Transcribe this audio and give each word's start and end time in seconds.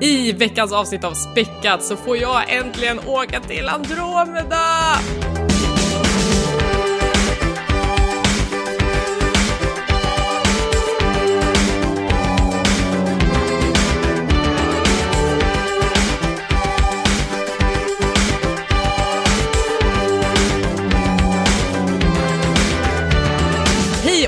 I 0.00 0.32
veckans 0.32 0.72
avsnitt 0.72 1.04
av 1.04 1.12
Späckat 1.12 1.84
så 1.84 1.96
får 1.96 2.16
jag 2.16 2.52
äntligen 2.52 2.98
åka 3.06 3.40
till 3.40 3.68
Andromeda! 3.68 4.56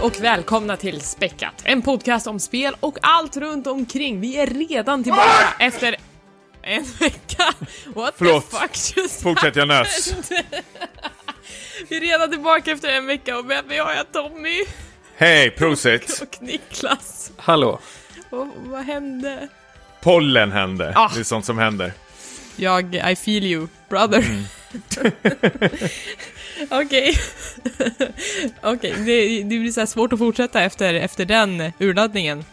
Och 0.08 0.24
välkomna 0.24 0.76
till 0.76 1.00
Späckat, 1.00 1.62
en 1.64 1.82
podcast 1.82 2.26
om 2.26 2.40
spel 2.40 2.76
och 2.80 2.98
allt 3.02 3.36
runt 3.36 3.66
omkring. 3.66 4.20
Vi 4.20 4.36
är 4.36 4.46
redan 4.46 5.04
tillbaka 5.04 5.54
efter 5.58 5.96
en 6.62 6.84
vecka. 7.00 7.44
What 7.86 8.14
Förlåt. 8.18 8.50
the 8.50 8.56
fuck 8.56 8.96
just 8.96 9.22
Fortsätt, 9.22 9.56
jag 9.56 9.68
nös. 9.68 10.14
Vi 11.88 11.96
är 11.96 12.00
redan 12.00 12.30
tillbaka 12.30 12.70
efter 12.70 12.88
en 12.88 13.06
vecka 13.06 13.38
och 13.38 13.44
med 13.44 13.66
mig 13.66 13.78
har 13.78 13.92
jag 13.92 14.12
Tommy 14.12 14.64
Hej, 15.16 15.50
prosit. 15.50 16.18
och 16.22 16.42
Niklas. 16.42 17.32
Hallå. 17.36 17.80
Och 18.30 18.46
vad 18.56 18.84
hände? 18.84 19.48
Pollen 20.00 20.52
hände. 20.52 20.92
Ah. 20.96 21.10
Det 21.14 21.20
är 21.20 21.24
sånt 21.24 21.44
som 21.44 21.58
händer. 21.58 21.92
Jag, 22.56 22.94
I 22.94 23.16
feel 23.16 23.44
you, 23.44 23.68
brother. 23.88 24.24
Okej. 26.70 27.14
Okej, 28.62 28.94
det, 28.98 29.42
det 29.42 29.58
blir 29.58 29.72
så 29.72 29.80
här 29.80 29.86
svårt 29.86 30.12
att 30.12 30.18
fortsätta 30.18 30.62
efter, 30.62 30.94
efter 30.94 31.24
den 31.24 31.72
urladdningen. 31.78 32.44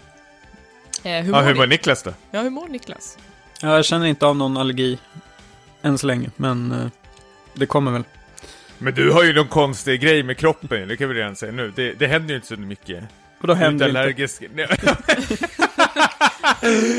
Eh, 1.04 1.24
hur, 1.24 1.34
Ja, 1.34 1.42
mår 1.42 1.48
hur 1.48 1.56
mår 1.56 1.68
Niklas 1.68 2.04
då? 2.04 2.14
Ja, 2.32 2.42
hur 2.42 2.50
mår 2.50 2.68
Niklas? 2.68 3.18
Ja, 3.62 3.76
Jag 3.76 3.86
känner 3.86 4.06
inte 4.06 4.26
av 4.26 4.36
någon 4.36 4.58
allergi 4.58 4.98
än 5.82 5.98
så 5.98 6.08
länge, 6.08 6.30
men 6.36 6.72
eh, 6.72 6.88
det 7.54 7.66
kommer 7.66 7.92
väl. 7.92 8.04
Men 8.78 8.94
du 8.94 9.12
har 9.12 9.24
ju 9.24 9.34
någon 9.34 9.48
konstig 9.48 10.02
grej 10.02 10.24
med 10.24 10.38
kroppen, 10.38 10.88
det 10.88 10.98
kan 10.98 11.10
vi 11.10 11.16
redan 11.16 11.36
säga 11.36 11.52
nu. 11.52 11.74
Det, 11.76 11.94
det 11.94 12.08
händer 12.08 12.30
ju 12.30 12.36
inte 12.36 12.48
så 12.48 12.58
mycket. 12.58 13.04
Och 13.42 13.48
då 13.48 13.54
Du 13.54 13.60
är 13.62 13.70
inte 13.72 13.86
händer 13.86 14.08
inte. 14.10 14.28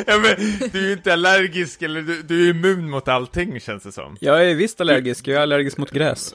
ja, 0.06 0.18
men, 0.18 0.36
du 0.72 0.78
är 0.78 0.86
ju 0.86 0.92
inte 0.92 1.12
allergisk, 1.12 1.82
eller 1.82 2.02
du, 2.02 2.22
du 2.22 2.46
är 2.46 2.50
immun 2.50 2.90
mot 2.90 3.08
allting 3.08 3.60
känns 3.60 3.82
det 3.82 3.92
som. 3.92 4.16
Jag 4.20 4.50
är 4.50 4.54
visst 4.54 4.80
allergisk, 4.80 5.28
jag 5.28 5.36
är 5.36 5.40
allergisk 5.40 5.76
mot 5.76 5.90
gräs. 5.90 6.34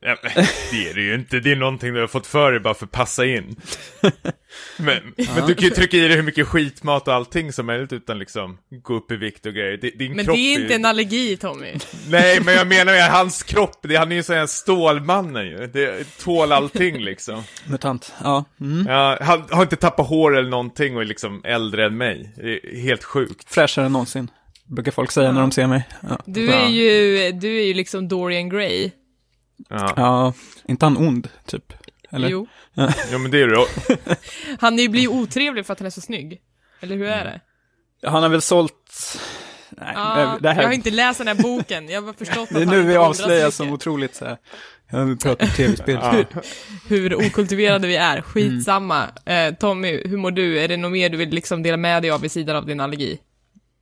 Ja, 0.00 0.16
men, 0.22 0.32
det 0.70 0.88
är 0.90 0.94
det 0.94 1.00
ju 1.00 1.14
inte, 1.14 1.40
det 1.40 1.52
är 1.52 1.56
någonting 1.56 1.94
du 1.94 2.00
har 2.00 2.06
fått 2.06 2.26
för 2.26 2.52
dig 2.52 2.60
bara 2.60 2.74
för 2.74 2.84
att 2.86 2.92
passa 2.92 3.26
in. 3.26 3.56
Men, 4.78 5.14
men 5.34 5.46
du 5.46 5.54
kan 5.54 5.64
ju 5.64 5.70
trycka 5.70 5.96
i 5.96 6.00
dig 6.00 6.16
hur 6.16 6.22
mycket 6.22 6.46
skitmat 6.46 7.08
och 7.08 7.14
allting 7.14 7.52
som 7.52 7.66
möjligt 7.66 7.92
utan 7.92 8.18
liksom 8.18 8.58
gå 8.82 8.94
upp 8.94 9.12
i 9.12 9.16
vikt 9.16 9.46
och 9.46 9.52
grejer. 9.54 9.76
Din 9.98 10.16
Men 10.16 10.24
kropp 10.24 10.36
det 10.36 10.40
är 10.40 10.56
ju- 10.56 10.62
inte 10.62 10.74
en 10.74 10.84
allergi, 10.84 11.36
Tommy. 11.36 11.74
Nej, 12.08 12.40
men 12.44 12.54
jag 12.54 12.66
menar 12.76 12.94
ju 12.94 13.00
hans 13.00 13.42
kropp, 13.42 13.78
det, 13.82 13.96
han 13.96 14.12
är 14.12 14.16
ju 14.16 14.22
sån 14.22 14.36
här 14.36 14.46
stålmannen 14.46 15.46
ju. 15.46 15.66
Det 15.66 16.18
tål 16.24 16.52
allting 16.52 16.98
liksom. 16.98 17.42
Mutant. 17.66 18.12
Ja. 18.24 18.44
Mm. 18.60 18.86
Ja, 18.88 19.18
han 19.20 19.44
har 19.50 19.62
inte 19.62 19.76
tappat 19.76 20.06
hår 20.08 20.36
eller 20.36 20.50
någonting 20.50 20.96
och 20.96 21.02
är 21.02 21.06
liksom 21.06 21.40
äldre 21.44 21.86
än 21.86 21.96
mig. 21.96 22.32
Det 22.36 22.52
är 22.66 22.80
helt 22.80 23.04
sjukt. 23.04 23.54
Fräschare 23.54 23.86
än 23.86 23.92
någonsin. 23.92 24.30
Brukar 24.66 24.92
folk 24.92 25.10
säga 25.10 25.32
när 25.32 25.40
de 25.40 25.50
ser 25.52 25.66
mig. 25.66 25.88
Ja. 26.08 26.18
Du 26.26 26.50
är 26.52 26.68
ju, 26.68 27.32
du 27.32 27.58
är 27.58 27.64
ju 27.64 27.74
liksom 27.74 28.08
Dorian 28.08 28.48
Gray. 28.48 28.90
Ja, 29.68 29.92
ja, 29.96 30.32
inte 30.68 30.86
han 30.86 30.96
ond, 30.96 31.28
typ? 31.46 31.72
Eller? 32.10 32.28
Jo. 32.28 32.46
ja 33.10 33.18
men 33.18 33.30
det 33.30 33.42
är 33.42 33.46
det. 33.46 33.66
Han 34.60 34.78
är 34.78 34.82
ju 34.82 34.88
blir 34.88 35.08
otrevlig 35.08 35.66
för 35.66 35.72
att 35.72 35.78
han 35.78 35.86
är 35.86 35.90
så 35.90 36.00
snygg. 36.00 36.40
Eller 36.80 36.96
hur 36.96 37.06
är 37.06 37.24
det? 37.24 37.40
Han 38.08 38.22
har 38.22 38.30
väl 38.30 38.42
sålt... 38.42 39.18
Nej, 39.70 39.92
Ja, 39.94 40.22
Eh, 40.22 40.40
det 40.40 40.48
här... 40.48 40.62
Jag 40.62 40.68
har 40.68 40.74
inte 40.74 40.90
läst 40.90 41.18
den 41.18 41.28
här 41.28 41.34
boken, 41.34 41.88
jag 41.88 42.02
har 42.02 42.12
förstått 42.12 42.48
Det 42.52 42.58
är 42.58 42.62
att 42.62 42.68
nu 42.68 42.82
vi 42.82 42.96
avslöjas 42.96 43.56
som 43.56 43.72
otroligt 43.72 44.14
så 44.14 44.24
här. 44.24 44.36
Jag 44.90 45.04
vill 45.04 45.18
prata 45.18 45.44
om 45.44 45.50
tv-spel. 45.50 45.98
Ja. 46.02 46.24
Hur 46.88 47.14
okultiverade 47.14 47.86
vi 47.86 47.96
är, 47.96 48.20
skitsamma. 48.20 49.04
Eh, 49.26 49.54
Tommy, 49.54 50.02
hur 50.04 50.16
mår 50.16 50.30
du? 50.30 50.58
Är 50.60 50.68
det 50.68 50.76
något 50.76 50.92
mer 50.92 51.08
du 51.08 51.16
vill 51.16 51.28
liksom 51.30 51.62
dela 51.62 51.76
med 51.76 52.02
dig 52.02 52.10
av 52.10 52.20
vid 52.20 52.32
sidan 52.32 52.56
av 52.56 52.66
din 52.66 52.80
allergi? 52.80 53.18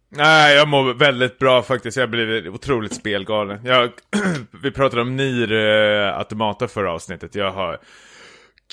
Nej, 0.08 0.56
jag 0.56 0.68
mår 0.68 0.94
väldigt 0.94 1.38
bra 1.38 1.62
faktiskt. 1.62 1.96
Jag 1.96 2.02
har 2.02 2.08
blivit 2.08 2.46
otroligt 2.46 2.94
spelgalen. 2.94 3.60
Jag, 3.64 3.90
vi 4.62 4.70
pratade 4.70 5.02
om 5.02 5.16
NIR 5.16 5.52
eh, 5.52 6.18
Automata 6.18 6.68
förra 6.68 6.92
avsnittet. 6.92 7.34
Jag 7.34 7.52
har 7.52 7.78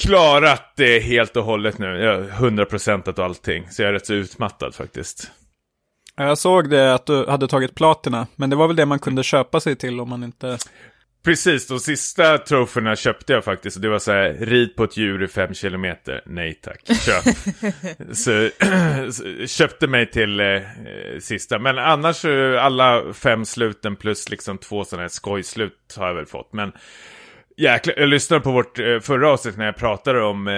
klarat 0.02 0.74
det 0.76 1.00
helt 1.00 1.38
och 1.38 1.44
hållet 1.44 1.78
nu. 1.78 1.86
Jag 1.86 2.16
har 2.16 2.50
100% 2.50 3.10
av 3.10 3.26
allting. 3.26 3.68
Så 3.72 3.82
jag 3.82 3.90
är 3.90 3.94
rätt 3.94 4.06
så 4.06 4.14
utmattad 4.14 4.76
faktiskt. 4.76 5.32
Jag 6.16 6.38
såg 6.38 6.70
det 6.70 6.94
att 6.94 7.06
du 7.06 7.26
hade 7.26 7.48
tagit 7.48 7.76
platina, 7.76 8.28
men 8.36 8.50
det 8.50 8.56
var 8.56 8.68
väl 8.68 8.76
det 8.76 8.86
man 8.86 9.00
kunde 9.00 9.24
köpa 9.24 9.60
sig 9.60 9.76
till 9.76 10.00
om 10.00 10.10
man 10.10 10.24
inte... 10.24 10.58
Precis, 11.24 11.68
de 11.68 11.80
sista 11.80 12.38
troféerna 12.38 12.96
köpte 12.96 13.34
jag 13.34 13.44
faktiskt. 13.44 13.82
Det 13.82 13.90
var 13.90 14.00
så 14.00 14.12
här, 14.12 14.34
rid 14.34 14.76
på 14.76 14.84
ett 14.84 14.98
djur 14.98 15.24
i 15.24 15.28
fem 15.28 15.54
kilometer. 15.54 16.22
Nej 16.26 16.54
tack, 16.54 16.82
köp. 16.88 17.24
så, 18.16 18.50
så 19.12 19.24
köpte 19.48 19.88
mig 19.88 20.12
till 20.12 20.40
eh, 20.40 20.62
sista. 21.20 21.60
Men 21.60 21.78
annars, 21.78 22.26
eh, 22.26 22.66
alla 22.66 23.14
fem 23.14 23.46
sluten 23.46 23.96
plus 23.96 24.30
liksom 24.30 24.58
två 24.58 24.86
sådana 24.86 25.04
här 25.04 25.10
skojslut 25.10 25.96
har 25.98 26.08
jag 26.08 26.14
väl 26.14 26.26
fått. 26.26 26.54
Men 26.54 26.72
jäklar, 27.58 27.96
jag 27.98 28.10
lyssnade 28.10 28.42
på 28.42 28.52
vårt 28.52 28.80
eh, 28.80 29.00
förra 29.00 29.30
avsnitt 29.30 29.58
när 29.58 29.66
jag 29.66 29.76
pratade 29.76 30.24
om 30.24 30.48
eh, 30.48 30.54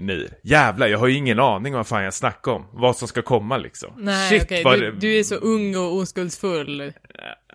NIR. 0.00 0.30
Jävlar, 0.42 0.86
jag 0.86 0.98
har 0.98 1.06
ju 1.06 1.14
ingen 1.14 1.40
aning 1.40 1.74
om 1.74 1.78
vad 1.78 1.86
fan 1.86 2.04
jag 2.04 2.14
snackar 2.14 2.52
om. 2.52 2.66
Vad 2.72 2.96
som 2.96 3.08
ska 3.08 3.22
komma 3.22 3.56
liksom. 3.56 3.92
Nej, 3.96 4.30
Shit, 4.30 4.42
okej, 4.42 4.64
vad 4.64 4.80
du, 4.80 4.92
du 4.92 5.18
är 5.18 5.22
så 5.22 5.34
ung 5.34 5.76
och 5.76 5.94
oskuldsfull. 5.94 6.92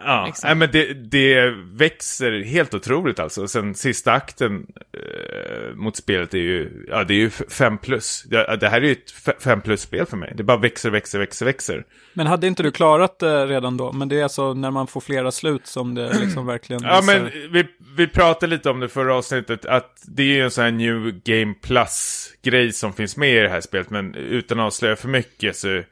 Ja, 0.06 0.26
liksom. 0.26 0.48
nej, 0.48 0.56
men 0.56 0.70
det, 0.72 0.94
det 0.94 1.50
växer 1.66 2.44
helt 2.44 2.74
otroligt 2.74 3.20
alltså. 3.20 3.48
Sen 3.48 3.76
sista 3.76 4.12
akten 4.12 4.68
eh, 4.94 5.76
mot 5.76 5.96
spelet 5.96 6.34
är 6.34 6.38
ju, 6.38 6.86
ja 6.90 7.04
det 7.04 7.14
är 7.14 7.18
ju 7.18 7.30
fem 7.30 7.78
plus. 7.78 8.24
Det, 8.24 8.58
det 8.60 8.70
här 8.70 8.82
är 8.82 8.86
ju 8.86 8.92
ett 8.92 9.42
fem 9.44 9.62
plus-spel 9.62 10.06
för 10.06 10.18
mig. 10.18 10.34
Det 10.36 10.44
bara 10.44 10.58
växer, 10.58 10.90
växer, 10.90 11.20
växer, 11.20 11.46
växer. 11.46 11.84
Men 12.14 12.28
hade 12.28 12.48
inte 12.48 12.64
du 12.64 12.72
klarat 12.72 13.20
det 13.20 13.46
redan 13.46 13.78
då? 13.78 13.92
Men 13.92 14.10
det 14.10 14.20
är 14.20 14.24
alltså 14.24 14.54
när 14.54 14.72
man 14.72 14.88
får 14.88 15.02
flera 15.02 15.32
slut 15.32 15.68
som 15.68 15.96
det 15.96 16.14
liksom 16.22 16.46
verkligen 16.46 16.84
Ja 16.84 17.02
visar- 17.02 17.20
men 17.20 17.52
vi, 17.52 17.66
vi 17.98 18.08
pratade 18.08 18.50
lite 18.50 18.70
om 18.70 18.80
det 18.80 18.90
förra 18.90 19.16
avsnittet, 19.16 19.66
att 19.66 20.04
det 20.08 20.24
är 20.24 20.28
ju 20.28 20.42
en 20.44 20.52
sån 20.52 20.64
här 20.64 20.72
New 20.72 21.22
Game 21.24 21.54
Plus-grej 21.64 22.72
som 22.72 22.94
finns 22.94 23.18
med 23.18 23.36
i 23.38 23.40
det 23.40 23.50
här 23.50 23.62
spelet. 23.62 23.90
Men 23.90 24.16
utan 24.16 24.60
att 24.60 24.66
avslöja 24.66 24.96
för 24.96 25.08
mycket 25.08 25.56
så 25.56 25.84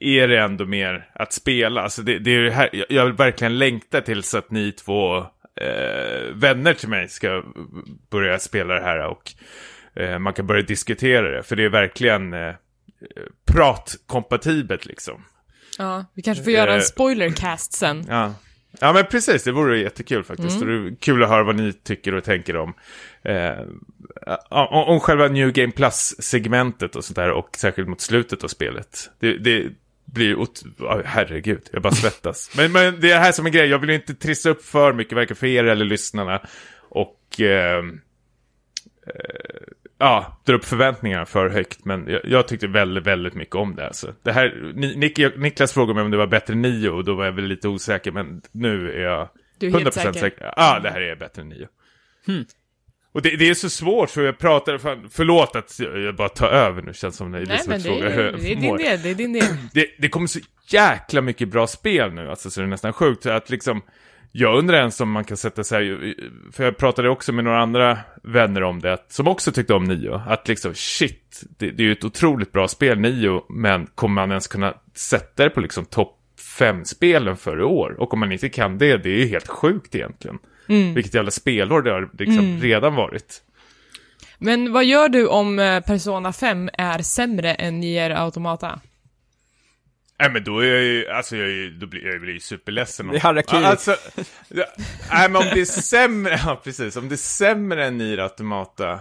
är 0.00 0.28
det 0.28 0.38
ändå 0.40 0.64
mer 0.64 1.10
att 1.14 1.32
spela. 1.32 1.80
Alltså 1.82 2.02
det, 2.02 2.18
det 2.18 2.30
är 2.30 2.40
det 2.42 2.50
här, 2.50 2.84
jag- 2.88 3.16
verkligen 3.16 3.58
längta 3.58 4.00
tills 4.00 4.34
att 4.34 4.50
ni 4.50 4.72
två 4.72 5.16
eh, 5.60 6.32
vänner 6.34 6.74
till 6.74 6.88
mig 6.88 7.08
ska 7.08 7.44
börja 8.10 8.38
spela 8.38 8.74
det 8.74 8.80
här 8.80 9.06
och 9.06 9.32
eh, 10.02 10.18
man 10.18 10.32
kan 10.32 10.46
börja 10.46 10.62
diskutera 10.62 11.30
det. 11.36 11.42
För 11.42 11.56
det 11.56 11.64
är 11.64 11.68
verkligen 11.68 12.32
eh, 12.32 12.54
pratkompatibelt 13.52 14.86
liksom. 14.86 15.24
Ja, 15.78 16.04
vi 16.14 16.22
kanske 16.22 16.44
får 16.44 16.52
göra 16.52 16.72
en 16.72 16.78
Eh. 16.78 16.82
spoilercast 16.82 17.72
sen. 17.72 18.04
Ja. 18.08 18.34
Ja, 18.80 18.92
men 18.92 19.04
precis. 19.04 19.44
Det 19.44 19.52
vore 19.52 19.78
jättekul 19.78 20.24
faktiskt. 20.24 20.62
Mm. 20.62 20.84
Det 20.84 20.90
är 20.90 20.96
kul 20.96 21.22
att 21.22 21.28
höra 21.28 21.44
vad 21.44 21.56
ni 21.56 21.72
tycker 21.72 22.14
och 22.14 22.24
tänker 22.24 22.56
om, 22.56 22.74
eh, 23.22 23.58
om, 24.48 24.66
om 24.66 25.00
själva 25.00 25.28
New 25.28 25.52
Game 25.52 25.72
Plus-segmentet 25.72 26.96
och 26.96 27.04
sånt 27.04 27.16
där. 27.16 27.30
Och 27.30 27.48
särskilt 27.56 27.88
mot 27.88 28.00
slutet 28.00 28.44
av 28.44 28.48
spelet. 28.48 29.10
Det, 29.18 29.38
det 29.38 29.66
blir 30.04 30.34
ot- 30.34 30.64
oh, 30.78 31.02
herregud, 31.04 31.68
jag 31.72 31.82
bara 31.82 31.94
svettas. 31.94 32.50
men, 32.56 32.72
men 32.72 33.00
det 33.00 33.10
är 33.10 33.20
här 33.20 33.32
som 33.32 33.46
en 33.46 33.52
grej. 33.52 33.68
Jag 33.68 33.78
vill 33.78 33.90
ju 33.90 33.96
inte 33.96 34.14
trissa 34.14 34.50
upp 34.50 34.64
för 34.64 34.92
mycket, 34.92 35.16
varken 35.16 35.36
för 35.36 35.46
er 35.46 35.64
eller 35.64 35.84
lyssnarna. 35.84 36.42
Och... 36.88 37.40
Eh, 37.40 37.84
ja, 39.98 40.40
dra 40.44 40.54
upp 40.54 40.64
förväntningarna 40.64 41.26
för 41.26 41.48
högt. 41.48 41.84
Men 41.84 42.06
jag, 42.08 42.20
jag 42.24 42.48
tyckte 42.48 42.66
väldigt, 42.66 43.06
väldigt 43.06 43.34
mycket 43.34 43.54
om 43.54 43.74
det. 43.76 43.86
Alltså. 43.86 44.14
det 44.22 44.32
här, 44.32 44.72
Ni- 44.74 44.96
Nick, 44.96 45.18
Niklas 45.36 45.72
frågade 45.72 45.94
mig 45.94 46.04
om 46.04 46.10
det 46.10 46.16
var 46.16 46.26
bättre 46.26 46.54
än 46.54 46.62
nio 46.62 46.88
och 46.90 47.04
då 47.04 47.14
var 47.14 47.24
jag 47.24 47.32
väl 47.32 47.44
lite 47.44 47.68
osäker. 47.68 48.10
Men 48.12 48.42
nu 48.52 48.92
är 48.92 49.00
jag 49.02 49.28
Du 49.58 49.66
är 49.66 49.70
100% 49.70 49.74
helt 49.80 49.94
säker. 49.94 50.12
säker. 50.12 50.52
Ja, 50.56 50.80
det 50.82 50.90
här 50.90 51.00
är 51.00 51.16
bättre 51.16 51.42
än 51.42 51.48
nio. 51.48 51.68
Och 53.12 53.22
det, 53.22 53.36
det 53.36 53.48
är 53.48 53.54
så 53.54 53.70
svårt 53.70 54.10
för 54.10 54.22
jag 54.22 54.38
pratar, 54.38 54.78
fan, 54.78 55.08
förlåt 55.10 55.56
att 55.56 55.78
jag, 55.80 55.98
jag 55.98 56.16
bara 56.16 56.28
tar 56.28 56.48
över 56.48 56.82
nu, 56.82 56.94
känns 56.94 57.16
som 57.16 57.30
när 57.30 57.38
Elisabeth 57.38 57.84
det 57.84 57.90
frågar 57.90 58.10
hur 58.10 58.24
jag 58.24 58.34
det 58.40 58.52
är 58.52 58.56
din 58.56 58.76
del, 58.76 59.02
det 59.02 59.10
är 59.10 59.14
din 59.14 59.32
del. 59.32 59.44
Det, 59.72 59.86
det 59.98 60.08
kommer 60.08 60.26
så 60.26 60.38
jäkla 60.68 61.20
mycket 61.20 61.48
bra 61.48 61.66
spel 61.66 62.12
nu, 62.12 62.30
alltså, 62.30 62.50
så 62.50 62.60
det 62.60 62.66
är 62.66 62.68
nästan 62.68 62.92
sjukt. 62.92 63.26
Att 63.26 63.50
liksom, 63.50 63.82
jag 64.32 64.58
undrar 64.58 64.78
ens 64.78 65.00
om 65.00 65.10
man 65.10 65.24
kan 65.24 65.36
sätta 65.36 65.64
sig, 65.64 66.14
för 66.52 66.64
jag 66.64 66.76
pratade 66.76 67.08
också 67.08 67.32
med 67.32 67.44
några 67.44 67.62
andra 67.62 67.98
vänner 68.22 68.62
om 68.62 68.80
det, 68.80 68.98
som 69.08 69.28
också 69.28 69.52
tyckte 69.52 69.74
om 69.74 69.84
Nio, 69.84 70.22
att 70.26 70.48
liksom 70.48 70.74
shit, 70.74 71.42
det, 71.58 71.70
det 71.70 71.82
är 71.82 71.86
ju 71.86 71.92
ett 71.92 72.04
otroligt 72.04 72.52
bra 72.52 72.68
spel, 72.68 72.98
Nio, 72.98 73.42
men 73.48 73.86
kommer 73.86 74.14
man 74.14 74.30
ens 74.30 74.46
kunna 74.46 74.74
sätta 74.94 75.44
det 75.44 75.50
på 75.50 75.60
liksom 75.60 75.84
topp 75.84 76.14
fem 76.58 76.84
spelen 76.84 77.36
för 77.36 77.60
i 77.60 77.62
år? 77.62 77.96
Och 77.98 78.12
om 78.12 78.20
man 78.20 78.32
inte 78.32 78.48
kan 78.48 78.78
det, 78.78 78.96
det 78.96 79.10
är 79.10 79.18
ju 79.18 79.26
helt 79.26 79.48
sjukt 79.48 79.94
egentligen. 79.94 80.38
Vilket 80.94 81.14
jävla 81.14 81.30
spelår 81.30 81.82
det 81.82 81.90
har 81.90 82.08
liksom 82.18 82.60
redan 82.60 82.94
varit. 82.94 83.42
Men 84.38 84.72
vad 84.72 84.84
gör 84.84 85.08
du 85.08 85.26
om 85.26 85.58
eh, 85.58 85.80
Persona 85.80 86.32
5 86.32 86.70
är 86.72 86.98
sämre 86.98 87.54
än 87.54 87.80
Nier 87.80 88.10
Automata? 88.10 88.80
Nej 90.20 90.30
men 90.30 90.44
då 90.44 90.58
är 90.58 90.66
jag 90.66 90.82
ju, 90.82 91.08
alltså 91.08 91.36
jag 91.36 91.48
ju, 91.48 91.70
då 91.70 91.86
blir 91.86 92.06
jag 92.06 92.20
blir 92.20 92.32
ju 92.32 92.40
superledsen. 92.40 93.06
om- 93.06 93.12
Det 93.12 93.18
är 93.18 93.22
harakiri. 93.22 93.64
Alltså, 93.64 93.96
ja, 94.48 94.64
nej 95.10 95.28
men 95.30 95.36
om 95.36 95.48
det 95.54 95.60
är 95.60 95.64
sämre, 95.64 96.40
ja 96.46 96.60
precis, 96.64 96.96
om 96.96 97.08
det 97.08 97.14
är 97.14 97.16
sämre 97.16 97.86
än 97.86 97.98
Nier 97.98 98.18
Automata. 98.18 99.00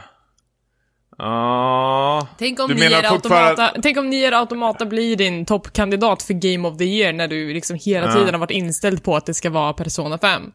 Ja. 1.18 2.28
Tänk 2.38 2.60
om, 2.60 2.72
Nier 2.72 3.10
fortfarande- 3.10 3.50
Automata, 3.64 3.82
tänk 3.82 3.98
om 3.98 4.10
Nier 4.10 4.32
Automata 4.32 4.86
blir 4.86 5.16
din 5.16 5.46
toppkandidat 5.46 6.24
för 6.24 6.34
Game 6.34 6.68
of 6.68 6.78
the 6.78 6.84
Year 6.86 7.14
när 7.14 7.28
du 7.28 7.54
liksom 7.54 7.78
hela 7.86 8.08
Ja. 8.08 8.14
tiden 8.14 8.34
har 8.34 8.40
varit 8.40 8.52
inställd 8.52 9.04
på 9.04 9.16
att 9.16 9.26
det 9.26 9.34
ska 9.34 9.50
vara 9.50 9.74
Persona 9.74 10.18
5. 10.18 10.52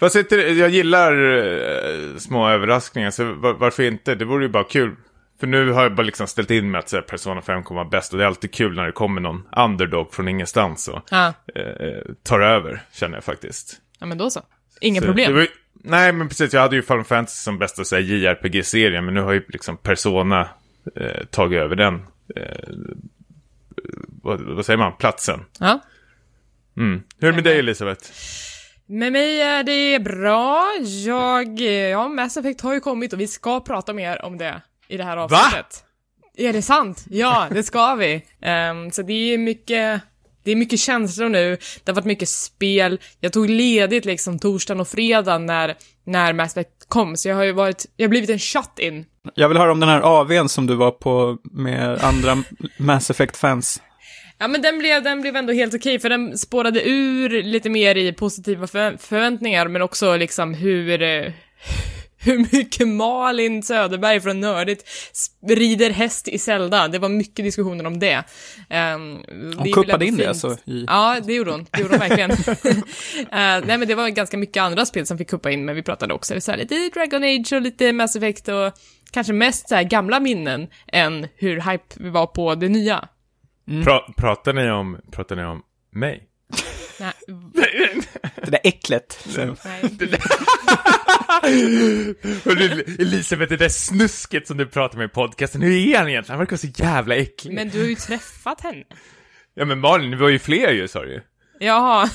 Fast 0.00 0.14
jag 0.32 0.70
gillar 0.70 1.12
eh, 1.38 2.16
små 2.18 2.48
överraskningar, 2.48 3.10
så 3.10 3.24
var, 3.32 3.52
varför 3.54 3.82
inte? 3.82 4.14
Det 4.14 4.24
vore 4.24 4.44
ju 4.44 4.50
bara 4.50 4.64
kul. 4.64 4.96
För 5.40 5.46
nu 5.46 5.70
har 5.72 5.82
jag 5.82 5.94
bara 5.94 6.02
liksom 6.02 6.26
ställt 6.26 6.50
in 6.50 6.70
mig 6.70 6.78
att 6.78 6.92
här, 6.92 7.00
Persona 7.00 7.42
5 7.42 7.62
kommer 7.62 7.80
vara 7.80 7.88
bäst 7.90 8.12
och 8.12 8.18
det 8.18 8.24
är 8.24 8.28
alltid 8.28 8.52
kul 8.54 8.74
när 8.76 8.86
det 8.86 8.92
kommer 8.92 9.20
någon 9.20 9.48
underdog 9.56 10.14
från 10.14 10.28
ingenstans 10.28 10.88
och 10.88 11.02
Ja, 11.10 11.32
eh, 11.54 12.12
tar 12.22 12.40
över, 12.40 12.82
känner 12.92 13.14
jag 13.16 13.24
faktiskt. 13.24 13.80
ja 13.98 14.06
men 14.06 14.18
då 14.18 14.30
så. 14.30 14.40
Inga 14.80 15.00
Så 15.00 15.06
problem. 15.06 15.34
var 15.34 15.46
nej, 15.72 16.12
men 16.12 16.28
precis. 16.28 16.52
Jag 16.52 16.60
hade 16.60 16.76
ju 16.76 16.82
Final 16.82 17.04
Fantasy 17.04 17.36
som 17.42 17.58
bästa 17.58 17.84
så 17.84 17.94
här, 17.96 18.02
JRPG-serie, 18.02 19.00
men 19.00 19.14
nu 19.14 19.20
har 19.20 19.32
ju 19.32 19.44
liksom 19.48 19.76
Persona 19.76 20.48
eh, 20.96 21.24
tagit 21.30 21.58
över 21.60 21.76
den. 21.76 21.94
Eh, 22.36 22.68
vad, 24.22 24.40
vad 24.40 24.66
säger 24.66 24.78
man? 24.78 24.92
Platsen. 24.96 25.40
Ja. 25.60 25.80
Mm. 26.76 27.02
Hur 27.20 27.28
är 27.28 27.32
det 27.32 27.36
med 27.36 27.44
dig, 27.44 27.58
Elisabeth? 27.58 28.10
Med 28.86 29.12
mig 29.12 29.40
är 29.40 29.62
det 29.62 29.98
bra. 30.04 30.64
Jag, 31.06 31.60
ja, 31.90 32.08
Mass 32.08 32.36
Effect 32.36 32.60
har 32.60 32.74
ju 32.74 32.80
kommit 32.80 33.12
och 33.12 33.20
vi 33.20 33.26
ska 33.26 33.60
prata 33.60 33.92
mer 33.92 34.24
om 34.24 34.38
det 34.38 34.60
i 34.88 34.96
det 34.96 35.04
här 35.04 35.16
avsnittet. 35.16 35.84
Är 36.36 36.52
det 36.52 36.62
sant? 36.62 37.04
Ja, 37.10 37.46
det 37.50 37.62
ska 37.62 37.94
vi. 37.94 38.22
Ehm, 38.42 38.90
så 38.90 39.02
det 39.02 39.12
är 39.34 39.38
mycket, 39.38 40.00
det 40.44 40.50
är 40.52 40.56
mycket 40.56 40.80
känslor 40.80 41.28
nu. 41.28 41.56
Det 41.84 41.90
har 41.90 41.94
varit 41.94 42.04
mycket 42.04 42.28
spel. 42.28 43.00
Jag 43.20 43.32
tog 43.32 43.50
ledigt 43.50 44.04
liksom 44.04 44.38
torsdagen 44.38 44.80
och 44.80 44.88
fredagen 44.88 45.46
när, 45.46 45.74
när 46.04 46.32
Mass 46.32 46.52
Effect 46.56 46.88
kom, 46.88 47.16
så 47.16 47.28
jag 47.28 47.36
har 47.36 47.44
ju 47.44 47.52
varit, 47.52 47.86
jag 47.96 48.04
har 48.04 48.10
blivit 48.10 48.30
en 48.30 48.38
shut-in. 48.38 49.04
Jag 49.34 49.48
vill 49.48 49.58
höra 49.58 49.72
om 49.72 49.80
den 49.80 49.88
här 49.88 50.00
AWn 50.20 50.48
som 50.48 50.66
du 50.66 50.74
var 50.74 50.90
på 50.90 51.38
med 51.42 51.98
andra 52.04 52.42
Mass 52.78 53.10
Effect-fans. 53.10 53.82
Ja 54.38 54.48
men 54.48 54.62
den 54.62 54.78
blev, 54.78 55.02
den 55.02 55.20
blev 55.20 55.36
ändå 55.36 55.52
helt 55.52 55.74
okej, 55.74 55.98
för 55.98 56.08
den 56.08 56.38
spårade 56.38 56.88
ur 56.88 57.42
lite 57.42 57.70
mer 57.70 57.94
i 57.96 58.12
positiva 58.12 58.66
förvä- 58.66 58.98
förväntningar, 58.98 59.68
men 59.68 59.82
också 59.82 60.16
liksom 60.16 60.54
hur, 60.54 61.02
eh, 61.02 61.32
hur 62.24 62.38
mycket 62.38 62.88
Malin 62.88 63.62
Söderberg 63.62 64.20
från 64.20 64.40
Nördigt 64.40 64.84
rider 65.48 65.90
häst 65.90 66.28
i 66.28 66.38
Zelda. 66.38 66.88
Det 66.88 66.98
var 66.98 67.08
mycket 67.08 67.44
diskussioner 67.44 67.86
om 67.86 67.98
det. 67.98 68.16
Um, 68.70 69.24
Hon 69.56 69.72
kuppade 69.72 70.06
in 70.06 70.16
det 70.16 70.26
alltså 70.26 70.56
i... 70.64 70.84
Ja, 70.88 71.20
det 71.22 71.34
gjorde 71.34 71.50
hon. 71.50 71.66
Det 71.70 71.80
gjorde 71.80 71.92
hon 71.94 72.08
verkligen. 72.08 72.30
Eh, 73.18 73.64
nej, 73.66 73.78
men 73.78 73.88
det 73.88 73.94
var 73.94 74.08
ganska 74.08 74.36
mycket 74.36 74.62
andra 74.62 74.86
spel 74.86 75.06
som 75.06 75.18
fick 75.18 75.30
kuppa 75.30 75.50
in, 75.50 75.64
men 75.64 75.74
vi 75.74 75.82
pratade 75.82 76.14
också 76.14 76.40
så 76.40 76.50
här, 76.50 76.58
lite 76.58 76.90
Dragon 76.94 77.22
Age 77.22 77.52
och 77.52 77.62
lite 77.62 77.92
Mass 77.92 78.16
Effect 78.16 78.48
och 78.48 78.72
kanske 79.10 79.32
mest 79.32 79.68
så 79.68 79.74
här, 79.74 79.82
gamla 79.82 80.20
minnen 80.20 80.68
än 80.86 81.28
hur 81.34 81.60
hype 81.60 81.94
vi 81.96 82.10
var 82.10 82.26
på 82.26 82.54
det 82.54 82.68
nya. 82.68 83.08
Pra, 83.84 84.00
pratar, 84.16 84.52
ni 84.52 84.70
om, 84.70 85.00
pratar 85.10 85.36
ni 85.36 85.44
om 85.44 85.62
mig? 85.92 86.28
Nej, 87.00 87.12
Det 88.44 88.50
där 88.50 88.60
äcklet. 88.64 89.18
Hörru, 92.44 92.84
Elisabeth, 92.98 93.50
det 93.50 93.56
där 93.56 93.68
snusket 93.68 94.46
som 94.46 94.56
du 94.56 94.66
pratar 94.66 94.98
med 94.98 95.04
i 95.04 95.08
podcasten, 95.08 95.62
hur 95.62 95.72
är 95.72 95.98
han 95.98 96.08
egentligen? 96.08 96.38
Han 96.38 96.46
verkar 96.46 96.56
så 96.56 96.66
jävla 96.66 97.14
äcklig. 97.16 97.54
Men 97.54 97.68
du 97.68 97.78
har 97.80 97.86
ju 97.86 97.94
träffat 97.94 98.60
henne. 98.60 98.84
Ja 99.54 99.64
men 99.64 99.80
Malin, 99.80 100.10
det 100.10 100.16
var 100.16 100.28
ju 100.28 100.38
fler 100.38 100.70
ju, 100.72 100.88
sa 100.88 101.02
du. 101.04 101.22
Jaha. 101.60 102.08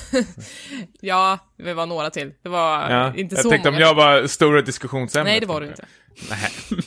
ja, 1.00 1.38
det 1.58 1.74
var 1.74 1.86
några 1.86 2.10
till. 2.10 2.32
Det 2.42 2.48
var 2.48 2.90
Ja. 2.90 3.14
inte 3.16 3.34
jag 3.34 3.42
så 3.44 3.50
tänkte 3.50 3.70
många. 3.70 3.76
om 3.76 3.88
jag 3.88 3.94
var 3.94 4.26
stora 4.26 4.62
diskussionsämnet. 4.62 5.32
Nej, 5.32 5.40
det 5.40 5.46
var 5.46 5.60
du 5.60 5.66
inte. 5.66 5.84
Nej. 6.30 6.50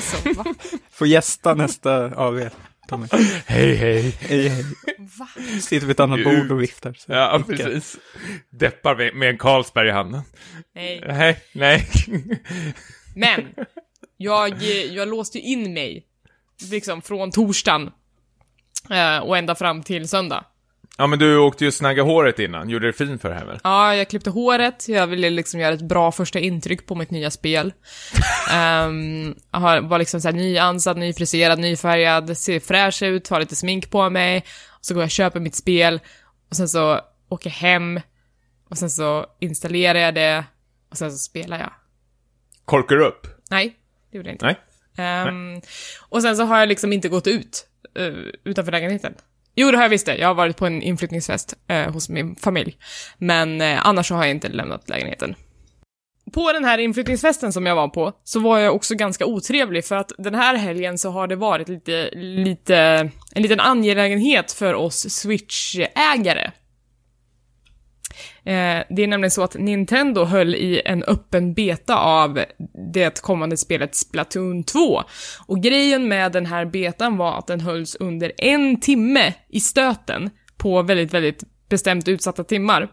Så, 0.00 0.32
va? 0.32 0.44
Får 0.92 1.06
gästa 1.06 1.54
nästa 1.54 2.04
AW. 2.16 2.50
Tommy. 2.86 3.06
Hej, 3.46 3.74
hej. 3.74 4.16
Hej, 4.20 4.48
hej. 4.48 4.64
va? 5.18 5.28
Sitter 5.60 5.86
vid 5.86 5.90
ett 5.90 6.00
annat 6.00 6.24
bord 6.24 6.52
och 6.52 6.62
viftar. 6.62 6.92
Så. 6.92 7.12
Ja, 7.12 7.42
precis. 7.46 7.96
Deppar 8.50 8.96
med, 8.96 9.14
med 9.14 9.28
en 9.28 9.38
Carlsberg 9.38 9.88
i 9.88 9.92
handen. 9.92 10.22
Nej. 10.74 11.02
Nej, 11.06 11.40
nej. 11.52 11.88
Men, 13.14 13.54
jag, 14.16 14.62
jag 14.90 15.08
låste 15.08 15.38
in 15.38 15.72
mig, 15.72 16.06
liksom 16.70 17.02
från 17.02 17.30
torsdagen 17.30 17.90
eh, 18.90 19.18
och 19.18 19.38
ända 19.38 19.54
fram 19.54 19.82
till 19.82 20.08
söndag. 20.08 20.44
Ja, 20.98 21.06
men 21.06 21.18
du 21.18 21.38
åkte 21.38 21.64
ju 21.64 21.72
snagga 21.72 22.02
håret 22.02 22.38
innan. 22.38 22.68
Gjorde 22.68 22.86
det 22.86 22.92
fin 22.92 23.18
för 23.18 23.28
det 23.28 23.34
här 23.34 23.44
väl? 23.44 23.60
Ja, 23.64 23.94
jag 23.94 24.08
klippte 24.08 24.30
håret, 24.30 24.88
jag 24.88 25.06
ville 25.06 25.30
liksom 25.30 25.60
göra 25.60 25.74
ett 25.74 25.82
bra 25.82 26.12
första 26.12 26.38
intryck 26.38 26.86
på 26.86 26.94
mitt 26.94 27.10
nya 27.10 27.30
spel. 27.30 27.72
um, 28.86 29.34
var 29.88 29.98
liksom 29.98 30.20
såhär 30.20 30.34
nyansad, 30.34 30.96
nyfriserad, 30.96 31.58
nyfärgad, 31.58 32.38
ser 32.38 32.60
fräsch 32.60 33.02
ut, 33.02 33.28
har 33.28 33.40
lite 33.40 33.56
smink 33.56 33.90
på 33.90 34.10
mig. 34.10 34.44
Så 34.80 34.94
går 34.94 35.02
jag 35.02 35.06
och 35.06 35.10
köper 35.10 35.40
mitt 35.40 35.54
spel, 35.54 36.00
och 36.50 36.56
sen 36.56 36.68
så 36.68 37.00
åker 37.28 37.50
jag 37.50 37.54
hem, 37.54 38.00
och 38.70 38.78
sen 38.78 38.90
så 38.90 39.26
installerar 39.40 39.98
jag 39.98 40.14
det, 40.14 40.44
och 40.90 40.96
sen 40.98 41.12
så 41.12 41.18
spelar 41.18 41.58
jag. 41.58 41.72
Korkar 42.64 42.96
upp? 42.96 43.26
Nej, 43.50 43.76
det 44.10 44.16
gjorde 44.16 44.28
jag 44.28 44.34
inte. 44.34 44.46
Nej. 44.46 44.56
Ehm, 44.96 45.60
och 46.08 46.22
sen 46.22 46.36
så 46.36 46.44
har 46.44 46.58
jag 46.58 46.68
liksom 46.68 46.92
inte 46.92 47.08
gått 47.08 47.26
ut 47.26 47.66
uh, 47.98 48.30
utanför 48.44 48.72
lägenheten. 48.72 49.14
Jo, 49.58 49.70
det 49.70 49.76
har 49.76 49.84
jag 49.84 49.90
visst 49.90 50.06
det. 50.06 50.16
Jag 50.16 50.28
har 50.28 50.34
varit 50.34 50.56
på 50.56 50.66
en 50.66 50.82
inflyttningsfest 50.82 51.54
eh, 51.68 51.92
hos 51.92 52.08
min 52.08 52.36
familj. 52.36 52.76
Men 53.18 53.60
eh, 53.60 53.86
annars 53.86 54.08
så 54.08 54.14
har 54.14 54.24
jag 54.24 54.30
inte 54.30 54.48
lämnat 54.48 54.88
lägenheten. 54.88 55.34
På 56.32 56.52
den 56.52 56.64
här 56.64 56.78
inflyttningsfesten 56.78 57.52
som 57.52 57.66
jag 57.66 57.76
var 57.76 57.88
på 57.88 58.12
så 58.24 58.40
var 58.40 58.58
jag 58.58 58.74
också 58.74 58.94
ganska 58.94 59.26
otrevlig 59.26 59.84
för 59.84 59.96
att 59.96 60.12
den 60.18 60.34
här 60.34 60.54
helgen 60.56 60.98
så 60.98 61.10
har 61.10 61.26
det 61.26 61.36
varit 61.36 61.68
lite, 61.68 62.10
lite, 62.14 62.76
en 63.32 63.42
liten 63.42 63.60
angelägenhet 63.60 64.52
för 64.52 64.74
oss 64.74 65.06
Switch-ägare. 65.08 66.50
Eh, 68.44 68.84
det 68.90 69.02
är 69.02 69.06
nämligen 69.06 69.30
så 69.30 69.42
att 69.42 69.54
Nintendo 69.54 70.24
höll 70.24 70.54
i 70.54 70.82
en 70.84 71.02
öppen 71.02 71.54
beta 71.54 71.96
av 71.96 72.44
det 72.92 73.22
kommande 73.22 73.56
spelet 73.56 73.94
Splatoon 73.94 74.64
2. 74.64 75.02
Och 75.46 75.62
grejen 75.62 76.08
med 76.08 76.32
den 76.32 76.46
här 76.46 76.64
betan 76.64 77.16
var 77.16 77.38
att 77.38 77.46
den 77.46 77.60
hölls 77.60 77.96
under 78.00 78.32
en 78.38 78.80
timme 78.80 79.32
i 79.48 79.60
stöten 79.60 80.30
på 80.56 80.82
väldigt, 80.82 81.14
väldigt 81.14 81.44
bestämt 81.68 82.08
utsatta 82.08 82.44
timmar. 82.44 82.88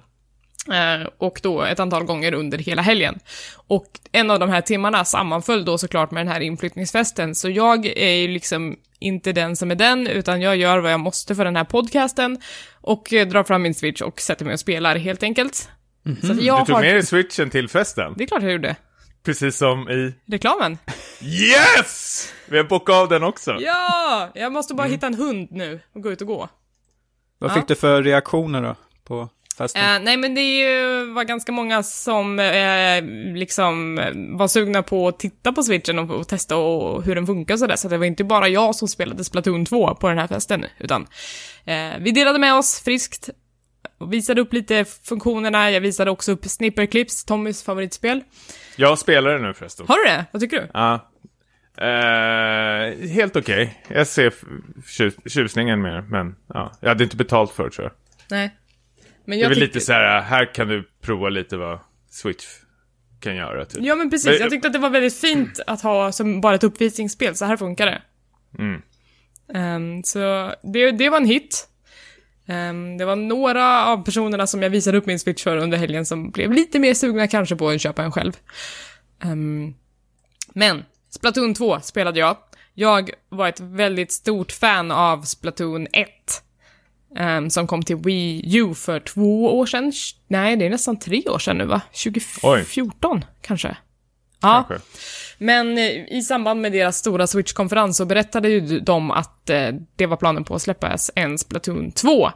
Eh, 0.72 1.08
och 1.18 1.40
då 1.44 1.62
ett 1.62 1.80
antal 1.80 2.04
gånger 2.04 2.34
under 2.34 2.58
hela 2.58 2.82
helgen. 2.82 3.20
Och 3.68 3.88
en 4.12 4.32
av 4.32 4.40
de 4.40 4.50
här 4.50 4.62
timmarna 4.62 5.06
sammanföll 5.06 5.66
då 5.66 5.78
såklart 5.78 6.12
med 6.12 6.26
den 6.26 6.34
här 6.34 6.42
inflyttningsfesten, 6.42 7.36
så 7.36 7.50
jag 7.50 7.86
är 7.86 8.16
ju 8.16 8.28
liksom 8.28 8.76
inte 9.04 9.32
den 9.32 9.56
som 9.56 9.72
är 9.72 9.76
den, 9.76 10.08
utan 10.08 10.42
jag 10.42 10.56
gör 10.58 10.80
vad 10.80 10.92
jag 10.92 11.00
måste 11.00 11.36
för 11.36 11.46
den 11.46 11.56
här 11.56 11.64
podcasten 11.64 12.38
och 12.82 13.14
eh, 13.14 13.28
drar 13.28 13.44
fram 13.44 13.62
min 13.62 13.74
switch 13.76 14.02
och 14.02 14.22
sätter 14.22 14.46
mig 14.46 14.54
och 14.54 14.60
spelar 14.60 14.96
helt 14.96 15.24
enkelt. 15.24 15.70
Så 16.22 16.32
att 16.32 16.42
jag 16.44 16.62
Du 16.62 16.66
tog 16.66 16.76
har... 16.76 16.82
med 16.82 16.96
dig 16.96 17.06
switchen 17.06 17.50
till 17.50 17.70
festen? 17.70 18.14
Det 18.18 18.24
är 18.24 18.28
klart 18.28 18.44
jag 18.44 18.52
gjorde. 18.52 18.76
Precis 19.24 19.58
som 19.58 19.90
i... 19.90 20.14
Reklamen. 20.32 20.78
Yes! 21.22 22.30
Vi 22.48 22.58
har 22.58 22.64
bockat 22.64 22.96
av 22.96 23.10
den 23.10 23.24
också. 23.24 23.58
Ja! 23.60 24.30
Jag 24.36 24.52
måste 24.52 24.74
bara 24.74 24.88
hitta 24.88 25.08
en 25.08 25.16
hund 25.16 25.48
nu 25.52 25.80
och 25.96 26.02
gå 26.02 26.12
ut 26.12 26.22
och 26.22 26.28
gå. 26.28 26.50
Vad 27.40 27.52
Ja. 27.52 27.56
fick 27.56 27.68
du 27.68 27.76
för 27.76 28.04
reaktioner 28.04 28.62
då 28.62 28.76
på? 29.04 29.30
Eh, 29.76 30.00
nej, 30.04 30.18
men 30.18 30.36
det 30.36 30.42
ju- 30.42 31.14
var 31.14 31.24
ganska 31.24 31.52
många 31.52 31.84
som 31.84 32.40
eh, 32.40 33.04
liksom 33.38 33.96
var 34.38 34.48
sugna 34.48 34.84
på 34.84 35.08
att 35.08 35.20
titta 35.20 35.52
på 35.54 35.64
switchen 35.64 36.00
och, 36.00 36.12
och 36.12 36.28
testa 36.28 36.58
och, 36.58 37.04
hur 37.04 37.16
den 37.16 37.26
funkar 37.26 37.54
och 37.54 37.60
sådär. 37.60 37.76
Så 37.76 37.88
det 37.88 37.98
var 37.98 38.06
inte 38.06 38.24
bara 38.24 38.48
jag 38.48 38.76
som 38.76 38.88
spelade 38.88 39.24
Splatoon 39.24 39.66
2 39.66 39.96
på 39.96 40.10
den 40.10 40.18
här 40.18 40.28
festen, 40.28 40.66
utan 40.80 41.08
eh, 41.66 41.90
vi 42.00 42.12
delade 42.12 42.40
med 42.40 42.54
oss 42.56 42.82
friskt 42.84 43.30
och 43.98 44.14
visade 44.14 44.42
upp 44.42 44.54
lite 44.54 44.86
funktionerna. 44.86 45.72
Jag 45.72 45.82
visade 45.82 46.12
också 46.12 46.32
upp 46.32 46.46
Snipperclips, 46.46 47.26
Tommys 47.26 47.64
favoritspel. 47.64 48.22
Jag 48.76 49.00
spelar 49.00 49.32
det 49.34 49.48
nu 49.48 49.54
förresten. 49.54 49.86
Har 49.90 49.98
du 49.98 50.04
det? 50.04 50.26
Vad 50.32 50.42
tycker 50.42 50.58
du? 50.58 50.68
Ja. 50.74 51.10
Eh, 51.78 53.10
helt 53.10 53.36
okej. 53.36 53.84
Jag 53.88 54.08
ser 54.08 54.34
tjus- 54.88 55.16
tjusningen 55.34 55.84
det, 55.84 56.02
men 56.10 56.36
ja. 56.54 56.72
Jag 56.80 56.90
hade 56.90 57.04
inte 57.04 57.16
betalt 57.18 57.52
för 57.52 57.64
det, 57.64 57.70
tror 57.72 57.84
jag. 57.86 57.94
Nej. 58.38 58.56
Men 59.26 59.38
Det 59.38 59.42
är 59.42 59.42
jag 59.44 59.50
väl 59.50 59.58
tyckte- 59.58 59.74
lite 59.78 59.86
så 59.86 59.94
här, 59.94 60.22
här 60.22 60.54
kan 60.54 60.68
du 60.68 60.90
prova 61.02 61.30
lite 61.30 61.58
vad 61.58 61.80
Switch 62.10 62.46
kan 63.20 63.36
göra, 63.36 63.66
typ. 63.66 63.84
Ja 63.84 63.96
men 63.96 64.10
precis, 64.10 64.26
Men- 64.32 64.38
jag 64.40 64.50
tyckte 64.50 64.68
att 64.68 64.74
det 64.74 64.80
var 64.80 64.90
väldigt 64.90 65.18
fint 65.18 65.60
att 65.68 65.82
ha 65.82 66.12
som 66.12 66.42
bara 66.42 66.56
ett 66.56 66.64
uppvisningsspel, 66.64 67.36
så 67.36 67.46
här 67.46 67.58
funkar 67.58 67.86
det. 67.86 68.02
Mm. 68.60 68.82
Ehm, 69.54 70.04
så 70.04 70.54
det, 70.74 70.92
det 70.92 71.10
var 71.10 71.18
en 71.18 71.26
hit. 71.26 71.68
Ehm, 72.48 72.98
det 72.98 73.06
var 73.06 73.16
några 73.16 73.86
av 73.86 74.04
personerna 74.06 74.48
som 74.48 74.64
jag 74.64 74.70
visade 74.70 74.98
upp 74.98 75.06
min 75.06 75.20
Switch 75.20 75.44
för 75.44 75.58
under 75.58 75.78
helgen 75.78 76.06
som 76.06 76.32
blev 76.32 76.52
lite 76.52 76.80
mer 76.80 76.94
sugna 76.94 77.28
kanske 77.28 77.56
på 77.56 77.70
att 77.70 77.82
köpa 77.82 78.04
en 78.04 78.12
själv. 78.12 78.34
Ehm, 79.24 79.74
men, 80.54 80.84
Splatoon 81.10 81.54
2 81.54 81.80
spelade 81.80 82.20
jag. 82.20 82.38
Jag 82.74 83.10
var 83.30 83.48
ett 83.48 83.60
väldigt 83.60 84.12
stort 84.12 84.52
fan 84.52 84.92
av 84.92 85.22
Splatoon 85.22 85.88
1. 85.94 86.10
Ehm, 87.16 87.50
som 87.50 87.68
kom 87.68 87.84
till 87.84 87.96
Wii 87.96 88.58
U 88.58 88.74
för 88.74 89.00
två 89.00 89.60
år 89.60 89.66
sedan. 89.66 89.94
Nej, 90.28 90.56
det 90.56 90.66
är 90.66 90.70
nästan 90.70 91.00
tre 91.00 91.24
år 91.28 91.40
sedan 91.40 91.58
nu 91.58 91.66
va? 91.66 91.82
2014 92.04 93.26
kanske? 93.42 93.78
Ja, 94.42 94.66
Kanske. 94.68 94.88
men 95.38 95.78
eh, 95.78 96.18
i 96.18 96.22
samband 96.22 96.62
med 96.62 96.72
deras 96.72 96.98
stora 96.98 97.28
Switch-konferens 97.28 97.98
så 97.98 98.06
berättade 98.06 98.50
ju 98.50 98.80
de 98.80 99.12
att 99.12 99.50
eh, 99.50 99.70
det 99.96 100.06
var 100.06 100.18
planen 100.18 100.44
på 100.44 100.56
att 100.56 100.62
släppas 100.62 101.12
en 101.16 101.38
Splatoon 101.38 101.92
2. 101.92 102.32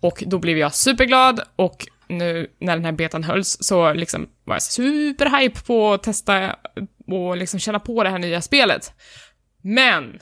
Och 0.00 0.24
då 0.26 0.38
blev 0.38 0.58
jag 0.58 0.74
superglad 0.74 1.40
och 1.56 1.86
nu 2.08 2.46
när 2.60 2.76
den 2.76 2.84
här 2.84 2.92
betan 2.92 3.24
hölls 3.24 3.58
så 3.60 3.92
liksom 3.92 4.28
var 4.44 4.54
jag 4.54 4.62
superhype 4.62 5.60
på 5.60 5.92
att 5.92 6.02
testa 6.02 6.56
och 7.06 7.36
liksom 7.36 7.60
känna 7.60 7.80
på 7.80 8.04
det 8.04 8.10
här 8.10 8.18
nya 8.18 8.40
spelet. 8.40 8.92
Men 9.62 10.18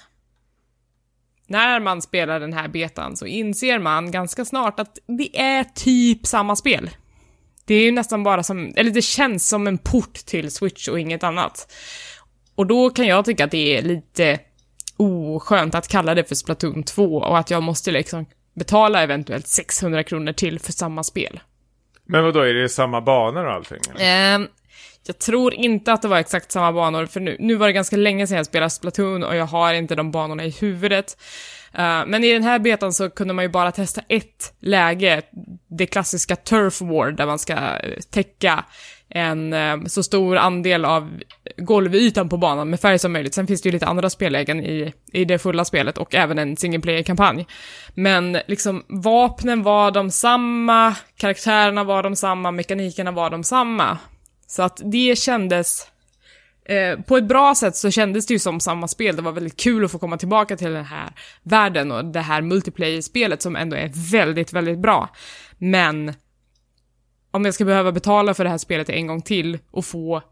när 1.49 1.81
man 1.81 2.03
spelar 2.03 2.41
den 2.41 2.53
här 2.53 2.69
betan 2.69 3.17
så 3.17 3.27
inser 3.27 3.79
man 3.79 4.11
ganska 4.11 4.45
snart 4.45 4.81
att 4.81 4.99
det 5.07 5.41
är 5.41 5.65
typ 5.65 6.27
samma 6.27 6.57
spel. 6.57 6.91
Det 7.65 7.75
är 7.75 7.83
ju 7.83 7.91
nästan 7.91 8.23
bara 8.23 8.43
som, 8.43 8.73
eller 8.77 8.91
det 8.91 9.03
känns 9.03 9.49
som 9.49 9.67
en 9.67 9.79
port 9.79 10.15
till 10.15 10.51
Switch 10.51 10.89
och 10.89 11.01
inget 11.01 11.25
annat. 11.25 11.73
Och 12.55 12.67
då 12.67 12.91
kan 12.91 13.07
jag 13.07 13.25
tycka 13.25 13.45
att 13.45 13.51
det 13.51 13.77
är 13.77 13.83
lite 13.83 14.39
oskönt 14.97 15.75
att 15.75 15.89
kalla 15.89 16.15
det 16.15 16.25
för 16.25 16.35
Splatoon 16.35 16.83
2 16.83 17.17
och 17.17 17.39
att 17.39 17.51
jag 17.51 17.63
måste 17.63 17.91
liksom 17.91 18.27
betala 18.55 19.03
eventuellt 19.03 19.47
600 19.47 20.03
kronor 20.03 20.33
till 20.33 20.59
för 20.59 20.73
samma 20.73 21.03
spel. 21.03 21.41
Men 22.05 22.25
vad 22.25 22.35
då 22.35 22.41
är 22.41 22.55
det 22.55 22.69
samma 22.69 23.01
banor 23.01 23.45
och 23.45 23.53
allting? 23.53 23.81
eller? 23.91 24.49
Jag 25.09 25.19
tror 25.19 25.55
inte 25.55 25.93
att 25.93 26.03
det 26.03 26.09
var 26.09 26.19
exakt 26.19 26.53
samma 26.53 26.73
banor, 26.73 27.07
för 27.07 27.21
nu, 27.21 27.37
nu 27.39 27.55
var 27.55 27.67
det 27.67 27.73
ganska 27.73 27.97
länge 27.97 28.27
sedan 28.27 28.37
jag 28.37 28.47
spelade 28.47 28.71
Splatoon 28.71 29.25
och 29.25 29.37
jag 29.37 29.47
har 29.47 29.75
inte 29.75 29.95
de 29.95 30.11
banorna 30.11 30.45
i 30.45 30.51
huvudet. 30.51 31.17
Uh, 31.79 32.07
men 32.07 32.25
i 32.25 32.33
den 32.33 32.43
här 32.43 32.59
betan 32.59 32.93
så 32.93 33.11
kunde 33.11 33.35
man 33.35 33.45
ju 33.45 33.49
bara 33.49 33.73
testa 33.73 34.01
ett 34.09 34.55
läge, 34.61 35.23
det 35.69 35.87
klassiska 35.87 36.37
Turf 36.37 36.81
War, 36.81 37.11
där 37.11 37.27
man 37.27 37.39
ska 37.39 37.53
eh, 37.53 37.99
täcka 38.11 38.65
en 39.09 39.53
uh, 39.53 39.85
så 39.85 40.03
stor 40.03 40.37
andel 40.37 40.85
av 40.85 41.21
golvytan 41.57 42.29
på 42.29 42.37
banan 42.37 42.71
med 42.71 42.81
färg 42.81 42.99
som 42.99 43.13
möjligt. 43.13 43.35
Sen 43.35 43.47
finns 43.47 43.63
det 43.63 43.69
ju 43.69 43.73
lite 43.73 43.87
andra 43.87 44.11
spellägen 44.11 44.61
i, 44.61 44.93
i 45.13 45.25
det 45.25 45.39
fulla 45.39 45.65
spelet 45.65 45.99
och 45.99 46.15
även 46.15 46.39
en 46.39 46.57
single 46.57 46.81
player-kampanj. 46.81 47.47
Men 47.95 48.39
liksom 48.47 48.85
vapnen 48.89 49.63
var 49.63 49.91
de 49.91 50.11
samma, 50.11 50.95
karaktärerna 51.17 51.85
var 51.85 52.03
de 52.03 52.17
samma, 52.17 52.51
mekanikerna 52.51 53.11
var 53.11 53.31
de 53.31 53.45
samma. 53.45 53.99
Så 54.49 54.63
att 54.63 54.81
det 54.85 55.19
kändes... 55.19 55.87
Eh, 56.65 57.01
på 57.01 57.17
ett 57.17 57.25
bra 57.25 57.55
sätt 57.55 57.77
så 57.77 57.91
kändes 57.91 58.27
det 58.27 58.35
ju 58.35 58.39
som 58.39 58.61
samma 58.61 58.89
spel. 58.89 59.17
Det 59.17 59.23
var 59.23 59.33
väldigt 59.33 59.57
kul 59.61 59.85
att 59.85 59.91
få 59.91 59.99
komma 59.99 60.17
tillbaka 60.17 60.57
till 60.57 60.73
den 60.73 60.85
här 60.85 61.11
världen 61.43 61.93
och 61.93 62.05
det 62.05 62.21
här 62.21 62.43
multiplayer-spelet 62.43 63.43
som 63.43 63.57
ändå 63.57 63.77
är 63.77 63.91
väldigt, 64.13 64.53
väldigt 64.53 64.79
bra. 64.79 65.09
Men 65.59 66.15
om 67.31 67.45
jag 67.45 67.55
ska 67.55 67.65
behöva 67.65 67.93
betala 67.93 68.35
för 68.35 68.45
det 68.45 68.51
här 68.51 68.59
spelet 68.59 68.89
en 68.89 69.07
gång 69.07 69.23
till 69.23 69.59
och 69.71 69.85
få 69.85 70.23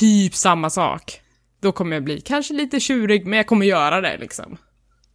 typ 0.00 0.34
samma 0.34 0.70
sak, 0.70 1.20
då 1.60 1.72
kommer 1.72 1.96
jag 1.96 2.04
bli 2.04 2.20
kanske 2.20 2.54
lite 2.54 2.80
tjurig, 2.80 3.26
men 3.26 3.36
jag 3.36 3.46
kommer 3.46 3.66
göra 3.66 4.00
det 4.00 4.18
liksom. 4.18 4.56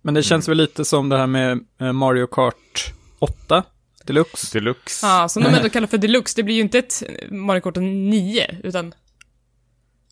Men 0.02 0.14
det 0.14 0.24
känns 0.24 0.50
väl 0.50 0.58
lite 0.58 0.86
som 0.86 1.10
det 1.10 1.18
här 1.18 1.28
med 1.28 1.60
eh, 1.82 1.94
Mario 1.94 2.28
Kart 2.28 2.94
8 3.20 3.64
Deluxe. 4.04 4.60
Deluxe. 4.60 5.08
Ja, 5.08 5.30
som 5.30 5.44
de 5.44 5.50
ändå 5.56 5.70
kallar 5.70 5.88
för 5.88 5.98
deluxe, 5.98 6.34
det 6.36 6.44
blir 6.44 6.56
ju 6.56 6.62
inte 6.62 6.80
ett 6.80 7.04
Mario 7.30 7.62
Kart 7.62 7.76
9, 7.76 8.58
utan 8.64 8.94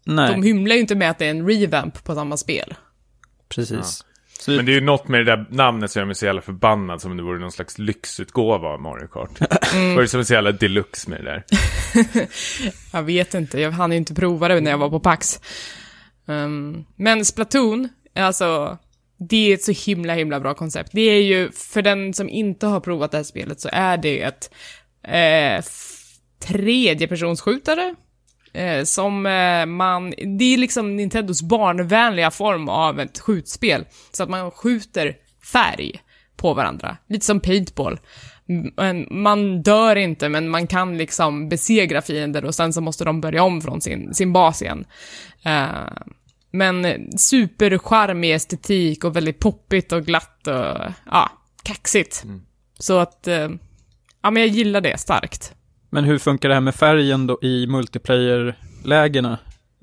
Nej, 0.05 0.31
de 0.31 0.43
hymlar 0.43 0.75
ju 0.75 0.81
inte 0.81 0.95
med 0.95 1.09
att 1.09 1.19
det 1.19 1.25
är 1.25 1.29
en 1.31 1.47
revamp 1.47 2.03
på 2.03 2.15
samma 2.15 2.37
spel. 2.37 2.73
precis. 3.49 4.03
Så 4.39 4.51
vi, 4.51 4.57
Men 4.57 4.65
det 4.65 4.71
är 4.71 4.73
ju 4.73 4.81
något 4.81 5.07
med 5.07 5.19
det 5.19 5.35
där 5.35 5.45
namnet 5.49 5.91
som 5.91 5.99
gör 5.99 6.05
mig 6.05 6.15
så 6.15 6.25
jävla 6.25 6.41
förbannad 6.41 7.01
som 7.01 7.11
om 7.11 7.17
det 7.17 7.23
vore 7.23 7.39
någon 7.39 7.51
slags 7.51 7.77
lyxutgåva 7.77 8.67
av 8.67 8.81
Mario 8.81 9.07
Kart. 9.07 9.29
Mm. 9.73 9.95
Var 9.95 10.01
det 10.01 10.07
som 10.07 10.25
så 10.25 10.33
jävla 10.33 10.51
deluxe 10.51 11.09
med 11.09 11.19
det 11.19 11.31
där? 11.31 11.43
Jag 12.93 13.03
vet 13.03 13.33
inte, 13.33 13.61
jag 13.61 13.71
hann 13.71 13.91
ju 13.91 13.97
inte 13.97 14.13
prova 14.13 14.47
det 14.47 14.61
när 14.61 14.71
jag 14.71 14.77
var 14.77 14.89
på 14.89 14.99
PAX. 14.99 15.39
Um, 16.25 16.85
men 16.95 17.25
Splatoon, 17.25 17.89
alltså, 18.15 18.77
det 19.29 19.51
är 19.51 19.53
ett 19.53 19.63
så 19.63 19.71
himla, 19.71 20.13
himla 20.13 20.39
bra 20.39 20.53
koncept. 20.53 20.89
Det 20.93 21.01
är 21.01 21.21
ju, 21.21 21.51
för 21.51 21.81
den 21.81 22.13
som 22.13 22.29
inte 22.29 22.67
har 22.67 22.79
provat 22.79 23.11
det 23.11 23.17
här 23.17 23.23
spelet 23.23 23.61
så 23.61 23.69
är 23.71 23.97
det 23.97 24.21
ett 24.21 24.53
eh, 25.03 25.63
tredjepersonsskjutare. 26.47 27.95
Eh, 28.53 28.83
som 28.83 29.25
eh, 29.25 29.65
man, 29.65 30.13
det 30.39 30.53
är 30.53 30.57
liksom 30.57 30.95
Nintendos 30.95 31.41
barnvänliga 31.41 32.31
form 32.31 32.69
av 32.69 32.99
ett 32.99 33.19
skjutspel. 33.19 33.85
Så 34.11 34.23
att 34.23 34.29
man 34.29 34.51
skjuter 34.51 35.15
färg 35.53 36.01
på 36.35 36.53
varandra, 36.53 36.97
lite 37.07 37.25
som 37.25 37.39
paintball. 37.39 37.99
Men 38.75 39.07
man 39.11 39.61
dör 39.61 39.95
inte, 39.95 40.29
men 40.29 40.49
man 40.49 40.67
kan 40.67 40.97
liksom 40.97 41.49
besegra 41.49 42.01
fiender 42.01 42.45
och 42.45 42.55
sen 42.55 42.73
så 42.73 42.81
måste 42.81 43.05
de 43.05 43.21
börja 43.21 43.43
om 43.43 43.61
från 43.61 43.81
sin, 43.81 44.13
sin 44.13 44.33
bas 44.33 44.61
igen. 44.61 44.85
Eh, 45.45 45.69
men 46.51 47.07
supercharmig 47.17 48.33
estetik 48.33 49.03
och 49.03 49.15
väldigt 49.15 49.39
poppigt 49.39 49.91
och 49.91 50.05
glatt 50.05 50.47
och 50.47 50.91
ja, 51.11 51.29
kaxigt. 51.63 52.23
Så 52.79 52.99
att, 52.99 53.27
eh, 53.27 53.49
ja 54.21 54.31
men 54.31 54.37
jag 54.37 54.47
gillar 54.47 54.81
det 54.81 54.99
starkt. 54.99 55.53
Men 55.89 56.03
hur 56.03 56.17
funkar 56.17 56.49
det 56.49 56.55
här 56.55 56.61
med 56.61 56.75
färgen 56.75 57.27
då 57.27 57.39
i 57.41 57.67
multiplayer-lägena? 57.67 59.37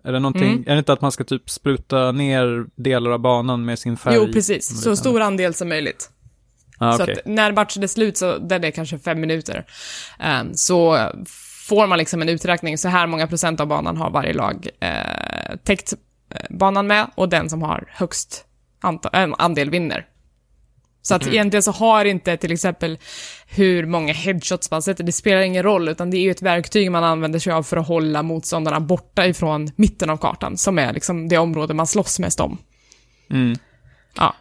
Är 0.04 0.12
det 0.12 0.18
någonting, 0.18 0.52
Mm. 0.52 0.64
är 0.66 0.72
det 0.72 0.78
inte 0.78 0.92
att 0.92 1.00
man 1.00 1.12
ska 1.12 1.24
typ 1.24 1.50
spruta 1.50 2.12
ner 2.12 2.66
delar 2.76 3.10
av 3.10 3.18
banan 3.18 3.64
med 3.64 3.78
sin 3.78 3.96
färg? 3.96 4.14
Jo, 4.16 4.32
precis. 4.32 4.82
Så 4.82 4.96
stor 4.96 5.20
andel 5.20 5.54
som 5.54 5.68
möjligt. 5.68 6.10
Ah, 6.78 6.92
Så 6.92 7.02
att 7.02 7.08
när 7.24 7.52
matchen 7.52 7.82
är 7.82 7.86
slut, 7.86 8.16
så 8.16 8.38
den 8.38 8.64
är 8.64 8.70
kanske 8.70 8.98
fem 8.98 9.20
minuter, 9.20 9.64
eh, 10.20 10.42
så 10.54 11.08
får 11.68 11.86
man 11.86 11.98
liksom 11.98 12.22
en 12.22 12.28
uträkning, 12.28 12.78
så 12.78 12.88
här 12.88 13.06
många 13.06 13.26
procent 13.26 13.60
av 13.60 13.66
banan 13.66 13.96
har 13.96 14.10
varje 14.10 14.32
lag 14.32 14.68
eh, 14.80 15.56
täckt 15.64 15.94
banan 16.50 16.86
med, 16.86 17.10
och 17.14 17.28
den 17.28 17.50
som 17.50 17.62
har 17.62 17.84
högst 17.88 18.44
äh, 19.12 19.28
andel 19.38 19.70
vinner. 19.70 20.06
Så 21.02 21.14
att 21.14 21.26
egentligen 21.26 21.62
så 21.62 21.70
har 21.70 22.04
inte 22.04 22.36
till 22.36 22.52
exempel 22.52 22.98
hur 23.46 23.86
många 23.86 24.12
headshots 24.12 24.70
man 24.70 24.82
sätter, 24.82 25.04
det 25.04 25.12
spelar 25.12 25.40
ingen 25.40 25.62
roll, 25.62 25.88
utan 25.88 26.10
det 26.10 26.16
är 26.16 26.22
ju 26.22 26.30
ett 26.30 26.42
verktyg 26.42 26.90
man 26.90 27.04
använder 27.04 27.38
sig 27.38 27.52
av 27.52 27.62
för 27.62 27.76
att 27.76 27.86
hålla 27.86 28.22
motståndarna 28.22 28.80
borta 28.80 29.26
ifrån 29.26 29.70
mitten 29.76 30.10
av 30.10 30.16
kartan, 30.16 30.56
som 30.56 30.78
är 30.78 30.92
liksom 30.92 31.28
det 31.28 31.38
område 31.38 31.74
man 31.74 31.86
slåss 31.86 32.18
mest 32.18 32.40
om. 32.40 32.58
Mm. 33.30 33.58
Ja. 34.16 34.34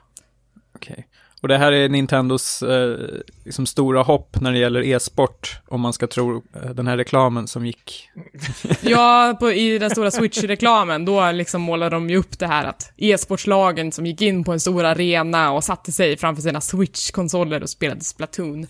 Okej. 0.76 1.08
Och 1.42 1.48
det 1.48 1.58
här 1.58 1.72
är 1.72 1.90
Nintendos 1.90 2.64
eh, 2.64 2.98
liksom 3.46 3.66
stora 3.66 4.04
hopp 4.04 4.42
när 4.42 4.52
det 4.52 4.58
gäller 4.60 4.84
e-sport, 4.84 5.60
om 5.68 5.82
man 5.82 5.94
ska 5.94 6.08
tro 6.08 6.44
eh, 6.56 6.70
den 6.70 6.88
här 6.88 6.98
reklamen 6.98 7.48
som 7.48 7.66
gick. 7.66 8.10
Ja, 8.82 9.38
på, 9.40 9.52
i 9.52 9.80
den 9.80 9.90
stora 9.90 10.12
Switch-reklamen, 10.12 11.06
då 11.06 11.32
liksom 11.32 11.62
målade 11.62 11.96
de 11.96 12.10
ju 12.10 12.18
upp 12.18 12.40
det 12.40 12.48
här 12.48 12.66
att 12.66 12.94
e-sportslagen 12.98 13.92
som 13.92 14.06
gick 14.06 14.22
in 14.22 14.44
på 14.44 14.54
en 14.54 14.60
stor 14.60 14.86
arena 14.86 15.52
och 15.52 15.64
satte 15.64 15.92
sig 15.92 16.18
framför 16.18 16.42
sina 16.42 16.62
Switch-konsoler 16.62 17.64
och 17.64 17.70
spelade 17.70 18.02
Splatoon. 18.02 18.68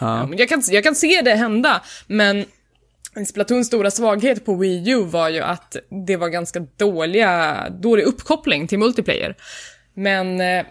Ja. 0.00 0.18
Ja, 0.18 0.28
jag, 0.36 0.48
kan, 0.48 0.62
jag 0.70 0.84
kan 0.84 0.94
se 0.94 1.20
det 1.24 1.34
hända, 1.34 1.82
men 2.06 2.44
Splatoons 3.28 3.66
stora 3.66 3.90
svaghet 3.90 4.44
på 4.44 4.54
Wii 4.54 4.90
U 4.90 5.04
var 5.04 5.28
ju 5.28 5.40
att 5.40 5.76
det 6.06 6.16
var 6.16 6.28
ganska 6.28 6.60
dåliga, 6.76 7.66
dålig 7.70 8.04
uppkoppling 8.04 8.66
till 8.66 8.78
multiplayer. 8.78 9.36
Men 9.94 10.40
eh, 10.40 10.66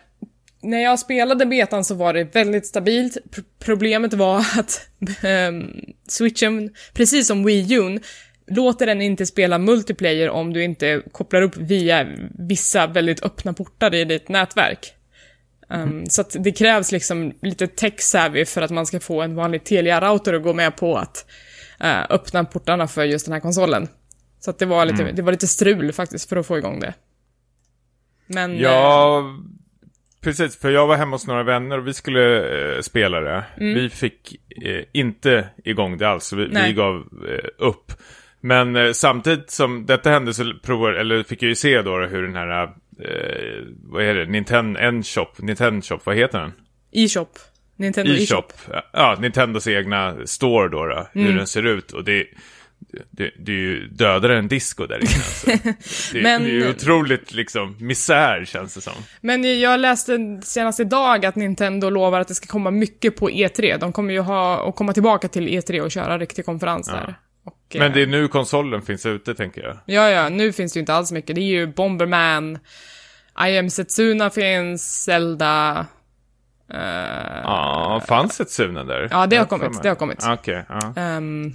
när 0.61 0.79
jag 0.79 0.99
spelade 0.99 1.45
betan 1.45 1.83
så 1.85 1.95
var 1.95 2.13
det 2.13 2.23
väldigt 2.35 2.67
stabilt. 2.67 3.17
P- 3.35 3.41
problemet 3.59 4.13
var 4.13 4.37
att 4.59 4.87
ehm, 5.23 5.71
switchen, 6.07 6.73
precis 6.93 7.27
som 7.27 7.43
Wii 7.45 7.73
U, 7.73 7.99
låter 8.47 8.85
den 8.85 9.01
inte 9.01 9.25
spela 9.25 9.57
multiplayer 9.57 10.29
om 10.29 10.53
du 10.53 10.63
inte 10.63 11.01
kopplar 11.11 11.41
upp 11.41 11.57
via 11.57 12.07
vissa 12.39 12.87
väldigt 12.87 13.23
öppna 13.23 13.53
portar 13.53 13.93
i 13.95 14.05
ditt 14.05 14.29
nätverk. 14.29 14.93
Um, 15.69 16.05
Så 16.09 16.21
att 16.21 16.35
det 16.39 16.51
krävs 16.51 16.91
liksom 16.91 17.33
lite 17.41 17.67
tech-savvy 17.67 18.45
för 18.45 18.61
att 18.61 18.71
man 18.71 18.85
ska 18.85 18.99
få 18.99 19.21
en 19.21 19.35
vanlig 19.35 19.63
Telia-router 19.63 20.33
att 20.33 20.43
gå 20.43 20.53
med 20.53 20.75
på 20.77 20.97
att 20.97 21.25
eh, 21.79 22.01
öppna 22.09 22.45
portarna 22.45 22.87
för 22.87 23.03
just 23.03 23.25
den 23.25 23.33
här 23.33 23.39
konsolen. 23.39 23.87
Så 24.39 24.49
att 24.49 24.59
det 24.59 24.65
var 24.65 24.85
lite, 24.85 25.03
det 25.15 25.21
var 25.21 25.31
lite 25.31 25.47
strul 25.47 25.91
faktiskt 25.93 26.29
för 26.29 26.35
att 26.37 26.47
få 26.47 26.57
igång 26.57 26.79
det. 26.79 26.93
Men... 28.27 28.51
eh, 28.55 28.61
Ja, 28.61 29.23
precis. 30.21 30.59
För 30.59 30.69
jag 30.69 30.87
var 30.87 30.95
hemma 30.95 31.15
hos 31.15 31.27
några 31.27 31.43
vänner 31.43 31.77
och 31.77 31.87
vi 31.87 31.93
skulle 31.93 32.49
eh, 32.75 32.81
spela 32.81 33.19
det. 33.19 33.43
Mm. 33.59 33.73
Vi 33.73 33.89
fick 33.89 34.35
eh, 34.65 34.83
inte 34.93 35.47
igång 35.63 35.97
det 35.97 36.09
alls, 36.09 36.33
vi, 36.33 36.45
vi 36.45 36.73
gav 36.73 36.95
eh, 37.29 37.49
upp. 37.67 37.91
Men 38.41 38.75
eh, 38.75 38.91
samtidigt 38.91 39.49
som 39.51 39.85
detta 39.85 40.09
hände 40.09 40.33
så 40.33 40.53
provar, 40.63 40.91
eller 40.93 41.23
fick 41.23 41.41
jag 41.43 41.49
ju 41.49 41.55
se 41.55 41.81
då 41.81 41.97
hur 41.97 42.21
den 42.23 42.35
här, 42.35 42.63
eh, 42.63 43.63
vad 43.83 44.03
är 44.03 44.13
det, 44.13 44.25
Nintendo 44.25 44.79
N-shop, 44.79 45.27
Nintendo 45.37 45.81
shop, 45.81 45.99
vad 46.03 46.15
heter 46.15 46.39
den? 46.39 46.53
E-shop. 46.91 47.27
Nintendo 47.75 48.11
e-shop. 48.11 48.51
E-shop. 48.53 48.81
Ja, 48.93 49.17
Nintendos 49.19 49.67
egna 49.67 50.15
store 50.25 50.69
då, 50.69 50.85
då 50.85 51.07
hur 51.13 51.21
Mm. 51.21 51.35
den 51.37 51.47
ser 51.47 51.65
ut. 51.65 51.91
Och 51.91 52.03
det, 52.03 52.25
det, 53.11 53.51
är 53.51 53.55
ju 53.55 53.87
dödare 53.87 54.37
än 54.37 54.47
disco 54.47 54.85
där 54.85 54.97
inne. 54.97 55.09
Alltså. 55.15 55.47
Det, 56.13 56.21
Men- 56.21 56.43
det 56.43 56.49
är 56.49 56.53
ju 56.53 56.69
otroligt 56.69 57.33
liksom 57.33 57.75
misär 57.79 58.45
känns 58.45 58.73
det 58.73 58.81
som. 58.81 58.93
Men 59.21 59.59
jag 59.59 59.79
läste 59.79 60.39
senast 60.43 60.79
idag 60.79 61.25
att 61.25 61.35
Nintendo 61.35 61.89
lovar 61.89 62.19
att 62.19 62.27
det 62.27 62.35
ska 62.35 62.47
komma 62.47 62.71
mycket 62.71 63.15
på 63.15 63.29
E3. 63.29 63.77
De 63.79 63.91
kommer 63.93 64.13
ju 64.13 64.19
ha, 64.19 64.57
och 64.59 64.75
komma 64.75 64.93
tillbaka 64.93 65.27
till 65.27 65.47
E3 65.47 65.79
och 65.81 65.91
köra 65.91 66.17
riktig 66.17 66.45
konferens 66.45 66.87
där. 66.87 67.15
Och, 67.43 67.57
Men 67.73 67.87
eh, 67.87 67.93
det 67.93 68.01
är 68.01 68.07
nu 68.07 68.27
konsolen 68.27 68.81
finns 68.81 69.05
ute 69.05 69.35
tänker 69.35 69.61
jag. 69.63 69.77
Ja, 69.85 70.09
ja, 70.09 70.29
nu 70.29 70.53
finns 70.53 70.73
det 70.73 70.77
ju 70.77 70.81
inte 70.81 70.93
alls 70.93 71.11
mycket. 71.11 71.35
Det 71.35 71.41
är 71.41 71.45
ju 71.45 71.67
Bomberman, 71.67 72.59
I 73.47 73.57
am 73.57 73.69
Setsuna 73.69 74.29
finns, 74.29 75.03
Zelda... 75.03 75.85
eh, 76.73 76.79
Ja, 77.43 78.03
fanns 78.07 78.39
ett 78.41 78.49
Suna 78.51 78.83
där? 78.83 79.07
Ja, 79.11 79.27
det 79.27 79.35
har 79.37 79.45
kommit, 79.45 79.83
det 79.83 79.89
har 79.89 79.95
kommit. 79.95 80.25
Okej, 80.27 80.63
ja. 80.69 80.93
ehm, 80.95 81.53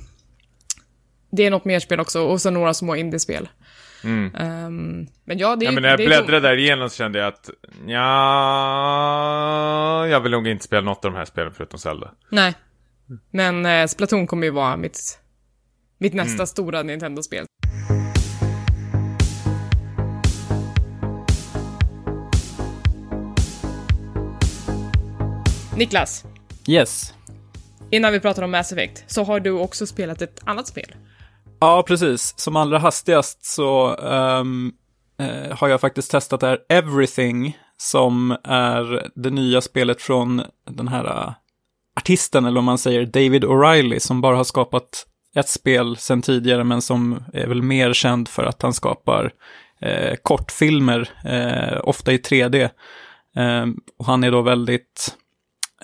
det 1.36 1.46
är 1.46 1.50
något 1.50 1.64
mer 1.64 1.78
spel 1.80 2.00
också, 2.00 2.20
och 2.22 2.40
så 2.40 2.50
några 2.50 2.74
små 2.74 2.96
indiespel. 2.96 3.48
Mm. 4.04 4.34
Ehm, 4.34 5.06
men 5.24 5.38
ja, 5.38 5.56
det 5.56 5.64
är 5.64 5.66
Ja, 5.66 5.72
men 5.72 5.82
när 5.82 5.88
jag 5.90 5.98
det 5.98 6.04
är 6.04 6.06
bläddrade 6.06 6.48
där 6.48 6.56
igenom 6.56 6.90
så 6.90 6.96
kände 6.96 7.18
jag 7.18 7.28
att 7.28 7.50
ja, 7.86 7.96
jag 10.06 10.20
vill 10.20 10.32
nog 10.32 10.46
inte 10.46 10.64
spela 10.64 10.82
något 10.82 11.04
av 11.04 11.12
de 11.12 11.16
här 11.18 11.24
spelen 11.24 11.52
förutom 11.56 11.78
Zelda. 11.78 12.10
Nej. 12.30 12.54
Men 13.30 13.66
eh, 13.66 13.86
Splatoon 13.86 14.26
kommer 14.26 14.44
ju 14.46 14.50
vara 14.50 14.76
mitt, 14.76 15.18
mitt 15.98 16.14
nästa 16.14 16.34
Mm. 16.34 16.46
stora 16.46 16.82
Nintendo-spel. 16.82 17.46
Niklas, 25.76 26.24
Yes. 26.68 27.14
innan 27.90 28.12
vi 28.12 28.20
pratar 28.20 28.42
om 28.42 28.50
Mass 28.50 28.72
Effect, 28.72 29.04
så 29.06 29.24
har 29.24 29.40
du 29.40 29.50
också 29.50 29.86
spelat 29.86 30.22
ett 30.22 30.40
annat 30.44 30.66
spel. 30.66 30.94
Ja, 31.61 31.84
precis. 31.87 32.34
Som 32.37 32.56
allra 32.56 32.78
hastigast 32.78 33.44
så 33.44 33.96
um, 33.96 34.73
eh, 35.18 35.56
har 35.56 35.68
jag 35.68 35.80
faktiskt 35.80 36.11
testat 36.11 36.40
det 36.40 36.46
här 36.46 36.58
Everything, 36.68 37.58
som 37.76 38.37
är 38.44 39.11
det 39.14 39.30
nya 39.30 39.61
spelet 39.61 40.02
från 40.02 40.42
den 40.70 40.88
här 40.88 41.04
uh, 41.04 41.32
artisten, 41.96 42.44
eller 42.44 42.58
om 42.58 42.64
man 42.64 42.78
säger 42.78 43.06
David 43.06 43.44
O'Reilly, 43.44 43.99
som 43.99 44.20
bara 44.20 44.37
har 44.37 44.44
skapat 44.44 45.06
ett 45.34 45.49
spel 45.49 45.96
sedan 45.96 46.23
tidigare, 46.23 46.64
men 46.64 46.82
som 46.82 47.25
är 47.32 47.46
väl 47.46 47.62
mer 47.62 47.92
känd 47.92 48.28
för 48.28 48.44
att 48.44 48.62
han 48.62 48.73
skapar 48.73 49.32
eh, 49.80 50.14
kortfilmer, 50.23 51.08
eh, 51.25 51.80
ofta 51.88 52.12
i 52.12 52.16
3D. 52.18 52.70
Ehm, 53.37 53.76
och 53.99 54.06
han 54.06 54.25
är 54.25 54.30
då 54.30 54.42
väldigt, 54.42 55.16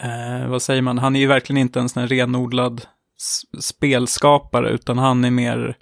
eh, 0.00 0.49
vad 0.49 0.62
säger 0.62 0.83
man, 0.83 0.99
han 0.99 1.17
är 1.17 1.21
ju 1.21 1.27
verkligen 1.27 1.61
inte 1.61 1.81
en 1.81 1.89
sån 1.89 2.00
här 2.00 2.09
renodlad 2.09 2.83
spelskapare, 3.61 4.71
utan 4.71 4.99
han 4.99 5.25
är 5.25 5.31
mer, 5.31 5.77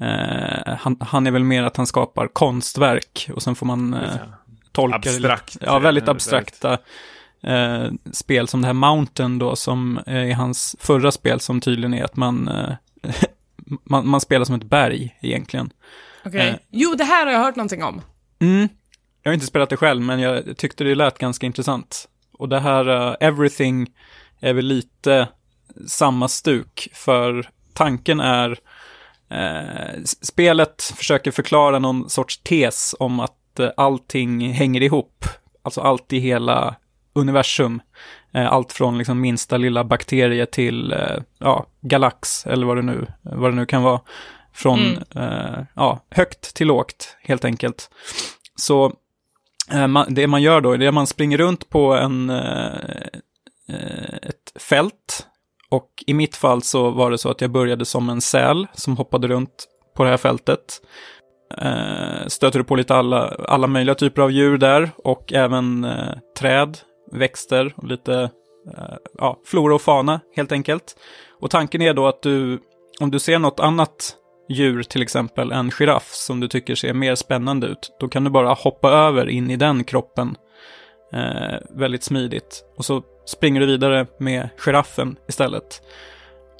eh, 0.00 0.74
han, 0.78 0.96
han 1.00 1.26
är 1.26 1.30
väl 1.30 1.44
mer 1.44 1.62
att 1.62 1.76
han 1.76 1.86
skapar 1.86 2.28
konstverk 2.28 3.30
och 3.34 3.42
sen 3.42 3.54
får 3.54 3.66
man 3.66 3.94
eh, 3.94 4.10
tolka 4.72 4.96
Abstrakt. 4.96 5.56
Ja, 5.60 5.78
väldigt 5.78 6.08
abstrakta 6.08 6.78
eh, 7.42 7.86
spel 8.12 8.48
som 8.48 8.60
det 8.60 8.66
här 8.66 8.74
Mountain 8.74 9.38
då, 9.38 9.56
som 9.56 10.00
är 10.06 10.34
hans 10.34 10.76
förra 10.78 11.12
spel 11.12 11.40
som 11.40 11.60
tydligen 11.60 11.94
är 11.94 12.04
att 12.04 12.16
man, 12.16 12.48
eh, 12.48 12.74
man, 13.84 14.08
man 14.08 14.20
spelar 14.20 14.44
som 14.44 14.54
ett 14.54 14.64
berg 14.64 15.18
egentligen. 15.20 15.70
Okej. 16.24 16.48
Eh. 16.48 16.56
Jo, 16.70 16.94
det 16.94 17.04
här 17.04 17.26
har 17.26 17.32
jag 17.32 17.40
hört 17.40 17.56
någonting 17.56 17.84
om. 17.84 18.02
Mm. 18.38 18.68
Jag 19.22 19.30
har 19.30 19.34
inte 19.34 19.46
spelat 19.46 19.70
det 19.70 19.76
själv, 19.76 20.02
men 20.02 20.20
jag 20.20 20.56
tyckte 20.56 20.84
det 20.84 20.94
lät 20.94 21.18
ganska 21.18 21.46
intressant. 21.46 22.08
Och 22.32 22.48
det 22.48 22.60
här 22.60 22.88
uh, 22.88 23.16
Everything 23.20 23.90
är 24.40 24.52
väl 24.52 24.66
lite 24.66 25.28
samma 25.86 26.28
stuk, 26.28 26.88
för 26.92 27.50
tanken 27.72 28.20
är 28.20 28.58
eh, 29.30 30.02
spelet 30.22 30.82
försöker 30.96 31.30
förklara 31.30 31.78
någon 31.78 32.10
sorts 32.10 32.42
tes 32.42 32.94
om 32.98 33.20
att 33.20 33.58
eh, 33.58 33.70
allting 33.76 34.52
hänger 34.52 34.82
ihop. 34.82 35.24
Alltså 35.62 35.80
allt 35.80 36.12
i 36.12 36.18
hela 36.18 36.76
universum. 37.14 37.82
Eh, 38.34 38.52
allt 38.52 38.72
från 38.72 38.98
liksom 38.98 39.20
minsta 39.20 39.56
lilla 39.56 39.84
bakterie 39.84 40.46
till 40.46 40.92
eh, 40.92 41.18
ja, 41.38 41.66
galax, 41.80 42.46
eller 42.46 42.66
vad 42.66 42.76
det 42.76 42.82
nu, 42.82 43.06
vad 43.22 43.50
det 43.50 43.56
nu 43.56 43.66
kan 43.66 43.82
vara. 43.82 44.00
Från 44.52 44.80
eh, 45.14 45.62
ja, 45.74 46.00
högt 46.10 46.54
till 46.54 46.66
lågt, 46.66 47.16
helt 47.22 47.44
enkelt. 47.44 47.90
Så 48.56 48.92
eh, 49.72 50.04
det 50.08 50.26
man 50.26 50.42
gör 50.42 50.60
då, 50.60 50.72
är 50.72 50.88
att 50.88 50.94
man 50.94 51.06
springer 51.06 51.38
runt 51.38 51.70
på 51.70 51.94
en, 51.94 52.30
ett 54.22 54.62
fält. 54.62 55.26
Och 55.74 55.88
i 56.06 56.14
mitt 56.14 56.36
fall 56.36 56.62
så 56.62 56.90
var 56.90 57.10
det 57.10 57.18
så 57.18 57.30
att 57.30 57.40
jag 57.40 57.50
började 57.50 57.84
som 57.84 58.08
en 58.08 58.20
säl 58.20 58.66
som 58.72 58.96
hoppade 58.96 59.28
runt 59.28 59.66
på 59.96 60.04
det 60.04 60.10
här 60.10 60.16
fältet. 60.16 60.82
Eh, 61.58 62.26
stöter 62.26 62.58
du 62.58 62.64
på 62.64 62.76
lite 62.76 62.94
alla, 62.94 63.28
alla 63.28 63.66
möjliga 63.66 63.94
typer 63.94 64.22
av 64.22 64.30
djur 64.30 64.58
där 64.58 64.90
och 64.96 65.32
även 65.32 65.84
eh, 65.84 66.14
träd, 66.38 66.78
växter 67.12 67.74
och 67.76 67.86
lite 67.86 68.14
eh, 68.76 68.94
ja, 69.18 69.38
flora 69.44 69.74
och 69.74 69.82
fauna 69.82 70.20
helt 70.36 70.52
enkelt. 70.52 70.96
Och 71.40 71.50
tanken 71.50 71.82
är 71.82 71.94
då 71.94 72.06
att 72.06 72.22
du, 72.22 72.58
om 73.00 73.10
du 73.10 73.18
ser 73.18 73.38
något 73.38 73.60
annat 73.60 74.16
djur, 74.48 74.82
till 74.82 75.02
exempel 75.02 75.52
en 75.52 75.70
giraff 75.70 76.08
som 76.10 76.40
du 76.40 76.48
tycker 76.48 76.74
ser 76.74 76.94
mer 76.94 77.14
spännande 77.14 77.66
ut, 77.66 77.96
då 78.00 78.08
kan 78.08 78.24
du 78.24 78.30
bara 78.30 78.52
hoppa 78.52 78.90
över 78.90 79.28
in 79.28 79.50
i 79.50 79.56
den 79.56 79.84
kroppen 79.84 80.36
eh, 81.12 81.58
väldigt 81.70 82.02
smidigt. 82.02 82.64
Och 82.76 82.84
så 82.84 83.02
springer 83.26 83.60
du 83.60 83.66
vidare 83.66 84.06
med 84.18 84.48
giraffen 84.56 85.16
istället. 85.28 85.82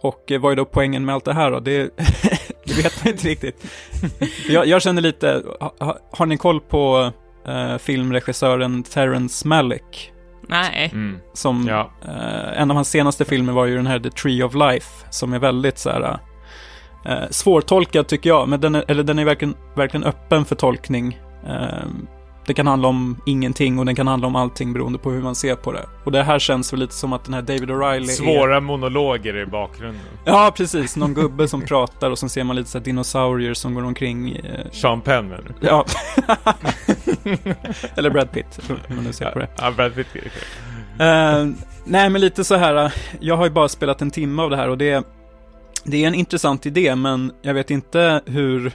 Och 0.03 0.33
eh, 0.33 0.41
vad 0.41 0.53
är 0.53 0.57
då 0.57 0.65
poängen 0.65 1.05
med 1.05 1.15
allt 1.15 1.25
det 1.25 1.35
här 1.35 1.51
då? 1.51 1.61
Det, 1.61 1.83
det 2.65 2.77
vet 2.83 3.05
man 3.05 3.13
inte 3.13 3.29
riktigt. 3.29 3.65
jag, 4.49 4.67
jag 4.67 4.83
känner 4.83 5.03
lite, 5.03 5.43
ha, 5.61 5.99
har 6.13 6.27
ni 6.27 6.37
koll 6.37 6.61
på 6.61 7.13
eh, 7.47 7.79
filmregissören 7.79 8.83
Terrence 8.83 9.49
Malick? 9.49 10.13
Nej. 10.49 10.91
Mm. 10.93 11.19
Som, 11.35 11.67
Ja. 11.69 11.91
eh, 12.05 12.61
en 12.61 12.71
av 12.71 12.75
hans 12.75 12.91
senaste 12.91 13.25
filmer 13.25 13.53
var 13.53 13.67
ju 13.67 13.77
den 13.77 13.87
här 13.87 13.99
The 13.99 14.11
Tree 14.11 14.43
of 14.43 14.55
Life, 14.55 15.07
som 15.11 15.33
är 15.33 15.39
väldigt 15.39 15.79
så 15.79 15.91
här 15.91 16.19
eh, 17.07 17.29
svårtolkad 17.31 18.07
tycker 18.07 18.31
jag, 18.31 18.49
men 18.49 18.61
den 18.61 18.75
är, 18.75 18.85
eller 18.89 19.03
den 19.03 19.19
är 19.19 19.25
verkligen, 19.25 19.55
verkligen 19.77 20.05
öppen 20.05 20.45
för 20.45 20.55
tolkning. 20.57 21.19
Eh, 21.47 21.87
det 22.47 22.55
kan 22.55 22.67
handla 22.67 22.89
om 22.89 23.17
ingenting 23.27 23.79
och 23.79 23.87
den 23.87 23.95
kan 23.95 24.07
handla 24.07 24.27
om 24.27 24.37
allting 24.37 24.73
beroende 24.73 24.99
på 24.99 25.11
hur 25.11 25.23
man 25.23 25.35
ser 25.35 25.55
på 25.57 25.73
det. 25.73 25.87
Och 26.05 26.13
det 26.13 26.23
här 26.23 26.39
känns 26.39 26.73
väl 26.73 26.81
lite 26.81 26.95
som 26.95 27.13
att 27.13 27.25
den 27.25 27.35
här 27.35 27.43
David 27.43 27.71
O'Reilly 27.71 28.03
är... 28.03 28.13
Svåra 28.13 28.61
monologer 28.61 29.37
i 29.37 29.47
bakgrunden. 29.47 30.01
Ja, 30.25 30.53
precis. 30.57 30.97
Någon 30.97 31.15
gubbe 31.15 31.49
som 31.49 31.61
pratar 31.63 32.11
och 32.11 32.19
sen 32.19 32.29
ser 32.29 32.45
man 32.45 32.57
lite 32.57 32.71
så 32.71 32.79
här 32.79 32.85
dinosaurier 32.85 33.55
som 33.55 33.75
går 33.75 33.85
omkring. 33.85 34.37
Eh, 34.37 34.71
Sean 34.73 35.01
Penn 35.01 35.29
menar 35.29 35.43
du? 35.61 35.67
ja. 35.67 35.85
Eller 37.97 38.11
Brad 38.11 38.33
Pitt, 38.33 38.61
om 38.89 38.95
man 38.97 39.05
nu 39.05 39.13
ser 39.13 39.31
på 39.31 39.39
det. 39.39 39.49
Ja, 39.59 39.71
Brad 39.71 39.95
Pitt. 39.95 40.07
Eh, 40.99 41.47
nej, 41.85 42.11
men 42.11 42.21
lite 42.21 42.45
så 42.45 42.55
här. 42.55 42.85
eh, 42.85 42.91
Jag 43.21 43.37
har 43.37 43.45
ju 43.45 43.51
bara 43.51 43.69
spelat 43.69 44.03
en 44.03 44.11
timme 44.11 44.43
av 44.43 44.51
det 44.51 44.57
här 44.57 44.69
och 44.69 44.79
det, 44.79 45.07
det 45.85 46.05
är 46.05 46.09
en 46.09 46.15
intressant 46.15 46.67
idé, 46.67 46.95
men 46.97 47.33
jag 47.43 47.55
vet 47.55 47.71
inte 47.71 48.21
hur, 48.27 48.73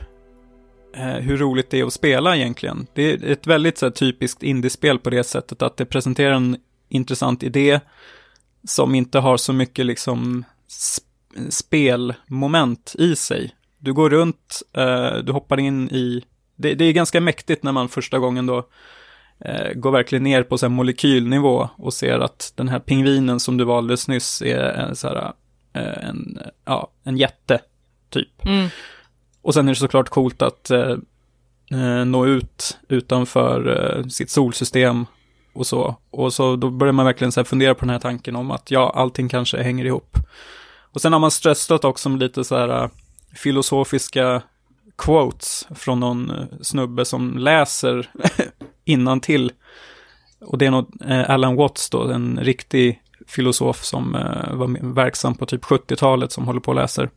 Eh, 0.93 1.15
hur 1.15 1.37
roligt 1.37 1.69
det 1.69 1.79
är 1.79 1.85
att 1.85 1.93
spela 1.93 2.35
egentligen. 2.35 2.87
Det 2.93 3.11
är 3.11 3.31
ett 3.31 3.47
väldigt 3.47 3.77
så 3.77 3.85
här, 3.85 3.91
typiskt 3.91 4.43
indiespel 4.43 4.99
på 4.99 5.09
det 5.09 5.23
sättet 5.23 5.61
att 5.61 5.77
det 5.77 5.85
presenterar 5.85 6.31
en 6.31 6.57
intressant 6.89 7.43
idé 7.43 7.79
som 8.63 8.95
inte 8.95 9.19
har 9.19 9.37
så 9.37 9.53
mycket 9.53 9.85
liksom 9.85 10.43
sp- 10.67 11.49
spelmoment 11.49 12.95
i 12.99 13.15
sig. 13.15 13.55
Du 13.77 13.93
går 13.93 14.09
runt, 14.09 14.61
eh, 14.73 15.13
du 15.13 15.31
hoppar 15.31 15.59
in 15.59 15.89
i... 15.89 16.23
Det, 16.55 16.73
det 16.73 16.85
är 16.85 16.93
ganska 16.93 17.21
mäktigt 17.21 17.63
när 17.63 17.71
man 17.71 17.89
första 17.89 18.19
gången 18.19 18.45
då 18.45 18.67
eh, 19.39 19.73
går 19.73 19.91
verkligen 19.91 20.23
ner 20.23 20.43
på 20.43 20.57
så 20.57 20.65
här 20.65 20.71
molekylnivå 20.71 21.69
och 21.75 21.93
ser 21.93 22.19
att 22.19 22.53
den 22.55 22.69
här 22.69 22.79
pingvinen 22.79 23.39
som 23.39 23.57
du 23.57 23.63
var 23.63 23.77
alldeles 23.77 24.07
nyss 24.07 24.41
är 24.41 24.59
en, 24.59 24.95
så 24.95 25.07
här, 25.07 25.33
eh, 25.73 26.09
en, 26.09 26.39
ja, 26.65 26.91
en 27.03 27.17
jätte, 27.17 27.59
typ. 28.09 28.45
Mm. 28.45 28.69
Och 29.41 29.53
sen 29.53 29.67
är 29.67 29.71
det 29.71 29.79
såklart 29.79 30.09
coolt 30.09 30.41
att 30.41 30.71
eh, 30.71 30.95
eh, 31.71 32.05
nå 32.05 32.25
ut 32.25 32.77
utanför 32.87 33.67
eh, 33.97 34.07
sitt 34.07 34.29
solsystem 34.29 35.05
och 35.53 35.67
så. 35.67 35.95
Och 36.09 36.33
så 36.33 36.55
då 36.55 36.69
börjar 36.69 36.93
man 36.93 37.05
verkligen 37.05 37.31
så 37.31 37.39
här 37.39 37.45
fundera 37.45 37.75
på 37.75 37.79
den 37.79 37.89
här 37.89 37.99
tanken 37.99 38.35
om 38.35 38.51
att 38.51 38.71
ja, 38.71 38.93
allting 38.95 39.29
kanske 39.29 39.63
hänger 39.63 39.85
ihop. 39.85 40.17
Och 40.93 41.01
sen 41.01 41.13
har 41.13 41.19
man 41.19 41.31
stressat 41.31 41.85
också 41.85 42.09
med 42.09 42.19
lite 42.19 42.43
så 42.43 42.57
här 42.57 42.83
eh, 42.83 42.89
filosofiska 43.35 44.41
quotes 44.97 45.67
från 45.75 45.99
någon 45.99 46.29
eh, 46.29 46.45
snubbe 46.61 47.05
som 47.05 47.37
läser 47.37 48.09
innantill. 48.85 49.51
Och 50.41 50.57
det 50.57 50.65
är 50.65 50.71
nog 50.71 51.01
eh, 51.07 51.29
Alan 51.29 51.55
Watts 51.55 51.89
då, 51.89 52.11
en 52.11 52.39
riktig 52.41 53.01
filosof 53.27 53.83
som 53.83 54.15
eh, 54.15 54.53
var 54.53 54.93
verksam 54.93 55.35
på 55.35 55.45
typ 55.45 55.63
70-talet 55.63 56.31
som 56.31 56.45
håller 56.45 56.59
på 56.59 56.71
och 56.71 56.75
läser. 56.75 57.09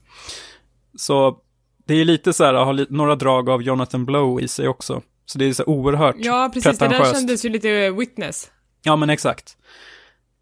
Så 0.97 1.39
det 1.85 1.95
är 1.95 2.05
lite 2.05 2.33
så 2.33 2.45
här, 2.45 2.55
har 2.55 2.87
några 2.93 3.17
drag 3.17 3.51
av 3.51 3.63
Jonathan 3.63 4.05
Blow 4.05 4.41
i 4.41 4.49
sig 4.49 4.69
också. 4.69 5.03
Så 5.27 5.39
det 5.39 5.45
är 5.45 5.53
så 5.53 5.65
oerhört 5.65 6.17
Ja, 6.19 6.51
precis. 6.55 6.79
Det 6.79 6.89
där 6.89 7.15
kändes 7.15 7.45
ju 7.45 7.49
lite 7.49 7.91
witness. 7.91 8.51
Ja, 8.83 8.97
men 8.97 9.11
exakt. 9.11 9.57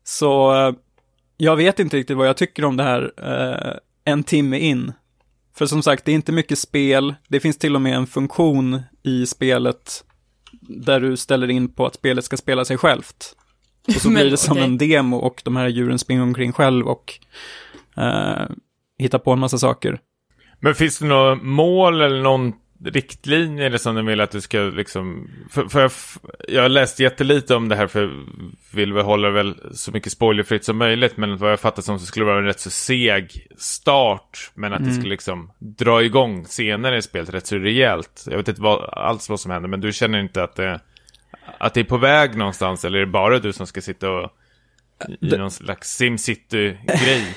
Så 0.04 0.54
eh, 0.54 0.74
jag 1.36 1.56
vet 1.56 1.78
inte 1.78 1.96
riktigt 1.96 2.16
vad 2.16 2.28
jag 2.28 2.36
tycker 2.36 2.64
om 2.64 2.76
det 2.76 2.82
här 2.82 3.12
eh, 3.16 3.76
en 4.04 4.24
timme 4.24 4.58
in. 4.58 4.92
För 5.54 5.66
som 5.66 5.82
sagt, 5.82 6.04
det 6.04 6.12
är 6.12 6.14
inte 6.14 6.32
mycket 6.32 6.58
spel. 6.58 7.14
Det 7.28 7.40
finns 7.40 7.58
till 7.58 7.74
och 7.74 7.82
med 7.82 7.96
en 7.96 8.06
funktion 8.06 8.82
i 9.02 9.26
spelet 9.26 10.04
där 10.60 11.00
du 11.00 11.16
ställer 11.16 11.50
in 11.50 11.68
på 11.68 11.86
att 11.86 11.94
spelet 11.94 12.24
ska 12.24 12.36
spela 12.36 12.64
sig 12.64 12.76
självt. 12.76 13.36
Och 13.88 14.02
så 14.02 14.08
blir 14.14 14.30
det 14.30 14.36
som 14.36 14.52
okej. 14.52 14.64
en 14.64 14.78
demo 14.78 15.16
och 15.16 15.42
de 15.44 15.56
här 15.56 15.68
djuren 15.68 15.98
springer 15.98 16.22
omkring 16.22 16.52
själv 16.52 16.86
och 16.88 17.14
eh, 17.96 18.46
hittar 18.98 19.18
på 19.18 19.32
en 19.32 19.38
massa 19.38 19.58
saker. 19.58 20.00
Men 20.60 20.74
finns 20.74 20.98
det 20.98 21.06
något 21.06 21.42
mål 21.42 22.00
eller 22.00 22.22
någon 22.22 22.52
riktlinje 22.84 23.66
eller 23.66 23.78
som 23.78 23.94
du 23.94 24.02
vill 24.02 24.20
att 24.20 24.30
du 24.30 24.40
ska 24.40 24.58
liksom... 24.58 25.30
För, 25.50 25.68
för 25.68 25.80
jag, 25.80 25.90
jag 26.48 26.62
har 26.62 26.68
läst 26.68 27.00
jättelite 27.00 27.54
om 27.54 27.68
det 27.68 27.76
här 27.76 27.86
för 27.86 28.24
vill 28.72 28.92
väl 28.92 29.04
hålla 29.04 29.30
väl 29.30 29.56
så 29.72 29.92
mycket 29.92 30.12
spoilerfritt 30.12 30.64
som 30.64 30.76
möjligt. 30.78 31.16
Men 31.16 31.36
vad 31.36 31.52
jag 31.52 31.60
fattar 31.60 31.82
som 31.82 31.98
så 31.98 32.06
skulle 32.06 32.24
det 32.24 32.30
vara 32.30 32.38
en 32.38 32.44
rätt 32.44 32.60
så 32.60 32.70
seg 32.70 33.46
start. 33.58 34.50
Men 34.54 34.72
att 34.72 34.84
det 34.84 34.92
skulle 34.92 35.10
liksom 35.10 35.50
dra 35.58 36.02
igång 36.02 36.46
senare 36.46 36.96
i 36.96 37.02
spelet 37.02 37.34
rätt 37.34 37.46
så 37.46 37.56
rejält. 37.56 38.24
Jag 38.30 38.36
vet 38.36 38.48
inte 38.48 38.62
vad, 38.62 38.90
alls 38.92 39.28
vad 39.28 39.40
som 39.40 39.50
händer 39.50 39.68
men 39.68 39.80
du 39.80 39.92
känner 39.92 40.20
inte 40.20 40.42
att 40.42 40.56
det, 40.56 40.80
att 41.58 41.74
det 41.74 41.80
är 41.80 41.84
på 41.84 41.96
väg 41.96 42.36
någonstans 42.36 42.84
eller 42.84 42.98
är 42.98 43.06
det 43.06 43.12
bara 43.12 43.38
du 43.38 43.52
som 43.52 43.66
ska 43.66 43.80
sitta 43.80 44.10
och 44.10 44.30
i 45.20 45.36
någon 45.36 45.50
slags 45.50 45.96
SimCity-grej? 45.96 47.36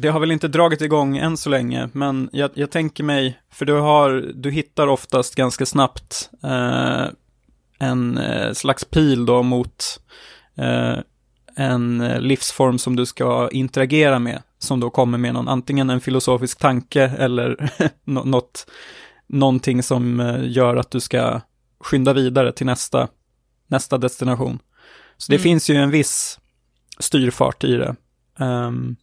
Det 0.00 0.08
har 0.08 0.20
väl 0.20 0.32
inte 0.32 0.48
dragit 0.48 0.80
igång 0.80 1.16
än 1.16 1.36
så 1.36 1.50
länge, 1.50 1.88
men 1.92 2.28
jag, 2.32 2.50
jag 2.54 2.70
tänker 2.70 3.04
mig, 3.04 3.38
för 3.52 3.64
du 3.66 3.72
har, 3.72 4.10
du 4.34 4.50
hittar 4.50 4.86
oftast 4.86 5.34
ganska 5.34 5.66
snabbt 5.66 6.30
eh, 6.44 7.04
en 7.78 8.18
eh, 8.18 8.52
slags 8.52 8.84
pil 8.84 9.26
då 9.26 9.42
mot 9.42 10.00
eh, 10.56 10.98
en 11.56 11.98
livsform 12.18 12.78
som 12.78 12.96
du 12.96 13.06
ska 13.06 13.48
interagera 13.52 14.18
med, 14.18 14.42
som 14.58 14.80
då 14.80 14.90
kommer 14.90 15.18
med 15.18 15.34
någon, 15.34 15.48
antingen 15.48 15.90
en 15.90 16.00
filosofisk 16.00 16.58
tanke 16.58 17.02
eller 17.02 17.70
nå- 18.04 18.24
något, 18.24 18.66
någonting 19.26 19.82
som 19.82 20.20
eh, 20.20 20.40
gör 20.50 20.76
att 20.76 20.90
du 20.90 21.00
ska 21.00 21.40
skynda 21.80 22.12
vidare 22.12 22.52
till 22.52 22.66
nästa, 22.66 23.08
nästa 23.66 23.98
destination. 23.98 24.58
Så 25.16 25.32
det 25.32 25.36
Mm. 25.36 25.42
finns 25.42 25.70
ju 25.70 25.74
en 25.74 25.90
viss 25.90 26.38
styrfart 26.98 27.64
i 27.64 27.72
det. 27.76 27.96
Ehm, 28.38 28.96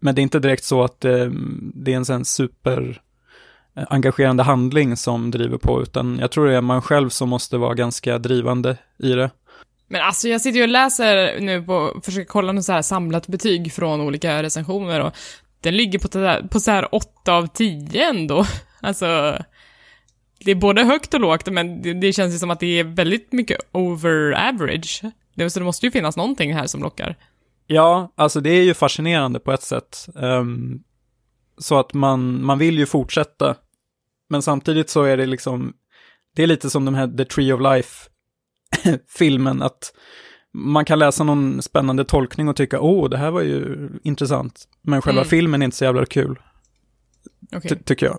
men 0.00 0.14
det 0.14 0.20
är 0.20 0.22
inte 0.22 0.38
direkt 0.38 0.64
så 0.64 0.82
att 0.84 1.04
eh, 1.04 1.26
det 1.74 1.92
är 1.92 1.96
en 1.96 2.04
sån 2.04 2.24
super 2.24 3.02
eh, 3.76 3.84
engagerande 3.90 4.42
handling 4.42 4.96
som 4.96 5.30
driver 5.30 5.58
på, 5.58 5.82
utan 5.82 6.18
jag 6.18 6.30
tror 6.30 6.46
det 6.46 6.56
är 6.56 6.60
man 6.60 6.82
själv 6.82 7.08
som 7.08 7.28
måste 7.28 7.56
vara 7.56 7.74
ganska 7.74 8.18
drivande 8.18 8.76
i 8.98 9.12
det. 9.12 9.30
Men 9.88 10.00
alltså 10.00 10.28
jag 10.28 10.40
sitter 10.40 10.56
ju 10.56 10.62
och 10.62 10.68
läser 10.68 11.40
nu 11.40 11.62
på, 11.62 12.00
försöker 12.04 12.28
kolla 12.28 12.52
något 12.52 12.64
så 12.64 12.72
här 12.72 12.82
samlat 12.82 13.26
betyg 13.26 13.72
från 13.72 14.00
olika 14.00 14.42
recensioner 14.42 15.00
och 15.00 15.12
den 15.60 15.76
ligger 15.76 15.98
på, 15.98 16.08
där, 16.08 16.42
på 16.42 16.60
så 16.60 16.70
här 16.70 16.94
8 16.94 17.32
av 17.32 17.46
10 17.46 18.08
ändå. 18.08 18.46
Alltså, 18.82 19.38
det 20.44 20.50
är 20.50 20.54
både 20.54 20.84
högt 20.84 21.14
och 21.14 21.20
lågt, 21.20 21.50
men 21.50 21.82
det, 21.82 21.94
det 21.94 22.12
känns 22.12 22.34
ju 22.34 22.38
som 22.38 22.50
att 22.50 22.60
det 22.60 22.78
är 22.78 22.84
väldigt 22.84 23.32
mycket 23.32 23.58
over 23.72 24.48
average. 24.48 25.02
Det, 25.34 25.50
så 25.50 25.58
det 25.58 25.64
måste 25.64 25.86
ju 25.86 25.92
finnas 25.92 26.16
någonting 26.16 26.54
här 26.54 26.66
som 26.66 26.82
lockar. 26.82 27.16
Ja, 27.72 28.12
alltså 28.16 28.40
det 28.40 28.50
är 28.50 28.62
ju 28.62 28.74
fascinerande 28.74 29.40
på 29.40 29.52
ett 29.52 29.62
sätt. 29.62 30.06
Ehm, 30.20 30.78
så 31.58 31.78
att 31.78 31.94
man, 31.94 32.44
man 32.44 32.58
vill 32.58 32.78
ju 32.78 32.86
fortsätta. 32.86 33.56
Men 34.28 34.42
samtidigt 34.42 34.90
så 34.90 35.02
är 35.02 35.16
det 35.16 35.26
liksom, 35.26 35.72
det 36.36 36.42
är 36.42 36.46
lite 36.46 36.70
som 36.70 36.84
den 36.84 36.94
här 36.94 37.08
The 37.16 37.24
Tree 37.24 37.52
of 37.52 37.60
Life-filmen, 37.60 39.62
att 39.68 39.92
man 40.52 40.84
kan 40.84 40.98
läsa 40.98 41.24
någon 41.24 41.62
spännande 41.62 42.04
tolkning 42.04 42.48
och 42.48 42.56
tycka, 42.56 42.80
åh, 42.80 43.08
det 43.10 43.18
här 43.18 43.30
var 43.30 43.42
ju 43.42 43.88
intressant. 44.02 44.64
Men 44.82 45.02
själva 45.02 45.20
Mm. 45.20 45.28
filmen 45.28 45.62
är 45.62 45.64
inte 45.64 45.76
så 45.76 45.84
jävla 45.84 46.06
kul, 46.06 46.38
Okej, 47.56 47.70
ty- 47.70 47.76
tycker 47.84 48.06
jag. 48.06 48.18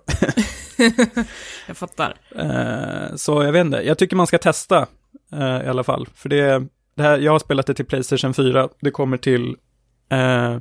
jag 1.68 1.76
fattar. 1.76 2.14
Eh, 2.36 3.16
så 3.16 3.42
jag 3.42 3.52
vet 3.52 3.66
inte, 3.66 3.76
jag 3.82 3.98
tycker 3.98 4.16
man 4.16 4.26
ska 4.26 4.38
testa 4.38 4.86
eh, 5.32 5.62
i 5.64 5.68
alla 5.68 5.84
fall. 5.84 6.08
För 6.14 6.28
det, 6.28 6.66
det 6.94 7.02
här, 7.02 7.18
jag 7.18 7.32
har 7.32 7.38
spelat 7.38 7.66
det 7.66 7.74
till 7.74 7.84
Playstation 7.86 8.34
4, 8.34 8.68
det 8.80 8.90
kommer 8.90 9.16
till 9.16 9.56
eh, 10.08 10.56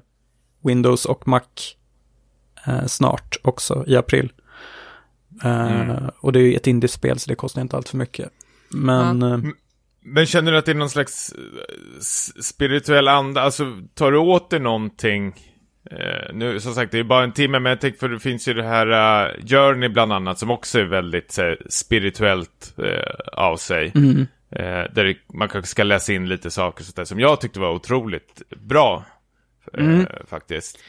Windows 0.63 1.05
och 1.05 1.27
Mac 1.27 1.41
eh, 2.67 2.85
snart 2.85 3.37
också 3.41 3.83
i 3.87 3.95
april. 3.95 4.31
Eh, 5.43 5.81
Mm. 5.81 6.09
Och 6.19 6.33
det 6.33 6.39
är 6.39 6.43
ju 6.43 6.55
ett 6.55 6.67
indiespel 6.67 7.19
så 7.19 7.29
det 7.29 7.35
kostar 7.35 7.61
inte 7.61 7.77
allt 7.77 7.89
för 7.89 7.97
mycket. 7.97 8.29
Men 8.69 9.23
eh, 9.23 9.39
Men 10.01 10.25
känner 10.25 10.51
du 10.51 10.57
att 10.57 10.65
det 10.65 10.71
är 10.71 10.75
någon 10.75 10.89
slags 10.89 11.31
eh, 11.33 12.41
spirituell 12.41 13.07
anda? 13.07 13.41
Alltså, 13.41 13.77
tar 13.93 14.11
du 14.11 14.17
åt 14.17 14.49
dig 14.49 14.59
någonting? 14.59 15.33
Eh, 15.91 16.33
nu, 16.33 16.59
som 16.59 16.73
sagt, 16.73 16.91
det 16.91 16.99
är 16.99 17.03
bara 17.03 17.23
en 17.23 17.31
timme, 17.31 17.59
men 17.59 17.69
jag 17.69 17.81
tänker 17.81 17.99
för 17.99 18.09
det 18.09 18.19
finns 18.19 18.47
ju 18.47 18.53
det 18.53 18.63
här 18.63 18.87
uh, 18.87 19.45
Journey 19.45 19.89
bland 19.89 20.13
annat, 20.13 20.39
som 20.39 20.51
också 20.51 20.79
är 20.79 20.83
väldigt 20.85 21.31
så 21.31 21.41
här, 21.41 21.57
spirituellt 21.69 22.73
eh, 22.77 23.13
av 23.33 23.57
sig. 23.57 23.91
mm, 23.95 24.27
där 24.59 25.03
det, 25.03 25.17
man 25.33 25.49
kanske 25.49 25.69
ska 25.71 25.83
läsa 25.83 26.13
in 26.13 26.29
lite 26.29 26.51
saker 26.51 26.83
sånt 26.83 26.95
där, 26.95 27.05
som 27.05 27.19
jag 27.19 27.41
tyckte 27.41 27.59
var 27.59 27.71
otroligt 27.71 28.41
bra. 28.61 29.05
Eh, 29.73 29.83
Mm. 29.83 30.05
Faktiskt. 30.27 30.79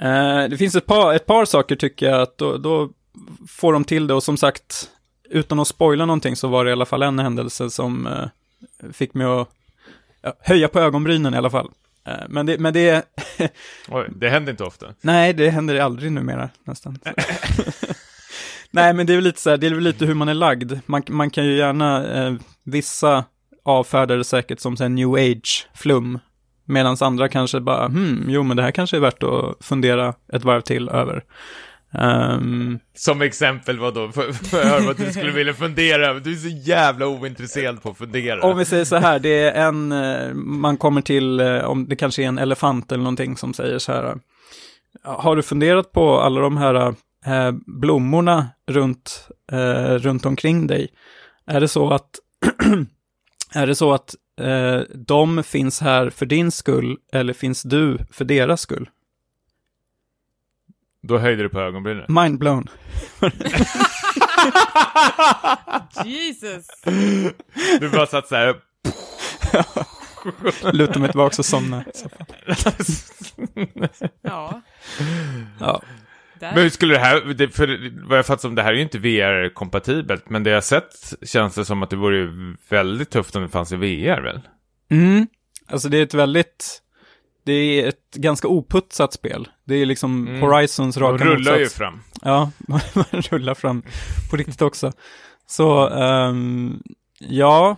Eh, 0.00 0.44
det 0.48 0.56
finns 0.58 0.74
ett 0.74 0.86
par, 0.86 1.14
ett 1.14 1.26
par 1.26 1.44
saker 1.44 1.76
tycker 1.76 2.06
jag 2.10 2.20
att 2.22 2.38
då, 2.38 2.56
då 2.58 2.90
får 3.48 3.72
de 3.72 3.84
till 3.84 4.06
det 4.06 4.14
och 4.14 4.22
som 4.22 4.36
sagt, 4.36 4.90
utan 5.30 5.60
att 5.60 5.68
spoila 5.68 6.06
någonting 6.06 6.36
så 6.36 6.48
var 6.48 6.64
det 6.64 6.68
i 6.68 6.72
alla 6.72 6.86
fall 6.86 7.02
en 7.02 7.18
händelse 7.18 7.70
som 7.70 8.06
eh, 8.06 8.26
fick 8.92 9.14
mig 9.14 9.26
att 9.26 9.48
ja, 10.22 10.34
höja 10.40 10.68
på 10.68 10.80
ögonbrynen 10.80 11.34
i 11.34 11.36
alla 11.36 11.50
fall. 11.50 11.70
Eh, 12.06 12.14
men 12.28 12.46
det, 12.46 12.58
men 12.58 12.72
det, 12.72 13.04
Oj, 13.88 14.06
det 14.16 14.28
händer 14.28 14.50
inte 14.52 14.64
ofta. 14.64 14.94
nej, 15.00 15.32
det 15.32 15.50
händer 15.50 15.80
aldrig 15.80 16.12
numera 16.12 16.50
nästan. 16.64 16.98
nej, 18.70 18.94
men 18.94 19.06
det 19.06 19.12
är 19.12 19.14
väl 19.14 19.24
lite 19.24 19.40
så 19.40 19.50
här, 19.50 19.56
det 19.56 19.66
är 19.66 19.70
väl 19.70 19.84
lite 19.84 20.06
hur 20.06 20.14
man 20.14 20.28
är 20.28 20.34
lagd. 20.34 20.72
Man, 20.86 21.02
man 21.08 21.30
kan 21.30 21.44
ju 21.44 21.56
gärna, 21.56 22.06
eh, 22.14 22.34
vissa 22.64 23.24
avfärdar 23.64 24.16
det 24.16 24.24
säkert 24.24 24.60
som 24.60 24.76
här 24.80 24.88
new 24.88 25.08
age-flum. 25.14 26.18
Medan 26.64 26.96
andra 27.00 27.28
kanske 27.28 27.60
bara, 27.60 27.86
hmm, 27.86 28.24
jo 28.28 28.42
men 28.42 28.56
det 28.56 28.62
här 28.62 28.70
kanske 28.70 28.96
är 28.96 29.00
värt 29.00 29.22
att 29.22 29.56
fundera 29.60 30.14
ett 30.32 30.44
varv 30.44 30.60
till 30.60 30.88
över. 30.88 31.24
Ehm, 31.94 32.78
Som 32.94 33.22
exempel 33.22 33.78
vad 33.78 33.94
då? 33.94 34.10
Jag 34.14 34.58
höra 34.62 34.86
vad 34.86 34.96
du 34.96 35.12
skulle 35.12 35.32
vilja 35.32 35.54
fundera 35.54 36.06
över? 36.06 36.20
Du 36.20 36.32
är 36.32 36.36
så 36.36 36.48
jävla 36.48 37.06
ointresserad 37.06 37.82
på 37.82 37.90
att 37.90 37.98
fundera. 37.98 38.42
om 38.42 38.58
vi 38.58 38.64
säger 38.64 38.84
så 38.84 38.96
här, 38.96 39.18
det 39.18 39.42
är 39.42 39.66
en, 39.66 39.92
eh, 39.92 40.34
man 40.34 40.76
kommer 40.76 41.00
till, 41.00 41.40
eh, 41.40 41.64
om 41.64 41.88
det 41.88 41.96
kanske 41.96 42.22
är 42.22 42.26
en 42.26 42.38
elefant 42.38 42.92
eller 42.92 43.02
någonting 43.02 43.36
som 43.36 43.54
säger 43.54 43.78
så 43.78 43.92
här, 43.92 44.04
eh, 44.04 44.14
har 45.02 45.36
du 45.36 45.42
funderat 45.42 45.92
på 45.92 46.20
alla 46.20 46.40
de 46.40 46.56
här 46.56 46.94
eh, 47.26 47.52
blommorna 47.66 48.48
runt, 48.66 49.28
eh, 49.52 49.94
runt 49.94 50.26
omkring 50.26 50.66
dig? 50.66 50.88
Är 51.46 51.60
det 51.60 51.68
så 51.68 51.90
att, 51.90 52.10
är 53.54 53.66
det 53.66 53.74
så 53.74 53.92
att 53.92 54.14
eh, 54.40 54.80
de 54.94 55.42
finns 55.42 55.80
här 55.80 56.10
för 56.10 56.26
din 56.26 56.50
skull 56.50 56.98
eller 57.12 57.32
finns 57.32 57.62
du 57.62 57.98
för 58.10 58.24
deras 58.24 58.60
skull? 58.60 58.88
Då 61.02 61.18
höjde 61.18 61.42
du 61.42 61.48
på 61.48 61.60
ögonbrynen. 61.60 62.04
Mind 62.08 62.38
blown. 62.38 62.66
Jesus! 66.04 66.66
Du 67.80 67.90
bara 67.90 68.06
satt 68.06 68.28
så 68.28 68.34
här. 68.34 68.56
Lutar 70.72 71.00
mig 71.00 71.10
tillbaka 71.10 71.36
och 71.38 71.44
somnar. 71.44 71.84
Så, 71.94 72.08
Ja, 74.22 74.62
ja. 75.60 75.82
Där. 76.40 76.52
Men 76.54 76.62
hur 76.62 76.70
skulle 76.70 76.94
det 76.94 77.00
här, 77.00 77.20
det, 77.34 77.48
för 77.48 77.92
vad 78.08 78.18
jag 78.18 78.26
fattar 78.26 78.40
som 78.40 78.54
det 78.54 78.62
här 78.62 78.70
är 78.72 78.76
ju 78.76 78.82
inte 78.82 78.98
VR-kompatibelt, 78.98 80.30
men 80.30 80.42
det 80.42 80.50
jag 80.50 80.64
sett 80.64 81.14
känns 81.22 81.54
det 81.54 81.64
som 81.64 81.82
att 81.82 81.90
det 81.90 81.96
vore 81.96 82.16
ju 82.16 82.56
väldigt 82.68 83.10
tufft 83.10 83.36
om 83.36 83.42
det 83.42 83.48
fanns 83.48 83.72
i 83.72 83.76
VR 83.76 84.20
väl? 84.20 84.40
Mm. 84.90 85.26
Alltså 85.66 85.88
det 85.88 85.98
är 85.98 86.02
ett 86.02 86.14
väldigt, 86.14 86.82
det 87.44 87.52
är 87.52 87.88
ett 87.88 88.14
ganska 88.14 88.48
oputsat 88.48 89.12
spel. 89.12 89.48
Det 89.64 89.74
är 89.74 89.86
liksom 89.86 90.28
Mm. 90.28 90.40
Horizons 90.42 90.96
raka 90.96 91.24
rullar 91.24 91.52
ju 91.52 91.58
motsats. 91.58 91.78
fram. 91.78 92.00
Ja, 92.22 92.50
man 92.68 92.80
rullar 93.12 93.54
fram 93.54 93.82
på 94.30 94.36
riktigt 94.36 94.62
också. 94.62 94.92
Så, 95.46 95.88
ehm, 95.88 96.82
ja, 97.18 97.76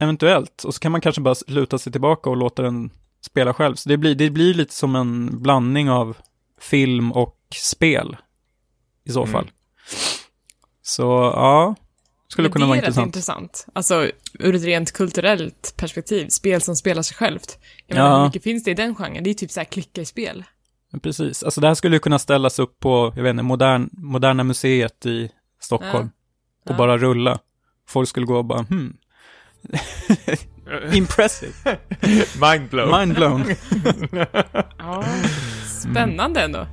eventuellt. 0.00 0.64
Och 0.64 0.74
så 0.74 0.80
kan 0.80 0.92
man 0.92 1.00
kanske 1.00 1.20
bara 1.20 1.34
luta 1.46 1.78
sig 1.78 1.92
tillbaka 1.92 2.30
och 2.30 2.36
låta 2.36 2.62
den 2.62 2.90
spela 3.26 3.54
själv. 3.54 3.74
Så 3.74 3.88
det 3.88 3.96
blir, 3.96 4.14
det 4.14 4.30
blir 4.30 4.54
lite 4.54 4.74
som 4.74 4.96
en 4.96 5.42
blandning 5.42 5.90
av 5.90 6.16
film 6.60 7.12
och 7.12 7.36
spel 7.54 8.16
i 9.04 9.10
så 9.12 9.20
Mm. 9.22 9.32
fall. 9.32 9.50
Så, 10.82 11.02
ja, 11.36 11.74
skulle 12.28 12.46
Men 12.48 12.52
kunna 12.52 12.64
det 12.64 12.68
vara 12.68 12.78
är 12.78 12.82
rätt 12.82 12.88
intressant. 12.88 13.06
intressant. 13.06 13.66
Alltså, 13.72 14.10
ur 14.38 14.54
ett 14.54 14.62
rent 14.64 14.92
kulturellt 14.92 15.74
perspektiv. 15.76 16.28
Spel 16.28 16.60
som 16.62 16.76
spelar 16.76 17.02
sig 17.02 17.16
självt. 17.16 17.58
Jag 17.86 17.98
Ja. 17.98 18.02
menar, 18.02 18.18
hur 18.18 18.26
mycket 18.26 18.42
finns 18.42 18.64
det 18.64 18.70
i 18.70 18.74
den 18.74 18.94
genren? 18.94 19.24
Det 19.24 19.30
är 19.30 19.34
typ 19.34 19.50
såhär 19.50 19.64
klicka 19.64 20.00
i 20.00 20.04
spel. 20.04 20.44
Precis, 21.02 21.42
alltså 21.42 21.60
det 21.60 21.66
här 21.66 21.74
skulle 21.74 21.96
ju 21.96 22.00
kunna 22.00 22.18
ställas 22.18 22.58
upp 22.58 22.80
på, 22.80 23.12
jag 23.16 23.22
vet 23.22 23.30
inte, 23.30 23.42
modern, 23.42 23.88
Moderna 23.92 24.44
Museet 24.44 25.06
i 25.06 25.30
Stockholm. 25.60 26.10
Och 26.64 26.70
Ja. 26.70 26.76
bara 26.76 26.98
rulla. 26.98 27.38
Folk 27.88 28.08
skulle 28.08 28.26
gå 28.26 28.36
och 28.38 28.44
bara, 28.44 28.62
hmm. 28.62 28.96
Impressive. 30.92 31.52
Mindblow. 32.40 32.98
Mind 32.98 33.14
blown. 33.14 33.44
Ja, 34.78 35.04
spännande 35.82 36.40
ändå. 36.42 36.66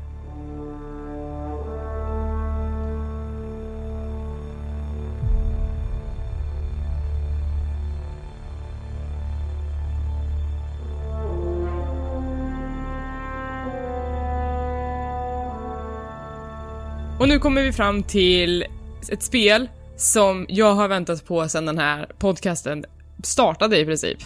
Och 17.19 17.27
nu 17.27 17.39
kommer 17.39 17.62
vi 17.62 17.71
fram 17.71 18.03
till 18.03 18.65
ett 19.12 19.23
spel 19.23 19.69
som 19.95 20.45
jag 20.49 20.73
har 20.73 20.88
väntat 20.88 21.25
på 21.25 21.49
sedan 21.49 21.65
den 21.65 21.77
här 21.77 22.12
podcasten 22.19 22.86
startade 23.23 23.79
i 23.79 23.86
princip. 23.86 24.17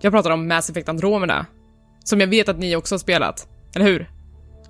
Jag 0.00 0.12
pratar 0.12 0.30
om 0.30 0.48
Mass 0.48 0.70
Effect 0.70 0.88
Andromeda. 0.88 1.46
Som 2.04 2.20
jag 2.20 2.26
vet 2.26 2.48
att 2.48 2.58
ni 2.58 2.76
också 2.76 2.94
har 2.94 2.98
spelat. 2.98 3.48
Eller 3.74 3.84
hur? 3.84 4.10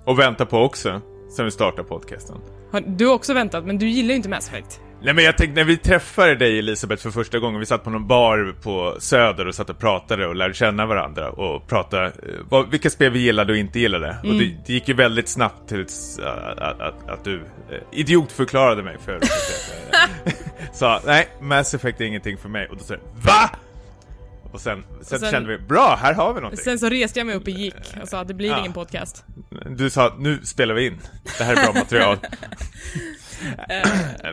Och 0.05 0.19
vänta 0.19 0.45
på 0.45 0.57
också, 0.57 1.01
sen 1.35 1.45
vi 1.45 1.51
startar 1.51 1.83
podcasten. 1.83 2.37
Har 2.71 2.81
du 2.81 3.09
också 3.09 3.33
väntat, 3.33 3.65
men 3.65 3.77
du 3.77 3.89
gillar 3.89 4.09
ju 4.09 4.15
inte 4.15 4.29
Mass 4.29 4.47
Effect. 4.47 4.81
Nej 5.07 5.13
men 5.13 5.25
jag 5.25 5.37
tänkte 5.37 5.55
när 5.55 5.65
vi 5.65 5.77
träffade 5.77 6.35
dig 6.35 6.59
Elisabeth 6.59 7.03
för 7.03 7.11
första 7.11 7.39
gången, 7.39 7.59
vi 7.59 7.65
satt 7.65 7.83
på 7.83 7.89
någon 7.89 8.07
bar 8.07 8.55
på 8.61 8.95
Söder 8.99 9.47
och 9.47 9.55
satt 9.55 9.69
och 9.69 9.79
pratade 9.79 10.27
och 10.27 10.35
lärde 10.35 10.53
känna 10.53 10.85
varandra 10.85 11.29
och 11.29 11.67
pratade 11.67 12.05
eh, 12.05 12.11
vad, 12.49 12.71
vilka 12.71 12.89
spel 12.89 13.11
vi 13.11 13.19
gillade 13.19 13.53
och 13.53 13.57
inte 13.57 13.79
gillade. 13.79 14.15
Och 14.23 14.33
det, 14.33 14.57
det 14.65 14.73
gick 14.73 14.87
ju 14.87 14.93
väldigt 14.93 15.29
snabbt 15.29 15.69
till 15.69 15.81
att, 15.81 16.19
att, 16.59 16.81
att, 16.81 17.09
att 17.09 17.23
du 17.23 17.35
eh, 17.35 17.77
idiotförklarade 17.91 18.83
mig 18.83 18.97
för 19.05 19.19
Sa 20.73 21.01
nej, 21.05 21.27
Mass 21.41 21.73
Effect 21.73 22.01
är 22.01 22.05
ingenting 22.05 22.37
för 22.37 22.49
mig. 22.49 22.67
Och 22.67 22.77
då 22.77 22.83
sa 22.83 22.93
du 22.93 22.99
VA? 23.13 23.49
Och 24.53 24.61
sen, 24.61 24.83
sen, 25.01 25.19
sen- 25.19 25.31
kände 25.31 25.49
vi, 25.49 25.57
bra, 25.57 25.97
här 26.01 26.13
har 26.13 26.33
vi 26.33 26.41
någonting. 26.41 26.63
Sen 26.63 26.79
så 26.79 26.89
reste 26.89 27.19
jag 27.19 27.27
mig 27.27 27.35
upp 27.35 27.43
och 27.43 27.49
gick 27.49 27.75
och 28.01 28.07
sa 28.07 28.19
att 28.19 28.27
det 28.27 28.33
blir 28.33 28.49
Ja. 28.49 28.59
ingen 28.59 28.73
podcast. 28.73 29.23
Du 29.77 29.89
sa, 29.89 30.15
nu 30.19 30.39
spelar 30.43 30.73
vi 30.75 30.85
in. 30.87 30.97
Det 31.37 31.43
här 31.43 31.55
är 31.55 31.63
bra 31.63 31.73
material. 31.73 32.17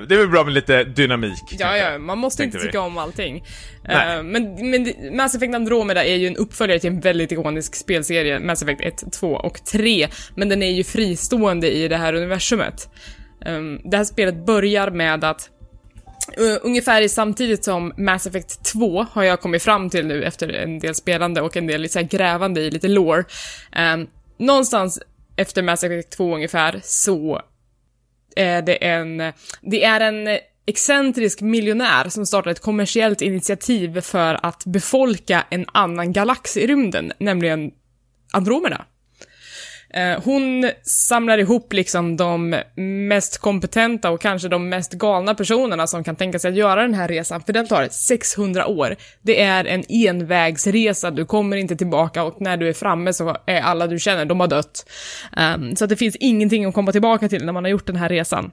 det 0.09 0.15
är 0.15 0.19
väl 0.19 0.29
bra 0.29 0.45
med 0.45 0.53
lite 0.53 0.85
dynamik. 0.85 1.39
Ja, 1.59 1.77
ja, 1.77 1.99
man 1.99 2.19
måste 2.19 2.45
inte 2.45 2.59
vi. 2.59 2.65
tycka 2.65 2.81
om 2.81 2.99
allting. 2.99 3.45
Nej. 3.85 4.17
Eh, 4.17 4.23
men, 4.23 4.71
men 4.71 4.85
det- 4.85 5.11
Mass 5.17 5.35
Effect 5.35 5.55
Andromeda 5.55 6.05
är 6.05 6.15
ju 6.17 6.27
en 6.27 6.37
uppföljare 6.37 6.79
till 6.79 6.91
en 6.91 7.01
väldigt 7.01 7.33
ikonisk 7.33 7.75
spelserie, 7.75 8.41
Mass 8.41 8.63
Effect 8.63 8.81
1, 8.81 9.13
2 9.13 9.33
och 9.37 9.65
3. 9.65 10.09
Men 10.37 10.49
den 10.49 10.63
är 10.63 10.71
ju 10.71 10.85
fristående 10.85 11.71
i 11.77 11.89
det 11.89 11.97
här 11.97 12.15
universumet. 12.15 12.89
Um, 13.47 13.81
det 13.85 13.97
här 13.97 14.05
spelet 14.05 14.47
börjar 14.47 14.91
med 14.91 15.25
att 15.25 15.51
Uh, 16.39 16.57
ungefär 16.63 17.09
samtidigt 17.09 17.65
som 17.65 17.93
Mass 17.97 18.27
Effect 18.27 18.65
2 18.73 19.07
har 19.13 19.23
jag 19.23 19.41
kommit 19.41 19.63
fram 19.63 19.91
till 19.91 20.07
nu 20.07 20.25
efter 20.25 20.49
en 20.49 20.79
del 20.79 20.95
spelande 20.95 21.41
och 21.41 21.57
en 21.57 21.67
del 21.67 21.81
lite 21.81 21.93
så 21.93 21.99
här 21.99 22.07
grävande 22.07 22.61
i 22.61 22.71
lite 22.71 22.89
lore. 22.89 23.25
Um, 23.95 24.07
någonstans 24.39 25.01
efter 25.37 25.63
Mass 25.63 25.85
Effect 25.85 26.11
2 26.11 26.35
ungefär 26.35 26.81
så 26.85 27.43
eh, 28.37 28.47
är 28.47 28.63
det 28.63 28.85
en, 28.85 29.33
det 29.61 29.85
är 29.85 30.01
en 30.01 30.39
excentrisk 30.67 31.41
miljonär 31.41 32.09
som 32.09 32.27
startar 32.27 32.51
ett 32.51 32.61
kommersiellt 32.61 33.21
initiativ 33.21 34.01
för 34.01 34.47
att 34.47 34.65
befolka 34.65 35.47
en 35.51 35.67
annan 35.73 36.13
galax 36.13 36.57
i 36.57 36.67
rymden, 36.67 37.13
nämligen 37.19 37.71
Andromeda. 38.33 38.85
Eh, 39.95 40.21
hon 40.25 40.71
samlar 40.83 41.39
ihop 41.39 41.73
liksom 41.73 42.17
de 42.17 42.57
mest 43.09 43.39
kompetenta 43.39 44.11
och 44.11 44.21
kanske 44.21 44.49
de 44.49 44.69
mest 44.69 44.93
galna 44.93 45.35
personerna 45.35 45.87
som 45.87 46.05
kan 46.05 46.17
tänka 46.17 46.39
sig 46.39 46.49
att 46.49 46.57
göra 46.57 46.83
den 46.83 46.95
här 46.95 47.09
resan, 47.09 47.43
för 47.43 47.53
den 47.53 47.69
tar 47.69 47.89
600 47.89 48.67
år. 48.67 48.97
Det 49.23 49.41
är 49.41 49.65
en 49.65 49.85
envägsresa, 49.89 51.11
du 51.11 51.25
kommer 51.25 51.57
inte 51.57 51.77
tillbaka 51.77 52.23
och 52.23 52.41
när 52.41 52.57
du 52.57 52.69
är 52.69 52.73
framme 52.73 53.13
så 53.13 53.37
är 53.47 53.61
alla 53.61 53.87
du 53.87 53.99
känner, 53.99 54.25
de 54.25 54.41
har 54.41 54.47
dött. 54.47 54.91
Ehm, 55.37 55.77
så 55.77 55.85
att 55.85 55.91
det 55.91 55.97
finns 55.97 56.17
ingenting 56.17 56.65
att 56.65 56.75
komma 56.75 56.93
tillbaka 56.93 57.29
till 57.29 57.45
när 57.45 57.53
man 57.53 57.65
har 57.65 57.71
gjort 57.71 57.87
den 57.87 57.97
här 57.97 58.09
resan. 58.09 58.51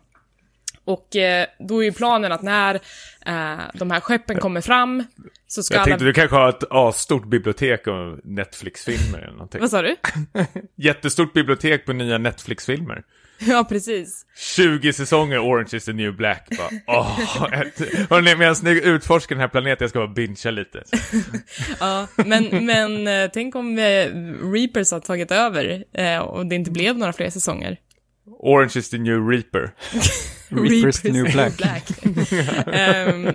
Och 0.86 1.16
eh, 1.16 1.46
då 1.60 1.80
är 1.80 1.84
ju 1.84 1.92
planen 1.92 2.32
att 2.32 2.42
när 2.42 2.76
eh, 3.26 3.62
de 3.74 3.92
här 3.92 4.00
skeppen 4.00 4.40
kommer 4.40 4.62
fram 4.62 5.04
så 5.52 5.64
ska 5.64 5.74
Jag 5.74 5.80
alla... 5.82 5.86
tänkte 5.86 6.06
du 6.06 6.14
kanske 6.14 6.36
har 6.36 6.50
ett 6.50 6.64
asstort 6.70 7.26
bibliotek 7.26 7.88
av 7.88 8.20
Netflix-filmer 8.24 9.20
eller 9.20 9.32
någonting. 9.32 9.62
Vad 9.62 9.70
sa 9.70 9.82
du? 9.82 9.96
Jättestort 10.76 11.34
bibliotek 11.34 11.86
på 11.86 11.94
nya 11.94 12.18
Netflix-filmer. 12.18 13.04
ja, 13.40 13.66
precis. 13.70 14.26
20 14.38 14.94
säsonger 14.94 15.40
Orange 15.40 15.70
is 15.74 15.86
the 15.86 15.94
new 15.94 16.16
black. 16.16 16.50
Bara, 16.58 16.70
åh, 16.88 17.20
Hörrni, 18.10 18.36
medan 18.36 18.56
ni 18.64 18.72
utforskar 18.72 19.36
den 19.36 19.42
här 19.42 19.48
planeten, 19.48 19.78
jag 19.84 19.90
ska 19.90 20.00
bara 20.00 20.08
bingea 20.08 20.52
lite. 20.52 20.84
Ja, 21.80 22.08
men, 22.16 22.66
men 22.66 23.08
eh, 23.08 23.30
tänk 23.34 23.56
om 23.56 23.78
eh, 23.78 24.08
Reapers 24.54 24.92
har 24.92 25.00
tagit 25.00 25.32
över 25.32 25.84
eh, 25.94 26.20
och 26.20 26.46
det 26.46 26.56
inte 26.56 26.72
blev 26.72 26.98
några 26.98 27.14
fler 27.14 27.30
säsonger. 27.30 27.78
Orange 28.40 28.74
is 28.76 28.90
the 28.90 28.98
new 28.98 29.28
reaper. 29.30 29.72
Reapers 30.52 31.04
New 31.04 31.32
Black. 31.32 31.62
Ehm, 32.74 33.24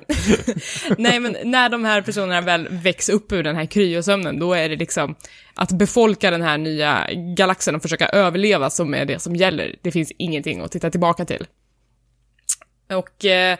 nej, 0.98 1.20
men 1.20 1.36
när 1.44 1.68
de 1.68 1.84
här 1.84 2.02
personerna 2.02 2.40
väl 2.40 2.68
väcks 2.70 3.08
upp 3.08 3.32
ur 3.32 3.42
den 3.42 3.56
här 3.56 3.66
kryosömnen, 3.66 4.38
då 4.38 4.54
är 4.54 4.68
det 4.68 4.76
liksom 4.76 5.14
att 5.54 5.72
befolka 5.72 6.30
den 6.30 6.42
här 6.42 6.58
nya 6.58 7.08
galaxen 7.36 7.74
och 7.74 7.82
försöka 7.82 8.08
överleva 8.08 8.70
som 8.70 8.94
är 8.94 9.04
det 9.04 9.18
som 9.18 9.36
gäller. 9.36 9.76
Det 9.82 9.90
finns 9.90 10.12
ingenting 10.18 10.60
att 10.60 10.72
titta 10.72 10.90
tillbaka 10.90 11.24
till. 11.24 11.46
Och 12.88 13.24
eh, 13.24 13.58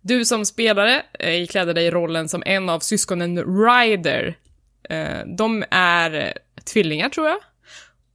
du 0.00 0.24
som 0.24 0.46
spelare 0.46 1.02
eh, 1.18 1.42
ikläder 1.42 1.74
dig 1.74 1.90
rollen 1.90 2.28
som 2.28 2.42
en 2.46 2.68
av 2.68 2.80
syskonen 2.80 3.38
Ryder. 3.64 4.36
Eh, 4.90 5.26
de 5.36 5.64
är 5.70 6.38
tvillingar, 6.64 7.08
tror 7.08 7.28
jag. 7.28 7.38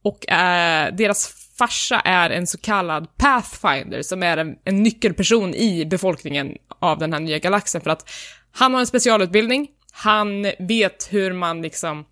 Och 0.04 0.32
eh, 0.32 0.94
deras 0.94 1.50
farsa 1.58 2.00
är 2.00 2.30
en 2.30 2.46
så 2.46 2.58
kallad 2.58 3.16
Pathfinder, 3.16 4.02
som 4.02 4.22
är 4.22 4.36
en, 4.36 4.56
en 4.64 4.82
nyckelperson 4.82 5.54
i 5.54 5.86
befolkningen 5.86 6.56
av 6.78 6.98
den 6.98 7.12
här 7.12 7.20
nya 7.20 7.38
galaxen, 7.38 7.80
för 7.80 7.90
att 7.90 8.10
han 8.52 8.72
har 8.72 8.80
en 8.80 8.86
specialutbildning, 8.86 9.68
han 9.92 10.46
vet 10.58 11.08
hur 11.10 11.32
man 11.32 11.62
liksom 11.62 12.04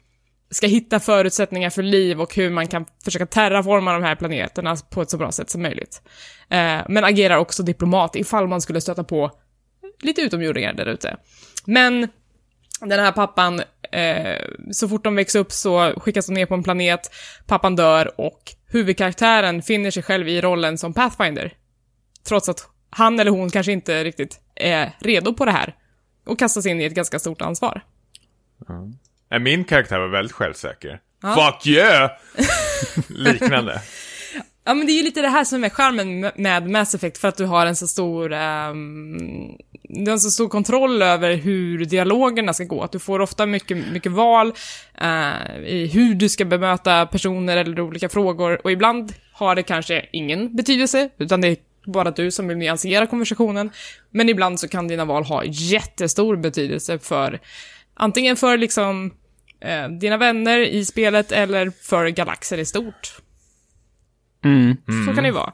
ska 0.50 0.66
hitta 0.66 1.00
förutsättningar 1.00 1.70
för 1.70 1.83
liv 1.83 2.20
och 2.20 2.35
hur 2.35 2.50
man 2.50 2.66
kan 2.66 2.87
försöka 3.05 3.26
terraforma 3.26 3.92
de 3.92 4.02
här 4.02 4.16
planeterna 4.16 4.76
på 4.90 5.02
ett 5.02 5.11
så 5.11 5.16
bra 5.16 5.33
sätt 5.33 5.50
som 5.50 5.62
möjligt. 5.62 6.02
Eh, 6.50 6.81
men 6.88 7.05
agerar 7.05 7.37
också 7.37 7.62
diplomat 7.62 8.16
ifall 8.16 8.48
man 8.48 8.61
skulle 8.61 8.81
stöta 8.81 9.05
på 9.05 9.31
lite 10.00 10.20
utomjordingar 10.20 10.72
där 10.72 10.87
ute. 10.87 11.16
Men 11.64 12.09
den 12.88 13.01
här 13.01 13.12
pappan, 13.12 13.62
eh, 13.92 14.38
så 14.73 14.88
fort 14.88 15.05
de 15.05 15.14
växer 15.14 15.38
upp 15.38 15.53
så 15.53 15.92
skickas 15.97 16.27
de 16.27 16.33
ner 16.33 16.47
på 16.47 16.55
en 16.55 16.62
planet, 16.62 17.11
pappan 17.47 17.77
dör 17.77 18.21
och 18.21 18.42
huvudkaraktären 18.66 19.62
finner 19.62 19.90
sig 19.90 20.03
själv 20.03 20.29
i 20.29 20.40
rollen 20.40 20.79
som 20.79 20.95
Pathfinder. 20.95 21.53
Trots 22.29 22.49
att 22.49 22.68
han 22.90 23.21
eller 23.21 23.31
hon 23.31 23.51
kanske 23.51 23.73
inte 23.73 24.05
riktigt 24.05 24.40
är 24.55 24.92
redo 24.99 25.35
på 25.35 25.45
det 25.45 25.53
här. 25.53 25.75
Och 26.27 26.38
kastas 26.38 26.66
in 26.66 26.81
i 26.81 26.85
ett 26.85 26.95
ganska 26.95 27.18
stort 27.18 27.42
ansvar. 27.42 27.85
Nej, 29.31 29.40
Min 29.40 29.64
karaktär 29.64 29.99
var 29.99 30.09
väldigt 30.09 30.33
självsäker. 30.33 31.01
Ja. 31.23 31.35
Fuck 31.35 31.66
yeah! 31.66 32.11
Liknande. 33.09 33.83
Ja, 34.64 34.75
men 34.75 34.87
det 34.87 34.92
är 34.92 34.96
ju 34.96 35.03
lite 35.03 35.22
det 35.22 35.29
här 35.29 35.44
som 35.44 35.64
är 35.64 35.68
charmen 35.68 36.31
med 36.37 36.70
Mass 36.70 36.94
Effect, 36.94 37.18
för 37.18 37.29
att 37.29 37.37
du 37.37 37.44
har 37.44 37.66
en 37.66 37.77
så 37.77 37.87
stor, 37.87 38.33
um, 38.33 39.57
du 39.83 40.05
har 40.05 40.12
en 40.12 40.20
så 40.20 40.31
stor 40.31 40.48
kontroll 40.48 41.03
över 41.03 41.35
hur 41.37 41.85
dialogerna 41.85 42.53
ska 42.53 42.64
gå. 42.64 42.83
Att 42.83 42.92
du 42.92 42.98
får 42.98 43.20
ofta 43.20 43.46
mycket, 43.46 43.92
mycket 43.92 44.12
val 44.12 44.53
uh, 45.03 45.66
i 45.66 45.90
hur 45.92 46.14
du 46.14 46.29
ska 46.29 46.44
bemöta 46.44 47.07
personer 47.07 47.57
eller 47.57 47.81
olika 47.81 48.09
frågor. 48.09 48.61
Och 48.64 48.72
ibland 48.72 49.12
har 49.33 49.55
det 49.55 49.62
kanske 49.62 50.07
ingen 50.12 50.57
betydelse, 50.57 51.09
utan 51.18 51.40
det 51.40 51.48
är 51.48 51.57
bara 51.87 52.11
du 52.11 52.31
som 52.31 52.48
vill 52.48 52.57
nyansera 52.57 53.07
konversationen. 53.07 53.70
Men 54.11 54.29
ibland 54.29 54.61
så 54.61 54.68
kan 54.68 54.88
dina 54.88 55.05
val 55.05 55.25
ha 55.25 55.44
jättestor 55.44 56.37
betydelse 56.37 56.98
för, 56.98 57.40
antingen 57.94 58.37
för 58.37 58.57
liksom 58.57 59.14
eh, 59.61 59.88
dina 59.88 60.16
vänner 60.16 60.61
i 60.61 60.85
spelet 60.85 61.33
eller 61.33 61.72
för 61.83 62.09
galaxer 62.09 62.59
i 62.59 62.64
stort. 62.64 63.21
Mm. 64.44 64.76
Så 65.07 65.14
kan 65.14 65.22
det 65.22 65.28
ju 65.28 65.35
vara. 65.35 65.52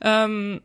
Ehm, 0.00 0.60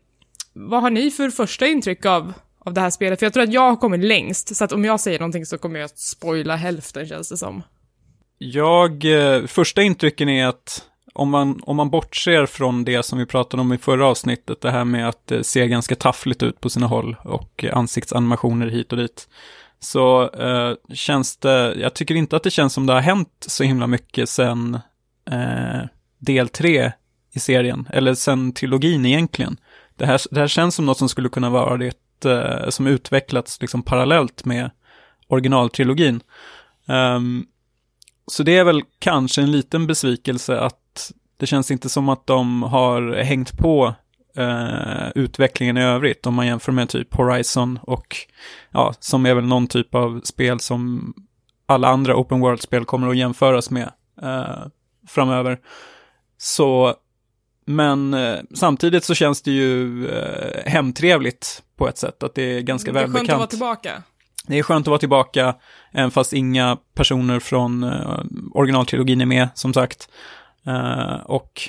vad 0.52 0.82
har 0.82 0.90
ni 0.90 1.10
för 1.10 1.30
första 1.30 1.66
intryck 1.66 2.06
av, 2.06 2.32
av 2.58 2.74
det 2.74 2.80
här 2.80 2.90
spelet? 2.90 3.18
För 3.18 3.26
jag 3.26 3.32
tror 3.32 3.42
att 3.42 3.52
jag 3.52 3.60
har 3.70 3.76
kommit 3.76 4.04
längst, 4.04 4.56
så 4.56 4.64
att 4.64 4.72
om 4.72 4.84
jag 4.84 5.00
säger 5.00 5.18
någonting 5.18 5.46
så 5.46 5.58
kommer 5.58 5.80
jag 5.80 5.84
att 5.84 5.98
spoila 5.98 6.56
hälften 6.56 7.06
känns 7.06 7.28
det 7.28 7.36
som. 7.36 7.62
Jag, 8.38 9.04
eh, 9.04 9.46
första 9.46 9.82
intrycken 9.82 10.28
är 10.28 10.46
att 10.46 10.84
om 11.12 11.30
man, 11.30 11.60
om 11.62 11.76
man 11.76 11.90
bortser 11.90 12.46
från 12.46 12.84
det 12.84 13.02
som 13.02 13.18
vi 13.18 13.26
pratade 13.26 13.60
om 13.60 13.72
i 13.72 13.78
förra 13.78 14.06
avsnittet, 14.06 14.60
det 14.60 14.70
här 14.70 14.84
med 14.84 15.08
att 15.08 15.26
det 15.26 15.44
ser 15.44 15.66
ganska 15.66 15.94
taffligt 15.94 16.42
ut 16.42 16.60
på 16.60 16.70
sina 16.70 16.86
håll 16.86 17.16
och 17.24 17.64
eh, 17.64 17.76
ansiktsanimationer 17.76 18.66
hit 18.66 18.92
och 18.92 18.98
dit, 18.98 19.28
så 19.80 20.30
eh, 20.30 20.74
känns 20.94 21.36
det, 21.36 21.74
jag 21.74 21.94
tycker 21.94 22.14
inte 22.14 22.36
att 22.36 22.42
det 22.42 22.50
känns 22.50 22.72
som 22.72 22.86
det 22.86 22.92
har 22.92 23.00
hänt 23.00 23.46
så 23.46 23.64
himla 23.64 23.86
mycket 23.86 24.28
sen 24.28 24.78
eh, 25.30 25.80
del 26.18 26.48
tre 26.48 26.92
i 27.32 27.38
serien, 27.38 27.88
eller 27.92 28.14
sen 28.14 28.52
trilogin 28.52 29.06
egentligen. 29.06 29.56
Det 29.96 30.06
här, 30.06 30.20
det 30.30 30.40
här 30.40 30.48
känns 30.48 30.74
som 30.74 30.86
något 30.86 30.98
som 30.98 31.08
skulle 31.08 31.28
kunna 31.28 31.50
vara 31.50 31.76
det 31.76 32.24
eh, 32.24 32.68
som 32.68 32.86
utvecklats 32.86 33.60
liksom 33.60 33.82
parallellt 33.82 34.44
med 34.44 34.70
originaltrilogin. 35.28 36.20
Um, 36.86 37.46
så 38.26 38.42
det 38.42 38.56
är 38.56 38.64
väl 38.64 38.82
kanske 38.98 39.42
en 39.42 39.52
liten 39.52 39.86
besvikelse 39.86 40.60
att 40.60 41.12
det 41.36 41.46
känns 41.46 41.70
inte 41.70 41.88
som 41.88 42.08
att 42.08 42.26
de 42.26 42.62
har 42.62 43.22
hängt 43.22 43.58
på 43.58 43.94
eh, 44.36 45.10
utvecklingen 45.14 45.76
i 45.76 45.82
övrigt 45.82 46.26
om 46.26 46.34
man 46.34 46.46
jämför 46.46 46.72
med 46.72 46.88
typ 46.88 47.14
Horizon 47.14 47.78
och 47.82 48.16
ja, 48.70 48.94
som 49.00 49.26
är 49.26 49.34
väl 49.34 49.44
någon 49.44 49.66
typ 49.66 49.94
av 49.94 50.20
spel 50.24 50.60
som 50.60 51.14
alla 51.66 51.88
andra 51.88 52.16
open 52.16 52.40
world-spel 52.40 52.84
kommer 52.84 53.08
att 53.08 53.16
jämföras 53.16 53.70
med 53.70 53.90
eh, 54.22 54.66
framöver. 55.08 55.58
Så 56.38 56.94
men 57.70 58.14
eh, 58.14 58.38
samtidigt 58.54 59.04
så 59.04 59.14
känns 59.14 59.42
det 59.42 59.50
ju 59.50 60.06
eh, 60.08 60.70
hemtrevligt 60.70 61.62
på 61.76 61.88
ett 61.88 61.98
sätt, 61.98 62.22
att 62.22 62.34
det 62.34 62.42
är 62.42 62.60
ganska 62.60 62.92
Det 62.92 62.98
är 62.98 63.02
skönt 63.02 63.14
välbekant. 63.14 63.30
att 63.30 63.38
vara 63.38 63.46
tillbaka. 63.46 64.02
Det 64.46 64.58
är 64.58 64.62
skönt 64.62 64.84
att 64.84 64.90
vara 64.90 64.98
tillbaka, 64.98 65.54
även 65.92 66.10
fast 66.10 66.32
inga 66.32 66.78
personer 66.94 67.40
från 67.40 67.84
uh, 67.84 68.20
originaltrilogin 68.52 69.20
är 69.20 69.26
med, 69.26 69.48
som 69.54 69.74
sagt. 69.74 70.08
Eh, 70.66 71.20
och 71.24 71.60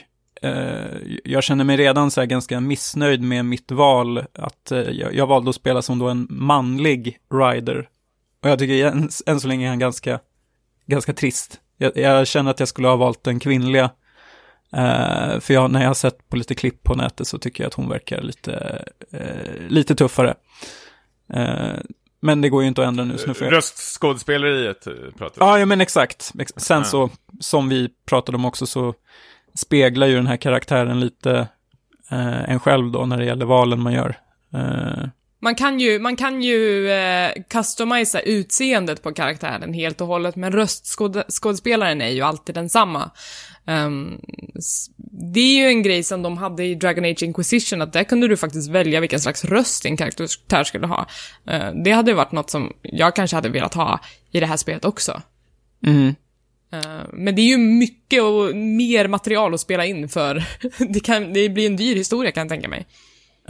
eh, 0.41 0.97
jag 1.23 1.43
känner 1.43 1.63
mig 1.63 1.77
redan 1.77 2.11
så 2.11 2.21
här 2.21 2.25
ganska 2.25 2.59
missnöjd 2.59 3.21
med 3.21 3.45
mitt 3.45 3.71
val, 3.71 4.23
att 4.33 4.71
eh, 4.71 4.79
jag, 4.79 5.15
jag 5.15 5.27
valde 5.27 5.49
att 5.49 5.55
spela 5.55 5.81
som 5.81 5.99
då 5.99 6.09
en 6.09 6.27
manlig 6.29 7.17
rider. 7.33 7.89
Och 8.43 8.49
jag 8.49 8.59
tycker 8.59 8.85
än, 8.85 9.09
än 9.25 9.39
så 9.39 9.47
länge 9.47 9.65
är 9.65 9.69
han 9.69 9.79
ganska, 9.79 10.19
ganska 10.85 11.13
trist. 11.13 11.59
Jag, 11.77 11.97
jag 11.97 12.27
känner 12.27 12.51
att 12.51 12.59
jag 12.59 12.69
skulle 12.69 12.87
ha 12.87 12.95
valt 12.95 13.23
den 13.23 13.39
kvinnliga. 13.39 13.89
Eh, 14.73 15.39
för 15.39 15.53
jag, 15.53 15.71
när 15.71 15.81
jag 15.81 15.87
har 15.89 15.93
sett 15.93 16.29
på 16.29 16.35
lite 16.35 16.55
klipp 16.55 16.83
på 16.83 16.95
nätet 16.95 17.27
så 17.27 17.37
tycker 17.37 17.63
jag 17.63 17.67
att 17.67 17.73
hon 17.73 17.89
verkar 17.89 18.21
lite, 18.21 18.83
eh, 19.11 19.67
lite 19.67 19.95
tuffare. 19.95 20.35
Eh, 21.33 21.73
men 22.21 22.41
det 22.41 22.49
går 22.49 22.61
ju 22.61 22.67
inte 22.67 22.81
att 22.81 22.87
ändra 22.87 23.03
nu, 23.03 23.17
så 23.17 23.27
nu 23.27 23.33
får 23.33 23.47
jag... 23.47 23.53
Röstskådespeleriet 23.53 24.83
pratar 25.17 25.53
vi 25.55 25.59
Ja, 25.59 25.65
men 25.65 25.81
exakt. 25.81 26.31
Ex- 26.39 26.53
Sen 26.55 26.85
så, 26.85 27.09
som 27.39 27.69
vi 27.69 27.89
pratade 28.05 28.35
om 28.35 28.45
också, 28.45 28.65
så 28.65 28.93
speglar 29.55 30.07
ju 30.07 30.15
den 30.15 30.27
här 30.27 30.37
karaktären 30.37 30.99
lite 30.99 31.47
en 32.47 32.59
själv 32.59 32.91
då, 32.91 33.05
när 33.05 33.17
det 33.17 33.25
gäller 33.25 33.45
valen 33.45 33.81
man 33.81 33.93
gör. 33.93 34.15
Man 35.43 35.55
kan 35.55 35.79
ju, 35.79 35.99
man 35.99 36.15
kan 36.15 36.41
ju 36.41 36.91
eh, 36.91 37.31
customisa 37.49 38.19
utseendet 38.19 39.03
på 39.03 39.13
karaktären 39.13 39.73
helt 39.73 40.01
och 40.01 40.07
hållet, 40.07 40.35
men 40.35 40.51
röstskådespelaren 40.51 42.01
är 42.01 42.09
ju 42.09 42.21
alltid 42.21 42.55
densamma. 42.55 43.11
S- 44.57 44.87
det 45.31 45.39
är 45.39 45.55
ju 45.63 45.67
en 45.67 45.83
grej 45.83 46.03
som 46.03 46.21
de 46.21 46.37
hade 46.37 46.65
i 46.65 46.75
Dragon 46.75 47.05
Age 47.05 47.23
Inquisition, 47.23 47.81
att 47.81 47.93
där 47.93 48.03
kunde 48.03 48.27
du 48.27 48.37
faktiskt 48.37 48.69
välja 48.69 48.99
vilken 48.99 49.19
slags 49.19 49.45
röst 49.45 49.83
din 49.83 49.97
karaktär 49.97 50.63
skulle 50.63 50.87
ha. 50.87 51.05
Eh, 51.47 51.71
det 51.83 51.91
hade 51.91 52.11
ju 52.11 52.15
varit 52.17 52.31
något 52.31 52.49
som 52.49 52.73
jag 52.81 53.15
kanske 53.15 53.35
hade 53.37 53.49
velat 53.49 53.73
ha 53.73 53.99
i 54.31 54.39
det 54.39 54.45
här 54.45 54.57
spelet 54.57 54.85
också. 54.85 55.21
mm. 55.85 56.15
Eh, 56.73 57.01
Men 57.13 57.35
det 57.35 57.41
är 57.41 57.47
ju 57.47 57.57
mycket 57.57 58.23
och 58.23 58.55
mer 58.55 59.07
material 59.07 59.53
att 59.53 59.59
spela 59.61 59.85
in 59.85 60.09
för 60.09 60.43
det, 60.93 60.99
kan, 60.99 61.33
det 61.33 61.49
blir 61.49 61.65
en 61.65 61.75
dyr 61.77 61.95
historia 61.95 62.31
kan 62.31 62.41
jag 62.41 62.49
tänka 62.49 62.67
mig. 62.67 62.85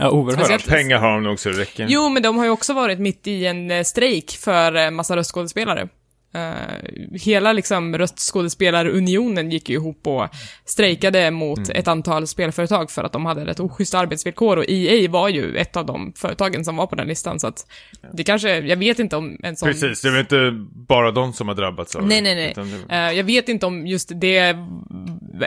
Ja, 0.02 0.10
oerhört. 0.10 0.40
Speciellt- 0.46 0.68
Pengar 0.68 0.98
har 0.98 1.10
de 1.14 1.22
nog 1.22 1.38
så 1.40 1.48
det 1.48 1.60
räcker. 1.60 1.86
Jo, 1.88 2.08
men 2.08 2.22
de 2.22 2.38
har 2.38 2.44
ju 2.44 2.50
också 2.50 2.72
varit 2.72 2.98
mitt 2.98 3.26
i 3.26 3.46
en 3.46 3.70
eh, 3.70 3.82
strejk 3.82 4.30
för 4.30 4.76
eh, 4.76 4.90
massa 4.90 5.16
röstskådespelare. 5.16 5.88
Eh, 6.34 7.18
hela 7.20 7.52
liksom 7.52 7.98
röstskådespelarunionen 7.98 9.50
gick 9.50 9.68
ju 9.68 9.74
ihop 9.74 10.06
och 10.06 10.28
strejkade 10.64 11.30
mot 11.30 11.68
ett 11.68 11.88
antal 11.88 12.26
spelföretag 12.26 12.90
för 12.90 13.04
att 13.04 13.12
de 13.12 13.26
hade 13.26 13.44
rätt 13.46 13.60
oschyssta 13.60 13.98
arbetsvillkor 13.98 14.56
och 14.56 14.64
EA 14.68 15.10
var 15.10 15.28
ju 15.28 15.56
ett 15.56 15.76
av 15.76 15.86
de 15.86 16.12
företagen 16.16 16.64
som 16.64 16.76
var 16.76 16.86
på 16.86 16.94
den 16.96 17.06
listan 17.08 17.40
så 17.40 17.46
att 17.46 17.66
det 18.12 18.24
kanske, 18.24 18.58
jag 18.58 18.76
vet 18.76 18.98
inte 18.98 19.16
om 19.16 19.36
en 19.42 19.56
sån... 19.56 19.68
Precis, 19.68 20.02
det 20.02 20.08
är 20.08 20.12
väl 20.12 20.20
inte 20.20 20.50
bara 20.88 21.10
de 21.10 21.32
som 21.32 21.48
har 21.48 21.54
drabbats 21.54 21.96
av 21.96 22.06
Nej, 22.06 22.16
det. 22.20 22.22
nej, 22.22 22.34
nej. 22.34 22.50
utan 22.50 22.70
det- 22.88 22.94
Eh, 22.96 23.12
jag 23.12 23.24
vet 23.24 23.48
inte 23.48 23.66
om 23.66 23.86
just 23.86 24.12
det 24.14 24.36
är 24.38 24.66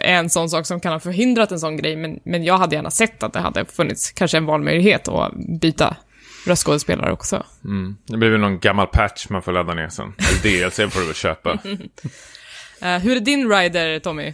en 0.01 0.29
sån 0.29 0.49
sak 0.49 0.65
som 0.65 0.79
kan 0.79 0.91
ha 0.93 0.99
förhindrat 0.99 1.51
en 1.51 1.59
sån 1.59 1.77
grej, 1.77 1.95
men, 1.95 2.19
men 2.25 2.43
jag 2.43 2.57
hade 2.57 2.75
gärna 2.75 2.91
sett 2.91 3.23
att 3.23 3.33
det 3.33 3.39
hade 3.39 3.65
funnits 3.65 4.11
kanske 4.11 4.37
en 4.37 4.45
valmöjlighet 4.45 5.07
att 5.07 5.31
byta 5.61 5.95
röstskådespelare 6.45 7.11
också. 7.11 7.43
Mm. 7.65 7.97
Det 8.05 8.17
blir 8.17 8.29
väl 8.29 8.39
någon 8.39 8.59
gammal 8.59 8.87
patch 8.87 9.29
man 9.29 9.41
får 9.41 9.51
ladda 9.51 9.73
ner 9.73 9.89
sen. 9.89 10.13
Eller 10.17 10.59
DLC 10.67 10.93
får 10.93 10.99
du 10.99 11.05
väl 11.05 11.15
köpa. 11.15 11.57
Eh, 12.81 12.97
hur 12.99 13.15
är 13.15 13.19
din 13.19 13.49
rider, 13.51 13.99
Tommy? 13.99 14.33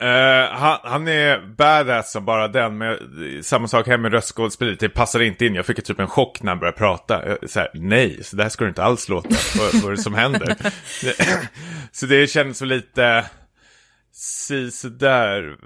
Eh, 0.00 0.50
han, 0.58 0.78
han 0.82 1.08
är 1.08 1.54
badass 1.56 2.12
som 2.12 2.24
bara 2.24 2.48
den, 2.48 2.78
men 2.78 2.88
jag- 2.88 3.44
samma 3.44 3.68
sak 3.68 3.86
här 3.86 3.98
med 3.98 4.12
röstskådespeleriet, 4.12 4.80
det 4.80 4.88
passar 4.88 5.20
inte 5.22 5.46
in. 5.46 5.54
Jag 5.54 5.66
fick 5.66 5.84
typ 5.84 5.98
en 6.00 6.06
chock 6.06 6.42
när 6.42 6.50
han 6.52 6.58
började 6.58 6.78
prata. 6.78 7.28
Jag, 7.28 7.50
så 7.50 7.60
här, 7.60 7.70
nej, 7.74 8.24
så 8.24 8.36
där 8.36 8.48
ska 8.48 8.64
det 8.64 8.68
inte 8.68 8.82
alls 8.82 9.08
låta. 9.08 9.28
vad, 9.58 9.74
vad 9.82 9.92
är 9.92 9.96
det 9.96 10.02
som 10.02 10.14
händer? 10.14 10.56
så 11.92 12.06
det 12.06 12.30
känns 12.30 12.58
så 12.58 12.64
lite, 12.64 13.24
si 14.12 14.70
sådär. 14.70 15.56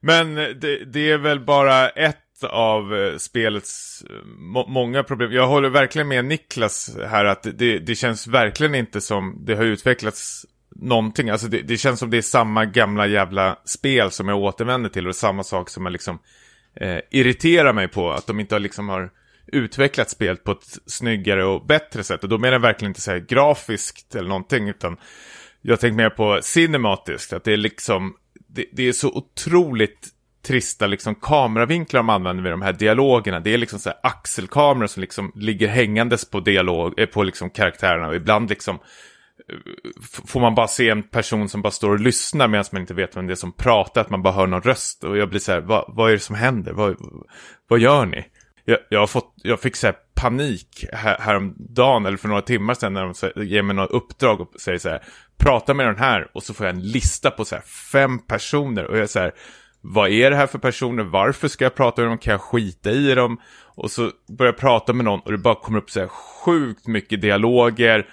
Men 0.00 0.34
det, 0.34 0.84
det 0.92 1.10
är 1.10 1.18
väl 1.18 1.40
bara 1.40 1.88
ett 1.88 2.21
av 2.44 2.94
eh, 2.94 3.16
spelets 3.16 4.04
eh, 4.10 4.26
må, 4.26 4.66
många 4.66 5.02
problem. 5.02 5.32
Jag 5.32 5.46
håller 5.46 5.68
verkligen 5.68 6.08
med 6.08 6.24
Niklas 6.24 6.96
här 7.08 7.24
att 7.24 7.42
det, 7.42 7.78
det 7.78 7.94
känns 7.94 8.26
verkligen 8.26 8.74
inte 8.74 9.00
som 9.00 9.44
det 9.44 9.54
har 9.54 9.64
utvecklats 9.64 10.46
någonting. 10.76 11.30
Alltså 11.30 11.48
det, 11.48 11.62
det 11.62 11.76
känns 11.76 12.00
som 12.00 12.10
det 12.10 12.16
är 12.16 12.22
samma 12.22 12.64
gamla 12.64 13.06
jävla 13.06 13.58
spel 13.64 14.10
som 14.10 14.28
jag 14.28 14.38
återvänder 14.38 14.90
till 14.90 15.08
och 15.08 15.16
samma 15.16 15.44
sak 15.44 15.70
som 15.70 15.86
jag 15.86 15.92
liksom 15.92 16.18
eh, 16.74 16.98
irriterar 17.10 17.72
mig 17.72 17.88
på. 17.88 18.10
Att 18.10 18.26
de 18.26 18.40
inte 18.40 18.54
har 18.54 18.60
liksom 18.60 18.88
har 18.88 19.10
utvecklat 19.46 20.10
spelet 20.10 20.44
på 20.44 20.52
ett 20.52 20.78
snyggare 20.86 21.44
och 21.44 21.66
bättre 21.66 22.04
sätt. 22.04 22.22
Och 22.22 22.28
då 22.28 22.38
menar 22.38 22.52
jag 22.52 22.60
verkligen 22.60 22.90
inte 22.90 23.00
så 23.00 23.10
här 23.10 23.18
grafiskt 23.18 24.14
eller 24.14 24.28
någonting 24.28 24.68
utan 24.68 24.96
jag 25.62 25.80
tänker 25.80 25.96
mer 25.96 26.10
på 26.10 26.38
cinematiskt. 26.42 27.32
Att 27.32 27.44
det 27.44 27.52
är 27.52 27.56
liksom, 27.56 28.16
det, 28.48 28.64
det 28.72 28.88
är 28.88 28.92
så 28.92 29.08
otroligt 29.08 30.08
trista 30.42 30.86
liksom 30.86 31.14
kameravinklar 31.14 31.98
de 31.98 32.10
använder 32.10 32.42
vid 32.42 32.52
de 32.52 32.62
här 32.62 32.72
dialogerna. 32.72 33.40
Det 33.40 33.54
är 33.54 33.58
liksom 33.58 33.78
så 33.78 33.88
här 33.88 33.98
axelkameror 34.02 34.86
som 34.86 35.00
liksom 35.00 35.32
ligger 35.34 35.68
hängandes 35.68 36.30
på 36.30 36.40
dialog, 36.40 36.98
eh, 37.00 37.06
på 37.06 37.22
liksom 37.22 37.50
karaktärerna 37.50 38.08
och 38.08 38.14
ibland 38.14 38.50
liksom 38.50 38.74
eh, 38.74 39.56
får 40.26 40.40
man 40.40 40.54
bara 40.54 40.68
se 40.68 40.88
en 40.88 41.02
person 41.02 41.48
som 41.48 41.62
bara 41.62 41.70
står 41.70 41.90
och 41.90 42.00
lyssnar 42.00 42.48
medan 42.48 42.64
man 42.72 42.80
inte 42.80 42.94
vet 42.94 43.16
vem 43.16 43.26
det 43.26 43.32
är 43.32 43.34
som 43.34 43.52
pratar, 43.52 44.00
att 44.00 44.10
man 44.10 44.22
bara 44.22 44.34
hör 44.34 44.46
någon 44.46 44.62
röst 44.62 45.04
och 45.04 45.16
jag 45.16 45.28
blir 45.28 45.40
så 45.40 45.52
här, 45.52 45.60
vad, 45.60 45.84
vad 45.88 46.08
är 46.08 46.12
det 46.12 46.18
som 46.18 46.36
händer? 46.36 46.72
Vad, 46.72 46.96
vad 47.68 47.78
gör 47.78 48.06
ni? 48.06 48.24
Jag, 48.64 48.78
jag, 48.88 49.00
har 49.00 49.06
fått, 49.06 49.34
jag 49.36 49.60
fick 49.60 49.76
så 49.76 49.86
här 49.86 49.96
panik 50.14 50.84
här, 50.92 51.18
häromdagen, 51.20 52.06
eller 52.06 52.16
för 52.16 52.28
några 52.28 52.42
timmar 52.42 52.74
sedan, 52.74 52.92
när 52.92 53.04
de 53.04 53.14
så 53.14 53.26
här, 53.26 53.42
ger 53.42 53.62
mig 53.62 53.76
något 53.76 53.90
uppdrag 53.90 54.40
och 54.40 54.60
säger 54.60 54.78
så 54.78 54.88
här, 54.88 55.02
prata 55.38 55.74
med 55.74 55.86
den 55.86 55.96
här, 55.96 56.30
och 56.34 56.42
så 56.42 56.54
får 56.54 56.66
jag 56.66 56.74
en 56.74 56.82
lista 56.82 57.30
på 57.30 57.44
så 57.44 57.54
här 57.54 57.62
fem 57.92 58.18
personer, 58.18 58.84
och 58.84 58.96
jag 58.96 59.02
är 59.02 59.06
så 59.06 59.18
här, 59.18 59.32
vad 59.82 60.10
är 60.10 60.30
det 60.30 60.36
här 60.36 60.46
för 60.46 60.58
personer, 60.58 61.02
varför 61.02 61.48
ska 61.48 61.64
jag 61.64 61.74
prata 61.74 62.02
med 62.02 62.10
dem, 62.10 62.18
kan 62.18 62.30
jag 62.30 62.40
skita 62.40 62.90
i 62.90 63.14
dem? 63.14 63.40
Och 63.74 63.90
så 63.90 64.10
börjar 64.28 64.52
jag 64.52 64.60
prata 64.60 64.92
med 64.92 65.04
någon 65.04 65.20
och 65.20 65.32
det 65.32 65.38
bara 65.38 65.54
kommer 65.54 65.78
upp 65.78 65.90
så 65.90 66.00
här 66.00 66.08
sjukt 66.08 66.86
mycket 66.86 67.20
dialoger, 67.20 68.08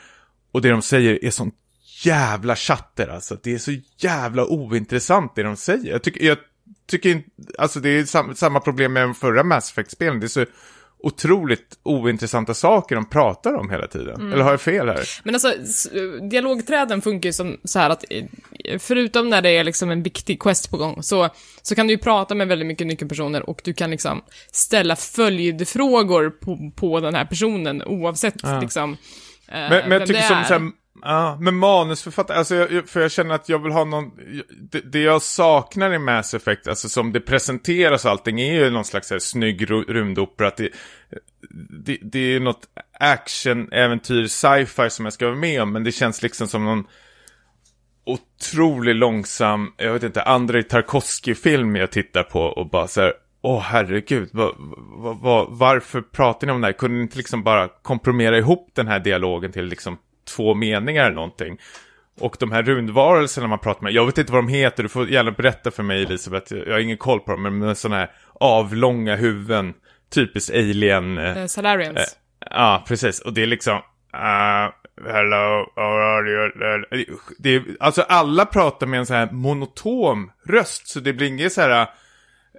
och 0.52 0.62
det 0.62 0.70
de 0.70 0.82
säger 0.82 1.26
är 1.26 1.32
sånt 1.32 1.56
jävla 2.04 2.56
chatter 2.56 3.08
alltså. 3.08 3.38
Det 3.44 3.54
är 3.54 3.58
så 3.58 3.72
jävla 3.98 4.46
ointressant 4.46 5.36
det 5.36 5.44
de 5.44 5.56
säger. 5.56 5.92
Jag 5.92 6.04
tycker, 6.04 6.26
jag 6.26 6.38
tycker 6.88 7.10
inte, 7.10 7.30
alltså 7.58 7.80
det 7.80 7.90
är 7.90 8.06
sam, 8.06 8.36
samma 8.36 8.60
problem 8.60 8.94
med 8.94 9.04
de 9.04 9.16
förra 9.16 9.44
Mass 9.44 9.72
Effect-spelen. 9.72 10.20
Det 10.20 10.26
är 10.26 10.28
så 10.28 10.46
otroligt 11.04 11.80
ointressanta 11.84 12.54
saker 12.54 12.96
de 12.96 13.06
pratar 13.10 13.54
om 13.54 13.70
hela 13.70 13.88
tiden. 13.88 14.34
Eller 14.34 14.44
har 14.44 14.52
jag 14.52 14.62
fel 14.62 14.88
här? 14.88 15.04
Men 15.24 15.36
alltså, 15.36 15.54
dialogträden 16.30 17.02
funkar 17.02 17.30
ju 17.30 17.34
som 17.34 17.58
så 17.64 17.80
här 17.80 17.90
att, 17.90 18.06
eh, 18.10 18.80
förutom 18.80 19.30
när 19.30 19.42
det 19.42 19.50
är 19.50 19.64
liksom 19.64 19.90
en 19.92 20.04
viktig 20.04 20.42
quest 20.42 20.70
på 20.72 20.78
gång, 20.78 21.04
så, 21.04 21.30
så 21.62 21.76
kan 21.76 21.88
du 21.88 21.94
ju 21.94 21.98
prata 21.98 22.36
med 22.36 22.48
väldigt 22.48 22.68
mycket 22.68 22.88
nyckelpersoner 22.88 23.50
och 23.50 23.62
du 23.64 23.74
kan 23.74 23.92
liksom 23.92 24.22
ställa 24.52 24.96
följdfrågor 24.96 26.30
på, 26.30 26.72
på 26.76 27.00
den 27.00 27.16
här 27.16 27.26
personen 27.26 27.84
oavsett 27.84 28.36
Ja. 28.44 28.62
liksom 28.62 28.98
eh, 29.48 29.60
Men, 29.70 29.70
men 29.70 29.92
jag 29.92 30.08
tycker 30.08 30.22
som 30.22 30.44
så 30.48 30.54
här, 30.54 30.72
ja, 31.02 31.38
men 31.40 31.56
manusförfattare, 31.56 32.38
alltså 32.38 32.56
jag, 32.56 32.90
för 32.90 33.02
jag 33.02 33.12
känner 33.12 33.36
att 33.36 33.50
jag 33.50 33.64
vill 33.64 33.72
ha 33.72 33.84
någon, 33.84 34.12
det, 34.72 34.80
det 34.80 35.02
jag 35.02 35.22
saknar 35.22 35.94
i 35.94 36.00
Mass 36.00 36.34
Effect, 36.34 36.68
alltså 36.68 36.90
som 36.90 37.12
det 37.12 37.20
presenteras 37.20 38.06
och 38.06 38.12
allting, 38.12 38.40
är 38.42 38.54
ju 38.54 38.70
någon 38.70 38.86
slags 38.86 39.12
här, 39.12 39.20
snygg 39.20 39.72
rymdopera, 39.72 40.52
det, 40.58 40.70
det, 41.86 41.98
det 42.02 42.36
är 42.36 42.40
något 42.40 42.68
action, 43.00 43.72
äventyr, 43.72 44.28
sci-fi 44.28 44.90
som 44.90 45.06
jag 45.06 45.14
ska 45.14 45.26
vara 45.26 45.36
med 45.36 45.62
om, 45.62 45.72
men 45.72 45.84
det 45.84 45.92
känns 45.92 46.22
liksom 46.22 46.48
som 46.48 46.66
någon 46.66 46.84
otroligt 48.06 48.96
långsam, 48.96 49.74
jag 49.78 49.94
vet 49.94 50.04
inte, 50.04 50.24
Andrei 50.24 50.64
Tarkovsky-film 50.64 51.76
jag 51.76 51.92
tittar 51.92 52.24
på 52.24 52.42
och 52.42 52.70
bara 52.70 52.88
så 52.88 53.02
här, 53.02 53.14
åh 53.42 53.60
herregud, 53.60 54.30
va, 54.34 54.54
va, 54.98 55.14
va, 55.14 55.48
varför 55.50 56.02
pratar 56.02 56.48
ni 56.48 56.54
om 56.54 56.62
det 56.62 56.68
här? 56.68 56.74
Kunde 56.74 56.98
ni 56.98 57.04
inte 57.04 57.18
liksom 57.18 57.44
bara 57.44 57.68
komprimera 57.68 58.38
ihop 58.38 58.72
den 58.74 58.88
här 58.88 59.00
dialogen 59.00 59.52
till 59.52 59.66
liksom 59.66 59.98
två 60.36 60.54
meningar 60.54 61.06
eller 61.06 61.16
någonting? 61.16 61.58
Och 62.20 62.36
de 62.40 62.52
här 62.52 62.64
rundvarelserna 62.64 63.48
man 63.48 63.60
pratar 63.60 63.84
med, 63.84 63.94
jag 63.94 64.06
vet 64.06 64.18
inte 64.18 64.32
vad 64.32 64.44
de 64.44 64.48
heter, 64.48 64.84
du 64.84 64.90
får 64.90 65.10
gärna 65.10 65.32
berätta 65.32 65.72
för 65.72 65.84
mig 65.84 66.04
Elisabeth, 66.04 66.54
jag 66.54 66.74
har 66.74 66.80
ingen 66.80 66.98
koll 66.98 67.20
på 67.20 67.32
dem, 67.32 67.42
men 67.42 67.58
med 67.58 67.78
sådana 67.78 67.98
här 67.98 68.12
avlånga 68.34 69.16
huvuden, 69.16 69.74
typiskt 70.14 70.56
alien. 70.56 71.18
eh, 71.18 71.38
Eh, 71.38 71.46
Salarians. 71.46 71.98
Eh, 71.98 72.06
Ja, 72.50 72.84
precis. 72.88 73.20
Och 73.20 73.34
det 73.34 73.42
är 73.42 73.48
liksom... 73.48 73.76
Uh, 74.14 74.72
hello, 75.12 75.72
how 75.76 75.84
are 75.84 76.30
you? 76.30 77.06
Det 77.38 77.56
är, 77.56 77.64
alltså 77.80 78.02
alla 78.02 78.46
pratar 78.46 78.88
med 78.88 79.00
en 79.00 79.06
så 79.06 79.14
här 79.14 79.32
monotom 79.32 80.32
röst, 80.46 80.88
så 80.88 81.00
det 81.00 81.14
blir 81.14 81.28
inget 81.28 81.54
så 81.54 81.62
här... 81.62 81.88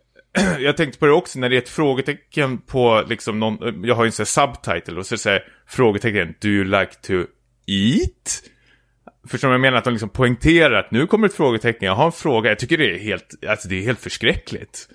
jag 0.58 0.76
tänkte 0.76 0.98
på 0.98 1.06
det 1.06 1.12
också 1.12 1.38
när 1.38 1.48
det 1.48 1.56
är 1.56 1.58
ett 1.58 1.68
frågetecken 1.68 2.58
på 2.58 3.04
liksom 3.08 3.40
någon, 3.40 3.84
jag 3.84 3.94
har 3.94 4.04
ju 4.04 4.08
en 4.08 4.12
sån 4.12 4.22
här 4.22 4.46
subtitle 4.46 4.98
och 4.98 5.06
så 5.06 5.16
säger 5.16 5.44
frågetecken, 5.68 6.34
do 6.40 6.48
you 6.48 6.64
like 6.64 6.92
to 6.94 7.12
it? 7.70 8.42
Förstår 9.28 9.48
du 9.48 9.50
vad 9.50 9.54
jag 9.54 9.60
menar? 9.60 9.78
Att 9.78 9.84
de 9.84 9.90
liksom 9.90 10.08
poängterar 10.08 10.72
att 10.72 10.90
nu 10.90 11.06
kommer 11.06 11.28
ett 11.28 11.34
frågetecken, 11.34 11.86
jag 11.86 11.94
har 11.94 12.06
en 12.06 12.12
fråga. 12.12 12.50
Jag 12.50 12.58
tycker 12.58 12.78
det 12.78 12.94
är 12.94 12.98
helt, 12.98 13.44
alltså 13.48 13.68
det 13.68 13.78
är 13.78 13.82
helt 13.82 14.00
förskräckligt. 14.00 14.88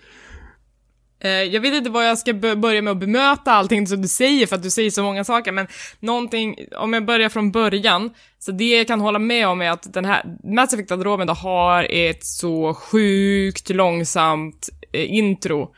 Eh, 1.20 1.30
jag 1.30 1.62
vet 1.62 1.74
inte 1.74 1.90
vad 1.90 2.08
jag 2.08 2.18
ska 2.18 2.34
börja 2.34 2.82
med 2.82 2.92
att 2.92 3.00
bemöta 3.00 3.52
allting 3.52 3.88
som 3.88 4.02
du 4.02 4.08
säger, 4.08 4.48
för 4.48 4.56
att 4.56 4.64
du 4.64 4.70
säger 4.70 4.90
så 4.90 5.04
många 5.04 5.24
saker, 5.24 5.52
men 5.52 5.68
någonting, 6.00 6.56
om 6.78 6.94
jag 6.94 7.06
börjar 7.06 7.30
från 7.30 7.52
början, 7.52 8.14
så 8.40 8.52
det 8.52 8.78
jag 8.78 8.88
kan 8.88 9.02
hålla 9.02 9.20
med 9.20 9.48
om 9.48 9.62
är 9.62 9.70
att 9.70 9.94
den 9.94 10.06
här, 10.06 10.24
Mass 10.44 10.74
Effect 10.74 10.92
Andromeda 10.92 11.34
har 11.34 11.88
ett 11.90 12.26
så 12.26 12.74
sjukt 12.74 13.70
långsamt 13.70 14.70
eh, 14.92 15.14
intro. 15.14 15.76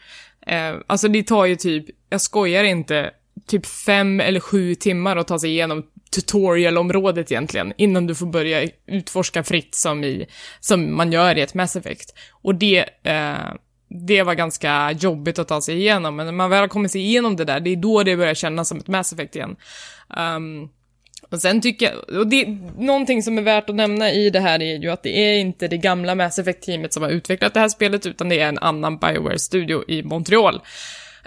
Eh, 0.48 0.76
alltså 0.88 1.08
det 1.08 1.24
tar 1.24 1.46
ju 1.46 1.56
typ, 1.56 1.86
jag 2.10 2.22
skojar 2.22 2.64
inte, 2.64 3.12
typ 3.48 3.66
fem 3.66 4.20
eller 4.20 4.40
sju 4.40 4.76
timmar 4.76 5.18
att 5.18 5.28
ta 5.28 5.40
sig 5.40 5.50
igenom 5.50 5.84
tutorialområdet 6.22 7.32
egentligen, 7.32 7.74
innan 7.78 8.08
du 8.08 8.16
får 8.16 8.26
börja 8.26 8.70
utforska 8.88 9.44
fritt 9.44 9.76
som 9.76 10.04
i, 10.04 10.28
som 10.60 10.98
man 10.98 11.12
gör 11.12 11.38
i 11.38 11.42
ett 11.42 11.54
Mass 11.54 11.76
Effect. 11.76 12.14
Och 12.32 12.56
det, 12.56 12.86
eh, 13.04 13.54
det 14.08 14.24
var 14.24 14.34
ganska 14.34 14.92
jobbigt 14.92 15.40
att 15.40 15.48
ta 15.48 15.62
sig 15.62 15.78
igenom, 15.78 16.16
men 16.16 16.26
när 16.26 16.34
man 16.34 16.50
väl 16.50 16.60
har 16.60 16.68
kommit 16.68 16.92
sig 16.92 17.02
igenom 17.02 17.36
det 17.36 17.46
där, 17.46 17.60
det 17.60 17.70
är 17.70 17.76
då 17.76 18.04
det 18.04 18.18
börjar 18.18 18.34
kännas 18.34 18.68
som 18.68 18.78
ett 18.78 18.88
Mass 18.88 19.14
Effect 19.14 19.36
igen. 19.36 19.56
Um, 20.18 20.70
och 21.32 21.42
sen 21.42 21.62
tycker 21.62 21.86
jag, 21.86 22.20
och 22.20 22.28
det, 22.28 22.46
någonting 22.78 23.24
som 23.24 23.38
är 23.38 23.42
värt 23.42 23.70
att 23.70 23.76
nämna 23.76 24.12
i 24.12 24.30
det 24.30 24.40
här 24.40 24.62
är 24.62 24.76
ju 24.76 24.90
att 24.90 25.04
det 25.04 25.18
är 25.18 25.40
inte 25.40 25.68
det 25.68 25.78
gamla 25.78 26.16
Mass 26.16 26.40
Effect-teamet 26.40 26.94
som 26.94 27.04
har 27.04 27.10
utvecklat 27.10 27.54
det 27.54 27.60
här 27.60 27.70
spelet, 27.70 28.06
utan 28.06 28.30
det 28.30 28.40
är 28.40 28.48
en 28.48 28.58
annan 28.58 28.98
Bioware-studio 28.98 29.84
i 29.88 30.04
Montreal. 30.04 30.62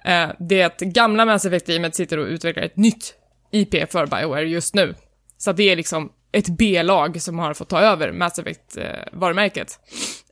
Eh, 0.04 0.28
det 0.38 0.80
gamla 0.80 1.24
Mass 1.24 1.44
Effect-teamet 1.44 1.94
sitter 1.94 2.18
och 2.18 2.26
utvecklar 2.26 2.62
ett 2.62 2.76
nytt 2.76 3.14
IP 3.50 3.90
för 3.92 4.06
Bioware 4.06 4.48
just 4.48 4.74
nu. 4.74 4.94
Så 5.38 5.52
det 5.52 5.62
är 5.70 5.76
liksom 5.76 6.12
ett 6.32 6.48
B-lag 6.58 7.22
som 7.22 7.38
har 7.38 7.54
fått 7.54 7.68
ta 7.68 7.80
över 7.80 8.12
Mass 8.12 8.38
Effect-varumärket. 8.38 9.78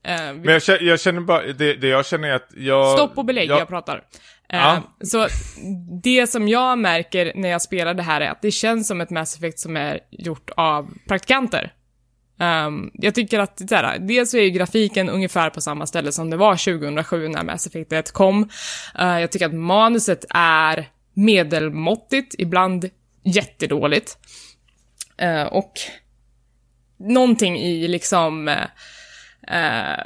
Eh, 0.05 0.33
vi- 0.33 0.39
Men 0.39 0.53
jag 0.53 0.63
känner, 0.63 0.83
jag 0.83 1.01
känner 1.01 1.21
bara, 1.21 1.43
det, 1.53 1.75
det 1.75 1.89
jag 1.89 2.07
känner 2.07 2.29
är 2.29 2.35
att 2.35 2.49
jag... 2.57 2.93
Stopp 2.99 3.19
och 3.19 3.25
belägg, 3.25 3.51
jag, 3.51 3.61
jag, 3.61 3.69
pratar. 3.69 3.97
Eh, 3.97 4.59
Ja. 4.59 4.83
Så 5.05 5.27
det 6.03 6.27
som 6.27 6.49
jag 6.49 6.79
märker 6.79 7.33
när 7.35 7.49
jag 7.49 7.63
spelar 7.63 7.95
det 7.95 8.03
här 8.03 8.21
är 8.21 8.31
att 8.31 8.43
det 8.43 8.51
känns 8.51 8.89
som 8.89 9.01
ett 9.01 9.11
Mass 9.11 9.37
Effect 9.37 9.59
som 9.59 9.77
är 9.77 10.01
gjort 10.11 10.51
av 10.57 10.91
praktikanter. 11.09 11.73
Ehm, 12.41 12.91
jag 12.95 13.15
tycker 13.15 13.39
att, 13.41 13.69
så 13.69 13.75
här, 13.75 13.99
dels 13.99 14.35
är 14.35 14.41
ju 14.43 14.51
grafiken 14.51 15.09
ungefär 15.09 15.51
på 15.51 15.61
samma 15.61 15.87
ställe 15.87 16.13
som 16.13 16.31
det 16.31 16.37
var 16.37 16.57
2007 16.57 17.29
när 17.29 17.45
Mass 17.45 17.67
Effect 17.67 17.93
1 17.93 18.13
kom. 18.13 18.49
Eh, 18.99 19.21
jag 19.21 19.33
tycker 19.33 19.47
att 19.47 19.55
manuset 19.55 20.25
är 20.31 20.89
medelmåttigt, 21.15 22.35
ibland 22.39 22.91
jättedåligt. 23.23 24.19
Eh, 25.17 25.43
och 25.43 25.73
någonting 26.97 27.59
i 27.59 27.89
liksom 27.89 28.49
eh, 28.49 28.67
eh 29.49 30.05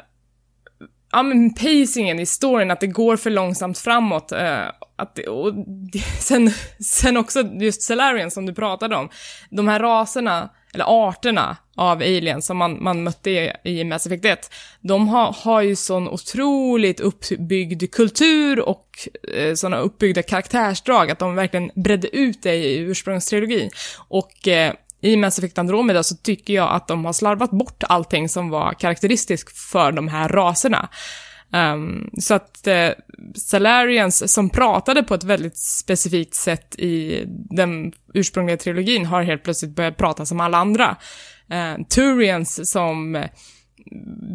ja, 1.12 1.22
men 1.22 1.54
pacingen 1.54 2.18
i 2.18 2.26
storyn, 2.26 2.70
att 2.70 2.80
det 2.80 2.86
går 2.86 3.16
för 3.16 3.30
långsamt 3.30 3.78
framåt. 3.78 4.32
Eh, 4.32 4.64
att 4.96 5.14
det, 5.14 5.26
och 5.26 5.54
det, 5.92 5.98
sen, 6.20 6.50
sen 6.80 7.16
också 7.16 7.42
just 7.42 7.82
Salarian 7.82 8.30
som 8.30 8.46
du 8.46 8.54
pratade 8.54 8.96
om. 8.96 9.08
De 9.50 9.68
här 9.68 9.80
raserna, 9.80 10.50
eller 10.74 11.08
arterna 11.08 11.56
av 11.76 11.98
aliens 11.98 12.46
som 12.46 12.56
man, 12.56 12.82
man 12.82 13.02
mötte 13.02 13.30
i, 13.30 13.52
i 13.64 13.84
Mass 13.84 14.06
Effect 14.06 14.24
1, 14.24 14.50
de 14.80 15.08
har, 15.08 15.36
har 15.38 15.62
ju 15.62 15.76
sån 15.76 16.08
otroligt 16.08 17.00
uppbyggd 17.00 17.92
kultur 17.92 18.60
och 18.60 19.08
eh, 19.34 19.54
såna 19.54 19.78
uppbyggda 19.78 20.22
karaktärsdrag 20.22 21.10
att 21.10 21.18
de 21.18 21.34
verkligen 21.34 21.70
bredde 21.74 22.16
ut 22.16 22.42
det 22.42 22.54
i 22.54 22.78
ursprungstrilogin. 22.78 23.70
Och 24.08 24.48
eh, 24.48 24.72
i 25.02 25.16
Mass 25.16 25.38
Effect 25.38 25.58
Andromeda 25.58 26.02
så 26.02 26.16
tycker 26.16 26.54
jag 26.54 26.72
att 26.72 26.88
de 26.88 27.04
har 27.04 27.12
slarvat 27.12 27.50
bort 27.50 27.82
allting 27.88 28.28
som 28.28 28.50
var 28.50 28.72
karaktäristiskt 28.72 29.58
för 29.58 29.92
de 29.92 30.08
här 30.08 30.28
raserna. 30.28 30.88
Um, 31.52 32.10
så 32.18 32.34
att 32.34 32.68
uh, 32.68 33.04
Salarians, 33.34 34.32
som 34.32 34.50
pratade 34.50 35.02
på 35.02 35.14
ett 35.14 35.24
väldigt 35.24 35.58
specifikt 35.58 36.34
sätt 36.34 36.74
i 36.78 37.22
den 37.50 37.92
ursprungliga 38.14 38.56
trilogin, 38.56 39.06
har 39.06 39.22
helt 39.22 39.42
plötsligt 39.42 39.76
börjat 39.76 39.96
prata 39.96 40.26
som 40.26 40.40
alla 40.40 40.58
andra. 40.58 40.96
Uh, 41.52 41.84
Turians, 41.88 42.70
som 42.70 43.24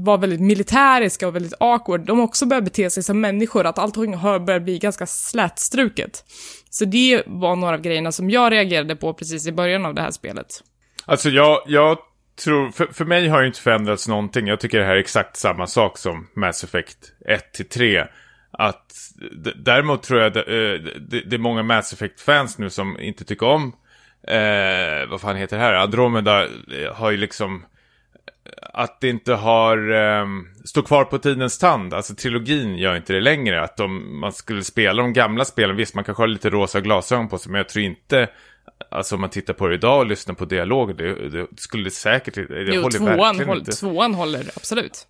var 0.06 0.18
väldigt 0.18 0.42
militäriska 0.42 1.28
och 1.28 1.36
väldigt 1.36 1.54
awkward, 1.60 2.06
de 2.06 2.20
också 2.20 2.46
börjar 2.46 2.62
bete 2.62 2.90
sig 2.90 3.04
som 3.04 3.22
människor, 3.22 3.66
att 3.66 3.80
allting 3.80 4.14
har 4.14 4.40
börjat 4.40 4.64
bli 4.64 4.80
ganska 4.80 5.06
slätstruket. 5.06 6.24
Så 6.70 6.86
det 6.86 7.24
var 7.26 7.56
några 7.56 7.74
av 7.74 7.82
grejerna 7.82 8.12
som 8.12 8.30
jag 8.30 8.52
reagerade 8.52 8.96
på 8.96 9.14
precis 9.14 9.48
i 9.48 9.52
början 9.52 9.86
av 9.86 9.94
det 9.94 10.02
här 10.02 10.12
spelet. 10.12 10.64
Alltså 11.06 11.30
jag, 11.30 11.62
jag 11.68 11.98
tror, 12.44 12.72
för, 12.72 12.86
för 12.86 13.06
mig 13.06 13.28
har 13.28 13.42
ju 13.42 13.48
inte 13.48 13.62
förändrats 13.62 14.08
någonting. 14.08 14.48
Jag 14.48 14.60
tycker 14.60 14.80
det 14.80 14.86
här 14.86 14.96
är 14.96 15.00
exakt 15.00 15.38
samma 15.38 15.68
sak 15.68 15.98
som 15.98 16.28
Mass 16.36 16.64
Effect 16.64 16.98
1 17.28 17.54
till 17.54 17.70
3. 17.70 18.06
Att, 18.52 18.92
däremot 19.56 20.04
tror 20.04 20.22
jag 20.22 20.34
det, 20.34 20.40
eh, 20.40 20.82
det, 21.02 21.22
det 21.22 21.36
är 21.36 21.40
många 21.40 21.64
Mass 21.64 21.94
Effect-fans 21.94 22.58
nu 22.58 22.70
som 22.70 23.00
inte 23.00 23.26
tycker 23.26 23.46
om, 23.46 23.74
eh, 24.28 25.10
vad 25.10 25.22
fan 25.22 25.36
heter 25.36 25.58
det 25.58 25.64
här, 25.64 25.74
Andromeda 25.74 26.46
eh, 26.46 26.94
har 26.94 27.12
ju 27.12 27.18
liksom, 27.18 27.66
att 28.74 29.02
det 29.02 29.10
inte 29.10 29.34
har, 29.34 29.78
eh, 29.94 30.26
står 30.66 30.82
kvar 30.82 31.04
på 31.04 31.18
tidens 31.18 31.58
tand. 31.60 31.94
Alltså 31.94 32.16
trilogin 32.16 32.78
gör 32.78 32.96
inte 32.96 33.14
det 33.14 33.22
längre. 33.22 33.62
Att 33.64 33.78
de, 33.78 34.20
man 34.20 34.32
skulle 34.32 34.64
spela 34.64 35.02
de 35.02 35.14
gamla 35.14 35.46
spelen, 35.46 35.76
visst 35.76 35.96
man 35.96 36.04
kanske 36.04 36.24
har 36.24 36.28
lite 36.28 36.50
rosa 36.50 36.82
glasögon 36.82 37.28
på 37.30 37.38
sig, 37.38 37.52
men 37.52 37.58
jag 37.60 37.70
tror 37.70 37.86
inte, 37.86 38.28
alltså 38.92 39.16
om 39.16 39.22
man 39.22 39.30
tittar 39.30 39.54
på 39.54 39.68
det 39.68 39.76
idag 39.76 40.00
och 40.00 40.06
lyssnar 40.06 40.36
på 40.36 40.46
dialoger, 40.46 40.94
det, 40.94 41.30
det 41.30 41.48
skulle 41.56 41.90
säkert, 41.90 42.34
det 42.36 42.44
Jo, 42.50 42.82
håller 42.82 42.98
tvåan, 42.98 43.40
håll, 43.48 43.58
inte. 43.58 43.72
tvåan 43.72 44.14
håller 44.14 44.40
absolut. 44.56 45.08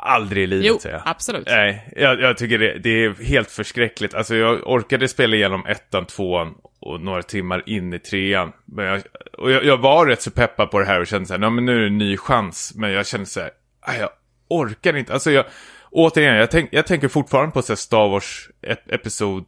Aldrig 0.00 0.44
i 0.44 0.46
livet 0.46 0.66
Jo, 0.66 0.78
säger 0.82 0.96
jag. 0.96 1.02
absolut. 1.06 1.46
Nej, 1.46 1.92
jag, 1.96 2.20
jag 2.20 2.36
tycker 2.38 2.58
det, 2.58 2.78
det 2.78 3.04
är 3.04 3.24
helt 3.24 3.50
förskräckligt. 3.50 4.14
Alltså 4.14 4.36
jag 4.36 4.66
orkade 4.66 5.08
spela 5.08 5.36
igenom 5.36 5.66
ettan, 5.66 6.06
tvåan 6.06 6.54
och 6.82 7.00
några 7.00 7.22
timmar 7.22 7.62
in 7.66 7.92
i 7.92 7.98
trean. 7.98 8.52
Men 8.64 8.84
jag, 8.84 9.02
och 9.38 9.50
jag, 9.50 9.64
jag 9.64 9.76
var 9.76 10.06
rätt 10.06 10.22
så 10.22 10.30
peppad 10.30 10.70
på 10.70 10.78
det 10.78 10.84
här 10.86 11.00
och 11.00 11.06
kände 11.06 11.26
så 11.26 11.34
här, 11.34 11.50
men 11.50 11.64
nu 11.64 11.76
är 11.76 11.80
det 11.80 11.86
en 11.86 11.98
ny 11.98 12.16
chans. 12.16 12.72
Men 12.76 12.92
jag 12.92 13.06
kände 13.06 13.26
så 13.26 13.40
här, 13.40 13.50
"Aj, 13.80 13.98
jag 13.98 14.10
orkar 14.48 14.96
inte. 14.96 15.12
Alltså 15.12 15.30
jag, 15.30 15.44
återigen, 15.90 16.36
jag, 16.36 16.50
tänk, 16.50 16.68
jag 16.72 16.86
tänker 16.86 17.08
fortfarande 17.08 17.52
på 17.52 17.62
så 17.62 17.72
här 17.72 17.76
Star 17.76 18.08
Wars 18.08 18.48
ep 18.62 18.92
episod 18.92 19.46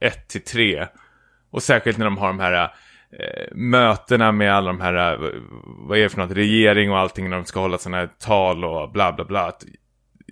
1 0.00 0.28
till 0.28 0.44
3. 0.44 0.86
Och 1.50 1.62
särskilt 1.62 1.98
när 1.98 2.04
de 2.04 2.18
har 2.18 2.26
de 2.26 2.40
här 2.40 2.62
äh, 2.62 2.68
mötena 3.54 4.32
med 4.32 4.54
alla 4.54 4.66
de 4.66 4.80
här, 4.80 5.12
äh, 5.12 5.30
vad 5.64 5.98
är 5.98 6.02
det 6.02 6.08
för 6.08 6.18
något, 6.18 6.36
regering 6.36 6.90
och 6.90 6.98
allting 6.98 7.30
när 7.30 7.36
de 7.36 7.44
ska 7.44 7.60
hålla 7.60 7.78
sådana 7.78 7.96
här 7.96 8.08
tal 8.18 8.64
och 8.64 8.92
bla 8.92 9.12
bla 9.12 9.24
bla. 9.24 9.52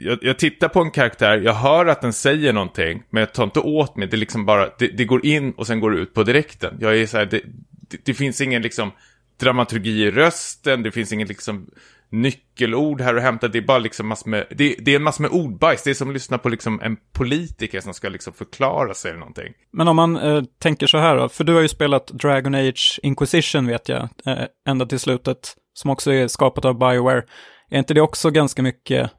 Jag, 0.05 0.19
jag 0.23 0.39
tittar 0.39 0.69
på 0.69 0.81
en 0.81 0.91
karaktär, 0.91 1.39
jag 1.39 1.55
hör 1.55 1.87
att 1.87 2.01
den 2.01 2.13
säger 2.13 2.53
någonting, 2.53 3.03
men 3.11 3.21
jag 3.21 3.33
tar 3.33 3.45
inte 3.45 3.61
åt 3.61 3.97
mig. 3.97 4.09
Det 4.09 4.17
liksom 4.17 4.47
bara, 4.47 4.69
det, 4.79 4.87
det 4.87 5.05
går 5.05 5.27
in 5.27 5.53
och 5.53 5.67
sen 5.67 5.81
går 5.81 5.91
det 5.91 5.99
ut 5.99 6.15
på 6.15 6.23
direkten. 6.23 6.77
Jag 6.81 6.99
är 6.99 7.07
så 7.07 7.19
här, 7.19 7.27
det, 7.27 7.41
det, 7.71 8.05
det 8.05 8.15
finns 8.15 8.41
ingen 8.41 8.63
liksom 8.63 8.93
dramaturgi 9.41 10.03
i 10.03 10.11
rösten, 10.11 10.83
det 10.83 10.91
finns 10.91 11.13
ingen 11.13 11.29
liksom 11.29 11.67
nyckelord 12.11 13.01
här 13.01 13.15
att 13.15 13.23
hämta. 13.23 13.49
Det 13.49 13.59
är 13.59 13.63
bara 13.63 13.79
liksom 13.79 14.07
massor 14.07 14.31
med, 14.31 14.47
det, 14.51 14.77
det 14.79 14.93
är 14.93 14.97
en 14.97 15.03
massa 15.03 15.23
med 15.23 15.31
ordbajs. 15.31 15.83
Det 15.83 15.91
är 15.91 15.95
som 15.95 16.09
att 16.09 16.15
lyssna 16.15 16.39
på 16.39 16.49
liksom 16.49 16.81
en 16.81 16.97
politiker 17.13 17.81
som 17.81 17.95
ska 17.95 18.09
liksom 18.09 18.33
förklara 18.33 18.95
sig 18.95 19.09
eller 19.09 19.21
någonting. 19.21 19.53
Men 19.73 19.89
om 19.89 19.97
man 19.97 20.17
eh, 20.17 20.43
tänker 20.59 20.87
så 20.87 20.99
här 20.99 21.17
då, 21.17 21.29
för 21.29 21.45
du 21.45 21.55
har 21.55 21.61
ju 21.61 21.69
spelat 21.69 22.07
Dragon 22.07 22.55
Age 22.55 23.01
Inquisition 23.03 23.67
vet 23.67 23.89
jag, 23.89 24.09
eh, 24.27 24.45
ända 24.69 24.87
till 24.87 25.01
slutet, 25.01 25.55
som 25.75 25.91
också 25.91 26.13
är 26.13 26.29
skapat 26.29 26.65
av 26.65 26.79
Bioware. 26.79 27.23
Är 27.71 27.79
inte 27.79 27.95
det 27.95 28.01
också 28.01 28.31
ganska 28.31 28.63
mycket 28.63 29.11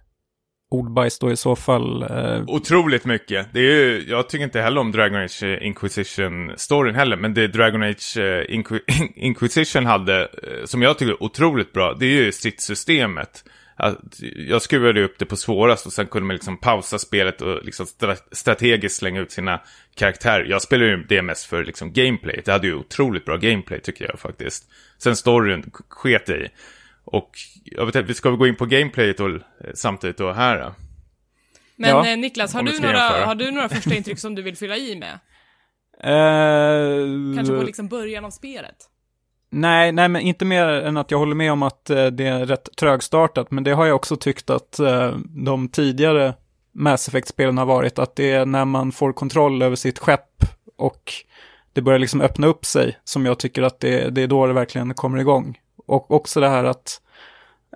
ordbajs 0.71 1.19
då 1.19 1.31
i 1.31 1.37
så 1.37 1.55
fall? 1.55 2.03
Eh, 2.03 2.43
Otroligt 2.47 3.05
mycket. 3.05 3.47
Det 3.53 3.59
är 3.59 3.63
ju, 3.63 4.03
jag 4.07 4.29
tycker 4.29 4.43
inte 4.43 4.61
heller 4.61 4.81
om 4.81 4.91
Dragon 4.91 5.21
Age 5.21 5.43
Inquisition-storyn 5.43 6.95
heller, 6.95 7.17
men 7.17 7.33
det 7.33 7.47
Dragon 7.47 7.83
Age 7.83 8.17
eh, 8.17 8.55
Inqu 8.55 8.79
Inquisition 9.15 9.85
hade, 9.85 10.21
eh, 10.21 10.65
som 10.65 10.81
jag 10.81 10.97
tycker 10.97 11.11
är 11.11 11.23
otroligt 11.23 11.73
bra, 11.73 11.93
det 11.93 12.05
är 12.05 12.23
ju 12.23 12.31
stridssystemet. 12.31 13.43
Jag 14.47 14.61
skruvade 14.61 15.03
upp 15.03 15.19
det 15.19 15.25
på 15.25 15.35
svårast 15.35 15.85
och 15.85 15.93
sen 15.93 16.07
kunde 16.07 16.27
man 16.27 16.35
liksom 16.35 16.57
pausa 16.57 16.99
spelet 16.99 17.41
och 17.41 17.65
liksom 17.65 17.85
strategiskt 18.31 18.97
slänga 18.97 19.21
ut 19.21 19.31
sina 19.31 19.61
karaktärer. 19.95 20.45
Jag 20.45 20.61
spelade 20.61 20.91
ju 20.91 21.03
det 21.03 21.21
mest 21.21 21.45
för 21.45 21.63
liksom 21.63 21.93
gameplay. 21.93 22.41
Det 22.45 22.51
hade 22.51 22.67
ju 22.67 22.75
otroligt 22.75 23.25
bra 23.25 23.37
gameplay 23.37 23.79
tycker 23.79 24.05
jag 24.05 24.19
faktiskt. 24.19 24.65
Sen 24.97 25.15
storyn 25.15 25.71
sket 25.89 26.29
jag 26.29 26.37
i. 26.37 26.47
Och 27.05 27.31
jag 27.63 27.85
vet 27.85 27.95
inte, 27.95 28.07
vi 28.07 28.13
ska 28.13 28.29
väl 28.29 28.39
gå 28.39 28.47
in 28.47 28.55
på 28.55 28.65
gameplayet 28.65 29.19
och, 29.19 29.29
eh, 29.29 29.39
samtidigt 29.73 30.17
då 30.17 30.31
här. 30.31 30.59
Då. 30.59 30.73
Men 31.75 31.89
Ja, 31.89 32.07
eh, 32.07 32.17
Niklas, 32.17 32.53
har 32.53 32.63
du, 32.63 32.79
några, 32.79 32.97
jämföra. 32.97 33.25
har 33.25 33.35
du 33.35 33.51
några 33.51 33.69
första 33.69 33.95
intryck 33.95 34.19
som 34.19 34.35
du 34.35 34.41
vill 34.41 34.57
fylla 34.57 34.77
i 34.77 34.95
med? 34.95 35.13
eh, 36.03 37.35
Kanske 37.35 37.53
på 37.57 37.63
liksom 37.63 37.87
början 37.87 38.25
av 38.25 38.29
spelet? 38.29 38.75
Nej, 39.49 39.91
nej, 39.91 40.09
men 40.09 40.21
inte 40.21 40.45
mer 40.45 40.65
än 40.65 40.97
att 40.97 41.11
jag 41.11 41.17
håller 41.17 41.35
med 41.35 41.51
om 41.51 41.63
att 41.63 41.89
eh, 41.89 42.05
det 42.05 42.27
är 42.27 42.45
rätt 42.45 42.69
trögstartat, 42.77 43.51
men 43.51 43.63
det 43.63 43.71
har 43.71 43.85
jag 43.85 43.95
också 43.95 44.15
tyckt 44.17 44.49
att 44.49 44.79
eh, 44.79 45.15
de 45.29 45.69
tidigare 45.69 46.33
Mass 46.73 47.07
Effect-spelen 47.07 47.57
har 47.57 47.65
varit, 47.65 47.99
att 47.99 48.15
det 48.15 48.31
är 48.31 48.45
när 48.45 48.65
man 48.65 48.91
får 48.91 49.13
kontroll 49.13 49.61
över 49.61 49.75
sitt 49.75 49.99
skepp 49.99 50.43
och 50.77 51.13
det 51.73 51.81
börjar 51.81 51.99
liksom 51.99 52.21
öppna 52.21 52.47
upp 52.47 52.65
sig, 52.65 52.97
som 53.03 53.25
jag 53.25 53.39
tycker 53.39 53.61
att 53.63 53.79
det, 53.79 54.09
det 54.09 54.21
är 54.21 54.27
då 54.27 54.47
det 54.47 54.53
verkligen 54.53 54.93
kommer 54.93 55.17
igång. 55.19 55.57
Och 55.91 56.11
också 56.11 56.39
det 56.39 56.47
här 56.49 56.63
att 56.63 57.01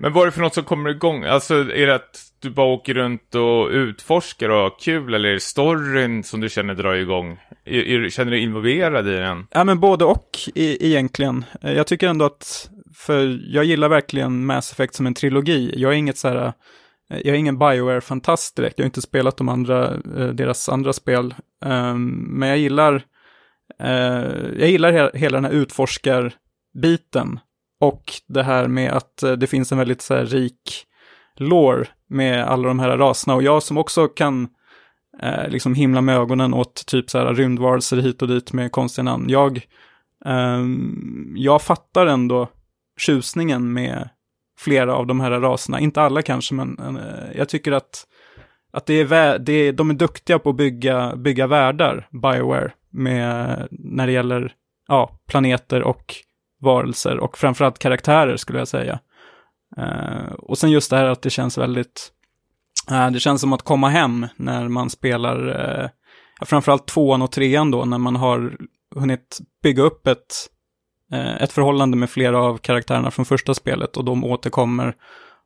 Men 0.01 0.13
vad 0.13 0.22
är 0.22 0.26
det 0.26 0.32
för 0.32 0.41
något 0.41 0.53
som 0.53 0.63
kommer 0.63 0.89
igång? 0.89 1.24
Alltså, 1.24 1.53
är 1.55 1.88
det 1.88 1.95
att 1.95 2.22
du 2.41 2.49
bara 2.49 2.68
åker 2.68 2.93
runt 2.93 3.36
och 3.36 3.70
utforskar 3.70 4.49
och 4.49 4.57
har 4.61 4.80
kul, 4.80 5.13
eller 5.13 5.30
är 5.30 5.34
det 5.34 5.39
storyn 5.39 6.24
som 6.24 6.41
du 6.41 6.49
känner 6.49 6.74
drar 6.76 6.93
igång? 6.93 7.39
Är, 7.66 7.82
är, 7.82 8.09
känner 8.09 8.32
du 8.32 8.38
dig 8.38 8.43
involverad 8.43 9.07
i 9.07 9.11
den? 9.11 9.47
Ja, 9.51 9.63
men 9.63 9.80
både 9.80 10.05
och 10.05 10.30
i, 10.55 10.88
egentligen. 10.88 11.45
Jag 11.61 11.88
tycker 11.88 12.07
ändå 12.07 12.26
att, 12.26 12.70
för 12.95 13.39
jag 13.55 13.66
gillar 13.66 13.89
verkligen 13.89 14.45
Mass 14.45 14.72
Effect 14.72 14.95
som 14.95 15.05
en 15.05 15.13
trilogi. 15.13 15.74
Jag 15.76 15.91
är 15.91 15.95
inget 15.97 16.18
så 16.18 16.28
här, 16.28 16.53
jag 17.09 17.26
är 17.28 17.34
ingen 17.34 17.57
Bioware-fantast 17.57 18.55
direkt. 18.55 18.80
Jag 18.80 18.84
har 18.84 18.88
inte 18.88 19.01
spelat 19.01 19.38
de 19.38 19.49
andra, 19.49 19.93
eh, 19.93 20.28
deras 20.28 20.70
andra 20.70 20.93
spel. 20.93 21.34
Ehm, 21.66 22.07
Men 22.39 22.49
jag 22.49 22.57
gillar, 22.57 22.95
eh, 23.80 23.89
jag 24.59 24.70
gillar 24.70 24.91
he- 24.93 25.16
hela 25.18 25.38
den 25.38 25.45
här 25.45 25.51
utforskarbiten. 25.51 27.39
Och 27.88 28.13
det 28.27 28.43
här 28.43 28.67
med 28.67 28.91
att 28.91 29.23
eh, 29.23 29.31
det 29.31 29.47
finns 29.47 29.71
en 29.71 29.77
väldigt 29.77 30.01
så 30.01 30.15
här 30.15 30.25
rik 30.25 30.86
lore 31.36 31.88
med 32.09 32.43
alla 32.43 32.67
de 32.67 32.79
här 32.79 32.97
raserna. 32.97 33.36
Och 33.36 33.43
jag 33.43 33.63
som 33.63 33.77
också 33.77 34.07
kan 34.07 34.47
eh, 35.21 35.49
liksom 35.49 35.75
himla 35.75 36.01
med 36.01 36.17
ögonen 36.17 36.53
åt 36.53 36.86
typ 36.86 37.09
så 37.09 37.17
här 37.17 37.33
rymdvarelser 37.33 37.97
hit 37.97 38.21
och 38.21 38.27
dit 38.27 38.53
med 38.53 38.71
konstiga 38.71 39.03
namn. 39.03 39.29
Jag, 39.29 39.57
eh, 40.25 40.63
jag 41.36 41.61
fattar 41.61 42.05
ändå 42.05 42.49
tjusningen 42.97 43.73
med 43.73 44.09
flera 44.59 44.95
av 44.95 45.07
de 45.07 45.19
här 45.19 45.31
raserna. 45.31 45.79
Inte 45.79 46.01
alla 46.01 46.21
kanske, 46.21 46.53
men 46.55 46.97
eh, 46.97 47.38
jag 47.38 47.49
tycker 47.49 47.71
att, 47.71 48.07
att 48.73 48.86
det 48.86 48.93
är 48.93 49.05
vä- 49.05 49.38
det 49.38 49.53
är, 49.53 49.73
de 49.73 49.89
är 49.89 49.93
duktiga 49.93 50.39
på 50.39 50.49
att 50.49 50.55
bygga, 50.55 51.15
bygga 51.15 51.47
världar, 51.47 52.07
Bioware, 52.11 52.71
med, 52.89 53.67
när 53.71 54.07
det 54.07 54.13
gäller 54.13 54.53
ja, 54.88 55.19
planeter 55.27 55.83
och 55.83 56.15
varelser 56.66 57.18
och 57.20 57.38
framförallt 57.38 57.80
karaktärer 57.80 58.38
skulle 58.38 58.59
jag 58.59 58.68
säga. 58.68 58.99
Eh, 59.78 60.34
och 60.34 60.57
sen 60.57 60.72
just 60.72 60.89
det 60.89 60.97
här 60.97 61.05
att 61.05 61.22
det 61.22 61.30
känns 61.30 61.57
väldigt, 61.57 62.11
eh, 62.91 63.09
det 63.11 63.20
känns 63.20 63.41
som 63.41 63.53
att 63.53 63.61
komma 63.61 63.89
hem 63.89 64.28
när 64.36 64.68
man 64.68 64.89
spelar, 64.89 65.47
eh, 65.47 65.89
framförallt 66.45 66.88
tvåan 66.88 67.22
och 67.22 67.32
trean 67.32 67.72
då, 67.72 67.86
när 67.86 67.97
man 67.97 68.16
har 68.16 68.57
hunnit 68.95 69.39
bygga 69.63 69.84
upp 69.84 70.07
ett, 70.07 70.34
eh, 71.11 71.41
ett 71.41 71.51
förhållande 71.51 71.97
med 71.97 72.09
flera 72.09 72.39
av 72.39 72.57
karaktärerna 72.57 73.11
från 73.11 73.26
första 73.26 73.53
spelet 73.53 73.97
och 73.97 74.05
de 74.05 74.24
återkommer. 74.24 74.95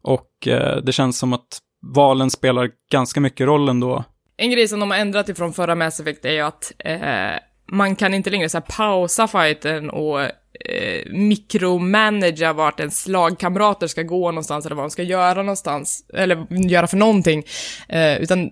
Och 0.01 0.47
eh, 0.47 0.77
det 0.77 0.91
känns 0.91 1.19
som 1.19 1.33
att 1.33 1.59
valen 1.81 2.29
spelar 2.29 2.69
ganska 2.91 3.21
mycket 3.21 3.47
roll 3.47 3.69
ändå. 3.69 4.03
En 4.37 4.51
grej 4.51 4.67
som 4.67 4.79
de 4.79 4.91
har 4.91 4.97
ändrat 4.97 5.29
ifrån 5.29 5.53
förra 5.53 5.75
Mass 5.75 5.99
Effect 5.99 6.25
är 6.25 6.31
ju 6.31 6.41
att 6.41 6.71
eh, 6.79 7.39
man 7.71 7.95
kan 7.95 8.13
inte 8.13 8.29
längre 8.29 8.49
så 8.49 8.57
här, 8.57 8.65
pausa 8.77 9.27
fighten 9.27 9.89
och 9.89 10.19
eh, 10.65 11.11
mikromanagera 11.11 12.53
vart 12.53 12.79
ens 12.79 13.07
lagkamrater 13.07 13.87
ska 13.87 14.03
gå 14.03 14.31
någonstans 14.31 14.65
eller 14.65 14.75
vad 14.75 14.85
de 14.85 14.89
ska 14.89 15.03
göra 15.03 15.41
någonstans, 15.41 16.05
eller 16.13 16.47
göra 16.69 16.87
för 16.87 16.97
någonting. 16.97 17.43
Eh, 17.89 18.17
utan 18.17 18.51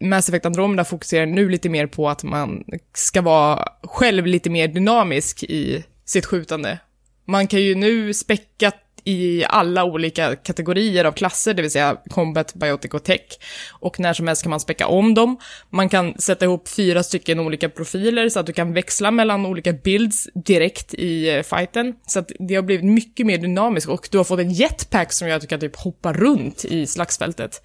Mass 0.00 0.28
Effect 0.28 0.46
Andromeda 0.46 0.84
fokuserar 0.84 1.26
nu 1.26 1.48
lite 1.48 1.68
mer 1.68 1.86
på 1.86 2.08
att 2.08 2.22
man 2.22 2.64
ska 2.94 3.22
vara 3.22 3.68
själv 3.82 4.26
lite 4.26 4.50
mer 4.50 4.68
dynamisk 4.68 5.42
i 5.42 5.84
sitt 6.04 6.26
skjutande. 6.26 6.78
Man 7.24 7.46
kan 7.46 7.62
ju 7.62 7.74
nu 7.74 8.14
späcka 8.14 8.72
i 9.06 9.44
alla 9.48 9.84
olika 9.84 10.36
kategorier 10.36 11.04
av 11.04 11.12
klasser, 11.12 11.54
det 11.54 11.62
vill 11.62 11.70
säga 11.70 11.96
combat, 12.10 12.54
biotic 12.54 12.94
och 12.94 13.04
tech. 13.04 13.38
Och 13.70 14.00
när 14.00 14.12
som 14.12 14.26
helst 14.26 14.42
kan 14.42 14.50
man 14.50 14.60
späcka 14.60 14.86
om 14.86 15.14
dem. 15.14 15.36
Man 15.70 15.88
kan 15.88 16.18
sätta 16.18 16.44
ihop 16.44 16.68
fyra 16.68 17.02
stycken 17.02 17.40
olika 17.40 17.68
profiler 17.68 18.28
så 18.28 18.40
att 18.40 18.46
du 18.46 18.52
kan 18.52 18.72
växla 18.72 19.10
mellan 19.10 19.46
olika 19.46 19.72
builds 19.72 20.28
direkt 20.34 20.94
i 20.94 21.36
eh, 21.36 21.42
fighten. 21.42 21.94
Så 22.06 22.18
att 22.18 22.32
det 22.38 22.54
har 22.54 22.62
blivit 22.62 22.84
mycket 22.84 23.26
mer 23.26 23.38
dynamiskt 23.38 23.90
och 23.90 24.08
du 24.10 24.18
har 24.18 24.24
fått 24.24 24.40
en 24.40 24.52
jetpack 24.52 25.12
som 25.12 25.28
gör 25.28 25.36
att 25.36 25.42
du 25.42 25.48
kan 25.48 25.60
typ 25.60 25.76
hoppa 25.76 26.12
runt 26.12 26.64
i 26.64 26.86
slagsfältet. 26.86 27.62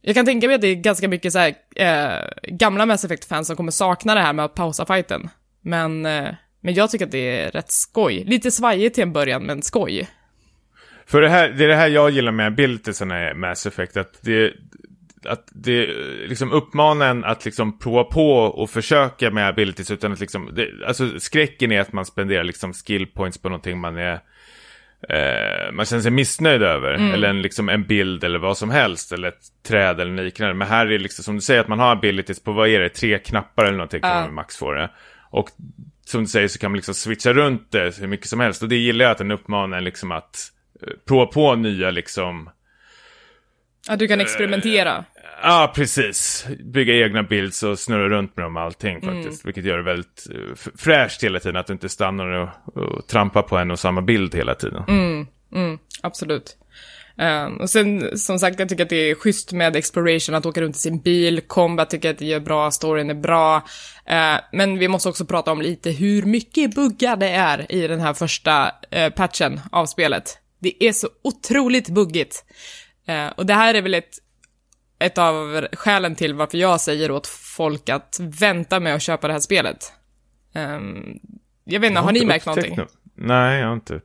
Jag 0.00 0.14
kan 0.14 0.26
tänka 0.26 0.46
mig 0.46 0.54
att 0.54 0.60
det 0.60 0.68
är 0.68 0.74
ganska 0.74 1.08
mycket 1.08 1.32
så 1.32 1.38
här, 1.38 1.54
eh, 1.76 2.28
gamla 2.42 2.86
Mass 2.86 3.04
Effect-fans 3.04 3.46
som 3.46 3.56
kommer 3.56 3.72
sakna 3.72 4.14
det 4.14 4.20
här 4.20 4.32
med 4.32 4.44
att 4.44 4.54
pausa 4.54 4.86
fighten. 4.86 5.28
Men, 5.60 6.06
eh, 6.06 6.28
men 6.60 6.74
jag 6.74 6.90
tycker 6.90 7.04
att 7.04 7.12
det 7.12 7.40
är 7.40 7.50
rätt 7.50 7.70
skoj. 7.70 8.24
Lite 8.24 8.50
svajigt 8.50 8.94
till 8.94 9.02
en 9.02 9.12
början, 9.12 9.42
men 9.42 9.62
skoj. 9.62 10.08
För 11.12 11.20
det, 11.20 11.28
här, 11.28 11.48
det 11.48 11.64
är 11.64 11.68
det 11.68 11.74
här 11.76 11.88
jag 11.88 12.10
gillar 12.10 12.32
med 12.32 12.46
abilitiesarna 12.46 13.30
i 13.30 13.34
Mass 13.34 13.66
Effect, 13.66 13.96
att 13.96 14.18
det, 14.22 14.52
att 15.24 15.48
det 15.54 15.86
liksom 16.26 16.52
uppmanar 16.52 17.08
en 17.10 17.24
att 17.24 17.44
liksom 17.44 17.78
prova 17.78 18.04
på 18.04 18.36
och 18.36 18.70
försöka 18.70 19.30
med 19.30 19.48
abilities 19.48 19.90
utan 19.90 20.12
att 20.12 20.20
liksom, 20.20 20.50
det, 20.54 20.68
alltså 20.86 21.20
skräcken 21.20 21.72
är 21.72 21.80
att 21.80 21.92
man 21.92 22.06
spenderar 22.06 22.44
liksom 22.44 22.72
skill 22.72 23.06
points 23.06 23.38
på 23.38 23.48
någonting 23.48 23.78
man 23.78 23.96
är 23.96 24.12
eh, 25.08 25.72
man 25.72 25.86
känner 25.86 26.02
sig 26.02 26.10
missnöjd 26.10 26.62
över. 26.62 26.92
Eller 26.92 27.28
en, 27.28 27.42
liksom 27.42 27.68
en 27.68 27.82
bild 27.86 28.24
eller 28.24 28.38
vad 28.38 28.58
som 28.58 28.70
helst. 28.70 29.12
Eller 29.12 29.28
ett 29.28 29.42
träd 29.68 30.00
eller 30.00 30.24
liknande. 30.24 30.54
Men 30.54 30.68
här 30.68 30.86
är 30.86 30.90
det 30.90 30.98
liksom 30.98 31.24
som 31.24 31.34
du 31.34 31.40
säger 31.40 31.60
att 31.60 31.68
man 31.68 31.78
har 31.78 31.92
abilities 31.92 32.42
på, 32.42 32.52
vad 32.52 32.68
är 32.68 32.80
det, 32.80 32.88
tre 32.88 33.18
knappar 33.18 33.64
eller 33.64 33.76
någonting 33.76 34.00
kan 34.00 34.10
Ja. 34.10 34.20
man 34.20 34.34
max 34.34 34.56
få 34.56 34.72
det. 34.72 34.90
Och 35.30 35.48
som 36.04 36.20
du 36.20 36.26
säger 36.26 36.48
så 36.48 36.58
kan 36.58 36.70
man 36.70 36.76
liksom 36.76 36.94
switcha 36.94 37.32
runt 37.32 37.72
det 37.72 37.98
hur 38.00 38.06
mycket 38.06 38.26
som 38.28 38.40
helst. 38.40 38.62
Och 38.62 38.68
det 38.68 38.76
gillar 38.76 39.04
jag 39.04 39.12
att 39.12 39.18
den 39.18 39.30
uppmanar 39.30 39.78
en 39.78 39.84
liksom 39.84 40.12
att 40.12 40.48
prova 41.08 41.26
på 41.26 41.54
nya 41.54 41.90
liksom 41.90 42.50
Att 43.88 43.98
du 43.98 44.08
kan 44.08 44.20
experimentera. 44.20 45.04
Ja, 45.42 45.72
precis. 45.74 46.46
Bygga 46.64 46.94
egna 46.94 47.22
builds 47.22 47.62
och 47.62 47.78
snurra 47.78 48.08
runt 48.08 48.36
med 48.36 48.44
dem 48.44 48.56
och 48.56 48.62
allting 48.62 49.00
faktiskt. 49.00 49.46
Vilket 49.46 49.64
gör 49.64 49.76
det 49.76 49.82
väldigt 49.82 50.26
uh, 50.34 50.50
f- 50.52 50.68
fräscht 50.76 51.24
hela 51.24 51.40
tiden. 51.40 51.56
Att 51.56 51.66
du 51.66 51.72
inte 51.72 51.88
stannar 51.88 52.26
och, 52.26 52.48
och 52.76 53.06
trampar 53.06 53.42
på 53.42 53.56
en 53.56 53.70
och 53.70 53.78
samma 53.78 54.02
bild 54.02 54.34
hela 54.34 54.54
tiden. 54.54 54.82
Absolut. 56.02 56.56
Ehm, 57.18 57.56
och 57.56 57.70
sen, 57.70 58.18
som 58.18 58.38
sagt, 58.38 58.58
jag 58.60 58.68
tycker 58.68 58.82
att 58.82 58.88
det 58.88 59.10
är 59.10 59.14
schysst 59.14 59.52
med 59.52 59.76
exploration, 59.76 60.34
att 60.34 60.46
åka 60.46 60.60
runt 60.60 60.76
i 60.76 60.78
sin 60.78 61.00
bil, 61.00 61.40
combat 61.40 61.90
tycker 61.90 62.10
att 62.10 62.18
det 62.18 62.24
gör 62.26 62.40
bra, 62.40 62.70
storyn 62.70 63.10
är 63.10 63.14
bra. 63.14 63.56
Eh, 64.06 64.40
men 64.52 64.78
vi 64.78 64.88
måste 64.88 65.08
också 65.08 65.24
prata 65.24 65.52
om 65.52 65.62
lite 65.62 65.90
hur 65.90 66.22
mycket 66.22 66.74
buggar 66.74 67.16
det 67.16 67.28
är 67.28 67.72
i 67.72 67.86
den 67.88 68.00
här 68.00 68.14
första 68.14 68.70
eh, 68.90 69.12
patchen 69.12 69.60
av 69.72 69.86
spelet. 69.86 70.38
Det 70.62 70.84
är 70.84 70.92
så 70.92 71.08
otroligt 71.22 71.88
buggigt. 71.88 72.44
Eh, 73.06 73.26
och 73.26 73.46
det 73.46 73.54
här 73.54 73.74
är 73.74 73.82
väl 73.82 73.94
ett, 73.94 74.18
ett 74.98 75.18
av 75.18 75.66
skälen 75.72 76.14
till 76.14 76.34
varför 76.34 76.58
jag 76.58 76.80
säger 76.80 77.10
åt 77.10 77.26
folk 77.26 77.88
att 77.88 78.16
vänta 78.20 78.80
med 78.80 78.94
att 78.94 79.02
köpa 79.02 79.26
det 79.26 79.32
här 79.32 79.40
spelet. 79.40 79.92
Ehm, 80.54 81.18
jag 81.64 81.80
vet 81.80 81.88
inte, 81.90 82.00
har, 82.00 82.12
ni 82.12 82.24
märkt 82.24 82.46
någonting? 82.46 82.76
nå- 82.76 82.86
Nej, 83.14 83.60
jag 83.60 83.66
har 83.66 83.74
inte. 83.74 84.00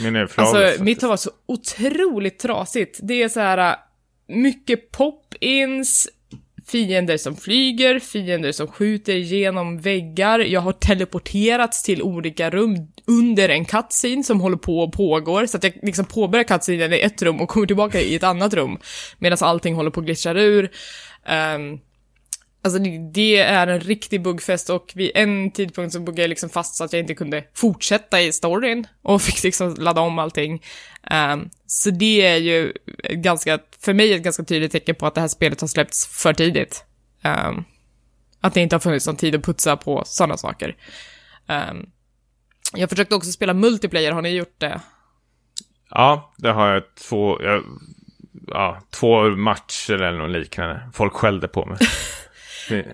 Min 0.00 0.16
är 0.16 0.26
för 0.26 0.42
Alltså, 0.42 0.84
mitt 0.84 1.02
har 1.02 1.08
varit 1.08 1.20
så 1.20 1.30
otroligt 1.46 2.38
trasigt. 2.38 2.98
Det 3.02 3.22
är 3.22 3.28
så 3.28 3.40
här 3.40 3.70
äh, 3.70 3.76
mycket 4.36 4.90
pop-ins, 4.92 6.08
fiender 6.70 7.16
som 7.16 7.36
flyger, 7.36 7.98
fiender 7.98 8.52
som 8.52 8.66
skjuter 8.66 9.14
genom 9.14 9.78
väggar. 9.80 10.38
Jag 10.38 10.60
har 10.60 10.72
teleporterats 10.72 11.82
till 11.82 12.02
olika 12.02 12.50
rum 12.50 12.76
under 13.06 13.48
en 13.48 13.64
cutscene 13.64 14.24
som 14.24 14.40
håller 14.40 14.56
på 14.56 14.80
och 14.80 14.92
pågår, 14.92 15.46
så 15.46 15.56
att 15.56 15.64
jag 15.64 15.72
liksom 15.82 16.04
påbörjar 16.04 16.44
cutscenen 16.44 16.92
i 16.92 17.00
ett 17.00 17.22
rum 17.22 17.40
och 17.40 17.48
kommer 17.48 17.66
tillbaka 17.66 18.00
i 18.00 18.14
ett 18.14 18.22
annat 18.22 18.54
rum, 18.54 18.78
medan 19.18 19.38
allting 19.40 19.74
håller 19.74 19.90
på 19.90 20.00
att 20.00 20.06
glitcha 20.06 20.32
ur. 20.32 20.70
Um, 21.54 21.80
Alltså 22.62 22.78
det, 22.78 22.98
det 22.98 23.36
är 23.36 23.66
en 23.66 23.80
riktig 23.80 24.22
buggfest 24.22 24.70
och 24.70 24.92
vid 24.94 25.10
en 25.14 25.50
tidpunkt 25.50 25.92
så 25.92 26.00
buggade 26.00 26.22
jag 26.22 26.28
liksom 26.28 26.50
fast 26.50 26.74
så 26.74 26.84
att 26.84 26.92
jag 26.92 27.00
inte 27.00 27.14
kunde 27.14 27.44
fortsätta 27.54 28.20
i 28.20 28.32
storyn 28.32 28.86
och 29.02 29.22
fick 29.22 29.42
liksom 29.42 29.74
ladda 29.74 30.00
om 30.00 30.18
allting. 30.18 30.62
Ehm, 31.02 31.50
så 31.66 31.90
det 31.90 32.26
är 32.26 32.36
ju 32.36 32.72
ganska, 33.10 33.58
för 33.80 33.94
mig 33.94 34.12
ett 34.12 34.22
ganska 34.22 34.44
tydligt 34.44 34.72
tecken 34.72 34.94
på 34.94 35.06
att 35.06 35.14
det 35.14 35.20
här 35.20 35.28
spelet 35.28 35.60
har 35.60 35.68
släppts 35.68 36.06
för 36.22 36.32
tidigt. 36.32 36.84
Ehm, 37.22 37.64
att 38.40 38.54
det 38.54 38.60
inte 38.60 38.74
har 38.74 38.80
funnits 38.80 39.06
någon 39.06 39.16
tid 39.16 39.34
att 39.34 39.44
putsa 39.44 39.76
på 39.76 40.02
sådana 40.06 40.36
saker. 40.36 40.76
Ehm, 41.46 41.86
jag 42.74 42.90
försökte 42.90 43.14
också 43.14 43.32
spela 43.32 43.54
multiplayer, 43.54 44.12
har 44.12 44.22
ni 44.22 44.30
gjort 44.30 44.54
det? 44.58 44.80
Ja, 45.90 46.34
det 46.36 46.52
har 46.52 46.68
jag 46.68 46.82
två, 46.94 47.42
jag, 47.42 47.64
ja, 48.46 48.80
två 48.90 49.30
matcher 49.30 49.92
eller 49.92 50.18
något 50.18 50.30
liknande. 50.30 50.90
Folk 50.92 51.12
skällde 51.12 51.48
på 51.48 51.66
mig. 51.66 51.78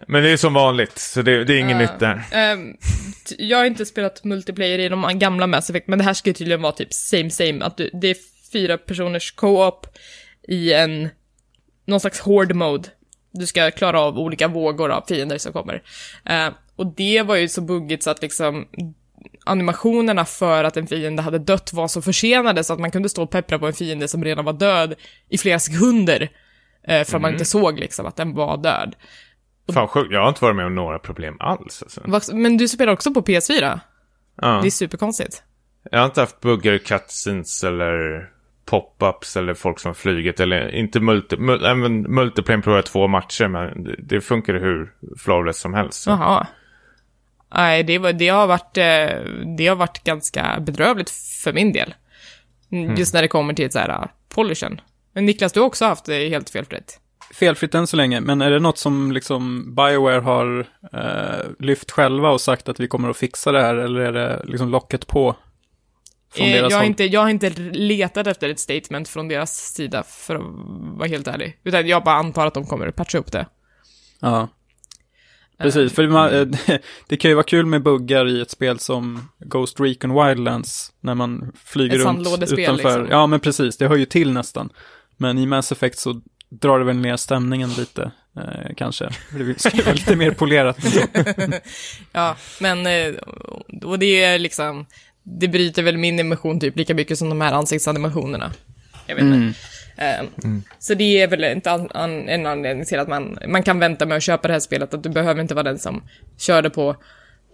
Men 0.09 0.23
det 0.23 0.31
är 0.31 0.37
som 0.37 0.55
vanligt, 0.55 0.99
så 0.99 1.23
det, 1.23 1.45
det 1.45 1.55
är 1.55 1.59
inget 1.59 1.77
nytt 1.77 1.99
där. 1.99 2.23
Ehm, 2.33 2.73
t- 3.29 3.35
jag 3.39 3.59
har 3.59 3.65
inte 3.65 3.87
spelat 3.87 4.25
multiplayer 4.25 4.79
i 4.79 4.89
de 4.89 5.19
gamla 5.19 5.47
Mass 5.47 5.71
Effect, 5.71 5.89
men 5.89 5.99
det 5.99 6.05
här 6.05 6.15
ska 6.15 6.31
ju 6.31 6.35
tydligen 6.35 6.63
vara 6.63 6.73
typ 6.73 6.93
same 6.93 7.31
same, 7.31 7.65
att 7.65 7.77
du, 7.77 7.91
det 7.93 8.09
är 8.09 8.17
fyra 8.53 8.79
personers 8.79 9.33
co-op 9.33 9.87
i 10.49 10.73
en, 10.73 11.09
någon 11.87 12.01
slags 12.01 12.21
horde 12.21 12.55
mode. 12.55 12.89
Du 13.33 13.47
ska 13.47 13.71
klara 13.71 14.01
av 14.01 14.19
olika 14.19 14.49
vågor 14.49 14.91
av 14.91 15.05
fiender 15.09 15.39
som 15.39 15.53
kommer. 15.53 15.83
Ehm, 16.25 16.53
och 16.77 16.95
det 16.97 17.23
var 17.23 17.37
ju 17.37 17.49
så 17.49 17.61
buggigt 17.61 18.03
så 18.03 18.11
att 18.11 18.23
liksom 18.23 18.69
animationerna 19.45 20.25
för 20.25 20.65
att 20.65 20.77
en 20.77 20.87
fiende 20.87 21.23
hade 21.23 21.39
dött 21.39 21.73
var 21.73 21.89
så 21.89 22.03
försenade 22.03 22.65
så 22.65 22.73
att 22.73 22.79
man 22.81 22.91
kunde 22.91 23.09
stå 23.09 23.23
och 23.23 23.31
peppra 23.31 23.59
på 23.59 23.67
en 23.67 23.73
fiende 23.73 24.09
som 24.09 24.25
redan 24.25 24.45
var 24.45 24.53
död 24.53 24.95
i 25.29 25.39
flera 25.39 25.59
sekunder. 25.59 26.29
Eh, 26.89 27.05
för 27.05 27.17
att 27.17 27.23
man 27.23 27.33
inte 27.33 27.45
såg 27.45 27.79
liksom 27.81 28.07
att 28.07 28.17
den 28.17 28.35
var 28.35 28.57
död. 28.57 28.97
Fan 29.73 29.89
sjukt, 29.89 30.13
jag 30.13 30.21
har 30.21 30.29
inte 30.29 30.45
varit 30.45 30.57
med 30.57 30.67
om 30.67 30.75
några 30.75 30.99
problem 30.99 31.37
alls 31.41 31.83
alltså. 31.83 32.37
Men 32.37 32.57
du 32.57 32.69
spelar 32.69 32.93
också 32.93 33.15
på 33.15 33.23
PS4? 33.23 33.81
Ja. 34.43 34.59
Det 34.63 34.69
är 34.69 34.71
superkonstigt. 34.71 35.43
Jag 35.91 35.99
har 35.99 36.07
inte 36.07 36.21
haft 36.21 36.41
buggar, 36.41 36.79
cutscenes 36.79 37.65
eller 37.65 38.29
pop-ups 38.67 39.39
eller 39.39 39.55
folk 39.55 39.81
som 39.81 39.95
flugit 39.95 40.41
eller 40.41 40.75
inte 40.75 41.01
multi, 41.01 41.37
mul, 41.37 41.65
även 41.65 42.03
multiplayer 42.03 42.63
provar 42.63 42.83
två 42.83 43.09
matcher 43.09 43.49
men 43.49 43.85
det, 43.85 43.95
det 43.99 44.21
funkar 44.21 44.55
hur 44.55 44.93
flawless 45.19 45.59
som 45.59 45.75
helst. 45.75 46.03
Så. 46.03 46.11
Jaha. 46.11 46.47
Nej, 47.55 47.83
det, 47.83 48.13
det, 48.13 48.29
har 48.29 48.47
varit, 48.47 48.77
eh, 48.77 49.21
det 49.57 49.67
har 49.67 49.77
varit 49.77 50.05
ganska 50.05 50.61
bedrövligt 50.61 51.11
för 51.45 51.53
min 51.53 51.73
del. 51.73 51.95
Mm. 52.73 52.95
Just 52.95 53.15
när 53.15 53.23
det 53.23 53.29
kommer 53.29 53.55
till 53.55 53.71
så 53.71 53.79
här, 53.79 53.91
uh, 53.91 54.07
polishen. 54.29 54.81
Men 55.13 55.27
Niklas, 55.27 55.53
du 55.53 55.61
har 55.61 55.67
också 55.67 55.85
haft 55.85 56.05
det 56.05 56.29
helt 56.29 56.51
felfritt. 56.51 57.01
Felfritt 57.35 57.75
än 57.75 57.87
så 57.87 57.97
länge, 57.97 58.21
men 58.21 58.41
är 58.43 58.51
det 58.51 58.59
något 58.59 58.79
som 58.79 59.13
liksom 59.13 59.75
Bioware 59.75 60.21
har 60.21 60.67
eh, 60.93 61.51
lyft 61.59 61.91
själva 61.91 62.31
och 62.31 62.41
sagt 62.41 62.69
att 62.69 62.81
vi 62.81 62.89
kommer 62.89 63.11
att 63.11 63.17
fixa 63.17 63.53
det 63.53 63.61
här, 63.63 63.75
eller 63.77 64.01
är 64.01 64.13
det 64.13 64.43
liksom 64.45 64.69
locket 64.71 65.07
på? 65.07 65.37
Från 66.35 66.47
Eh, 66.47 66.53
deras 66.53 66.71
jag, 66.71 66.77
har 66.77 66.83
håll? 66.83 66.87
inte, 66.91 67.05
jag 67.05 67.21
har 67.21 67.29
inte 67.29 67.51
letat 67.73 68.27
efter 68.27 68.49
ett 68.49 68.59
statement 68.61 69.09
från 69.09 69.29
deras 69.29 69.57
sida, 69.75 70.03
för 70.03 70.35
att 70.35 70.43
vara 70.99 71.09
helt 71.09 71.27
ärlig. 71.29 71.59
Utan 71.65 71.87
jag 71.89 72.05
bara 72.05 72.15
antar 72.17 72.47
att 72.47 72.55
de 72.55 72.67
kommer 72.67 72.87
att 72.87 72.97
patcha 72.97 73.19
upp 73.19 73.33
det. 73.33 73.47
Ja. 74.21 74.49
Precis, 75.59 75.93
för 75.93 76.09
man, 76.09 76.31
eh, 76.35 76.47
det 77.09 77.17
kan 77.17 77.31
ju 77.31 77.35
vara 77.35 77.45
kul 77.45 77.67
med 77.67 77.83
buggar 77.83 78.29
i 78.29 78.41
ett 78.41 78.51
spel 78.51 78.79
som 78.79 79.29
Ghost 79.39 79.81
Recon 79.81 80.27
Wildlands, 80.27 80.93
när 81.01 81.15
man 81.15 81.53
flyger 81.65 81.99
Ett 82.01 82.07
runt 82.07 82.43
utanför. 82.43 82.73
liksom. 82.75 83.07
Ja, 83.11 83.27
men 83.27 83.41
precis, 83.41 83.77
det 83.77 83.89
hör 83.89 83.97
ju 83.97 84.05
till 84.07 84.33
nästan. 84.33 84.71
Men 85.17 85.39
i 85.39 85.47
Mass 85.47 85.73
Effect 85.73 85.99
så 85.99 86.21
drar 86.61 86.79
det 86.79 86.85
väl 86.85 86.97
ner 86.97 87.17
stämningen 87.17 87.71
lite, 87.73 88.11
eh, 88.37 88.75
kanske. 88.77 89.09
Det 89.31 89.61
ska 89.61 89.83
vara 89.83 89.95
lite 89.95 90.17
mer 90.17 90.31
polerat. 90.31 90.79
Ja, 92.13 92.37
men, 92.61 92.87
eh, 92.87 93.15
och 93.85 93.99
det 93.99 94.25
är 94.25 94.39
liksom, 94.39 94.87
det 95.23 95.49
bryter 95.49 95.83
väl 95.83 95.97
min 95.99 96.19
emotion 96.19 96.61
typ 96.61 96.77
lika 96.77 96.95
mycket 96.95 97.19
som 97.19 97.29
de 97.29 97.41
här 97.41 97.53
ansiktsanimationerna. 97.53 98.53
Jag 99.07 99.15
vet 99.15 99.25
inte. 99.25 99.37
Mm. 99.37 99.55
Eh, 100.57 100.63
Så 100.79 100.95
det 100.95 101.23
är 101.23 101.29
väl 101.29 101.45
inte 101.45 101.71
an, 101.71 101.91
an, 101.95 102.29
en 102.29 102.47
anledning 102.47 102.87
till 102.87 102.99
att 102.99 103.09
man, 103.09 103.39
man 103.49 103.63
kan 103.63 103.79
vänta 103.79 104.07
med 104.07 104.17
att 104.17 104.23
köpa 104.23 104.49
det 104.49 104.55
här 104.55 104.61
spelet, 104.61 104.95
att 104.95 105.03
du 105.03 105.09
behöver 105.09 105.41
inte 105.41 105.55
vara 105.55 105.63
den 105.63 105.79
som 105.79 106.03
kör 106.39 106.63
det 106.63 106.71
på, 106.71 106.97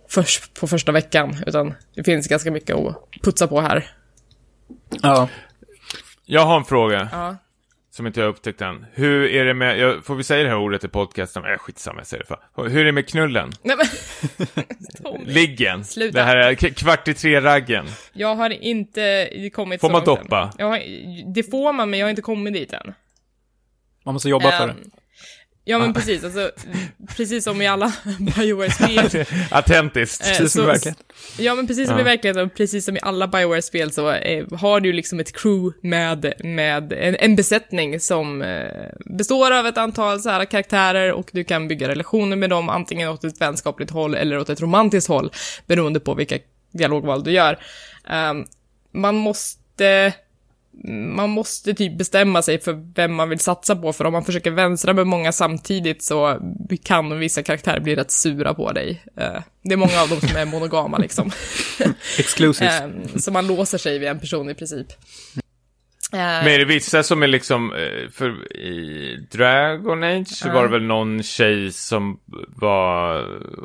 först, 0.09 0.55
på 0.61 0.67
första 0.67 0.93
veckan, 0.93 1.37
utan 1.47 1.75
det 1.95 2.05
finns 2.05 2.29
ganska 2.29 2.51
mycket 2.51 2.77
att 2.77 2.97
putsa 3.23 3.47
på 3.47 3.61
här. 3.61 3.91
Ja. 5.03 5.29
Jag 6.27 6.47
har 6.47 6.57
en 6.57 6.65
fråga 6.65 7.09
Ja. 7.13 7.37
Som 7.95 8.07
inte 8.07 8.21
jag 8.21 8.27
har 8.27 8.31
upptäckt 8.31 8.61
än. 8.61 8.87
Hur 8.93 9.25
är 9.31 9.45
det 9.45 9.55
med, 9.55 9.79
jag, 9.79 10.05
får 10.05 10.15
vi 10.15 10.25
säga 10.25 10.43
det 10.43 10.49
här 10.49 10.57
ordet 10.57 10.85
i 10.85 10.89
podcasten? 10.89 11.45
Äh, 11.45 11.59
skitsamma, 11.59 12.01
jag 12.01 12.07
säger 12.07 12.25
det 12.25 12.27
för. 12.27 12.69
Hur 12.69 12.81
är 12.81 12.85
det 12.85 12.93
med 12.93 13.09
knullen? 13.09 13.53
Nej 13.63 13.77
men. 13.77 15.25
Liggen? 15.27 15.85
Sluta. 15.85 16.19
Det 16.19 16.25
här 16.25 16.37
är 16.37 16.55
kvart 16.55 17.09
i 17.09 17.15
tre-raggen. 17.15 17.87
Jag 18.13 18.35
har 18.35 18.51
inte 18.51 19.51
kommit 19.53 19.81
Får 19.81 19.89
så 19.89 19.93
man 19.93 20.05
doppa? 20.05 20.53
Jag 20.59 20.67
har, 20.67 20.81
det 21.35 21.43
får 21.43 21.73
man, 21.73 21.91
men 21.91 21.99
jag 21.99 22.07
har 22.07 22.11
inte 22.11 22.23
kommit 22.23 22.53
dit 22.53 22.73
än. 22.73 22.95
Man 24.05 24.15
måste 24.15 24.29
jobba 24.29 24.51
för 24.51 24.67
det. 24.67 24.75
Ja 25.65 25.79
men 25.79 25.95
precis, 25.95 26.25
alltså, 26.25 26.51
precis 27.17 27.45
som 27.45 27.63
i 27.63 27.67
alla 27.67 27.93
Bioware-spel. 28.37 29.25
Autentiskt. 29.51 30.23
Eh, 30.27 30.29
Precis 30.29 30.53
som 30.53 30.63
i 30.63 30.67
verkligheten. 30.67 31.05
Ja 31.39 31.55
men 31.55 31.67
precis 31.67 31.89
som 31.89 31.99
i 31.99 32.03
verkligheten, 32.03 32.51
precis 32.51 32.85
som 32.85 32.97
i 32.97 33.01
alla 33.03 33.29
Bioware-spel 33.29 33.93
så 33.93 34.11
eh, 34.13 34.47
har 34.53 34.81
du 34.81 34.93
liksom 34.93 35.21
ett 35.21 35.33
crew 35.43 35.79
med, 35.83 36.33
med 36.45 36.93
en, 36.93 37.17
en 37.17 37.37
besättning 37.37 38.01
som 38.01 38.43
eh, 38.43 38.89
består 39.07 39.51
av 39.51 39.67
ett 39.67 39.79
antal 39.79 40.21
så 40.21 40.31
här 40.31 40.45
karaktärer 40.45 41.13
och 41.13 41.31
du 41.33 41.45
kan 41.45 41.69
bygga 41.69 41.89
relationer 41.89 42.37
med 42.37 42.51
dem 42.51 42.69
antingen 42.69 43.09
åt 43.09 43.25
ett 43.25 43.41
vänskapligt 43.41 43.91
håll 43.91 44.15
eller 44.15 44.39
åt 44.39 44.49
ett 44.51 44.61
romantiskt 44.61 45.09
håll 45.09 45.33
beroende 45.67 46.01
på 46.01 46.15
vilka 46.15 46.39
dialogval 46.73 47.25
du 47.25 47.31
gör. 47.31 47.59
Ehm, 48.09 48.45
man 48.93 49.15
måste 49.15 50.13
man 51.17 51.31
måste 51.31 51.75
typ 51.75 51.99
bestämma 51.99 52.43
sig 52.43 52.61
för 52.61 52.95
vem 52.95 53.15
man 53.15 53.29
vill 53.29 53.39
satsa 53.39 53.77
på, 53.77 53.93
för 53.93 54.05
om 54.05 54.13
man 54.13 54.25
försöker 54.25 54.51
vänstra 54.51 54.93
med 54.93 55.07
många 55.07 55.33
samtidigt 55.33 56.03
så 56.03 56.39
kan 56.85 57.19
vissa 57.19 57.43
karaktärer 57.43 57.81
bli 57.81 57.97
rätt 57.97 58.11
sura 58.11 58.55
på 58.55 58.73
dig. 58.73 59.03
Eh, 59.17 59.41
Det 59.63 59.73
är 59.73 59.77
många 59.77 60.01
av 60.03 60.09
dem 60.09 60.21
som 60.21 60.37
är 60.37 60.45
monogama 60.47 60.99
liksom. 60.99 61.31
Exclusives. 62.19 62.81
Eh, 62.81 62.89
Så 63.17 63.31
man 63.33 63.47
låser 63.47 63.79
sig 63.79 63.99
vid 63.99 64.09
en 64.09 64.21
person 64.21 64.51
i 64.51 64.55
princip. 64.55 64.87
Eh, 66.13 66.19
Men 66.19 66.49
är 66.49 66.59
det 66.59 66.65
vissa 66.65 67.03
som 67.03 67.23
är 67.23 67.27
liksom, 67.27 67.73
för 68.13 68.53
i 68.57 69.17
Dragon 69.33 70.03
Age 70.03 70.29
så 70.29 70.49
Ja. 70.49 70.53
var 70.55 70.63
det 70.63 70.69
väl 70.71 70.83
någon 70.83 71.23
tjej 71.23 71.73
som 71.73 72.19
var 72.49 73.25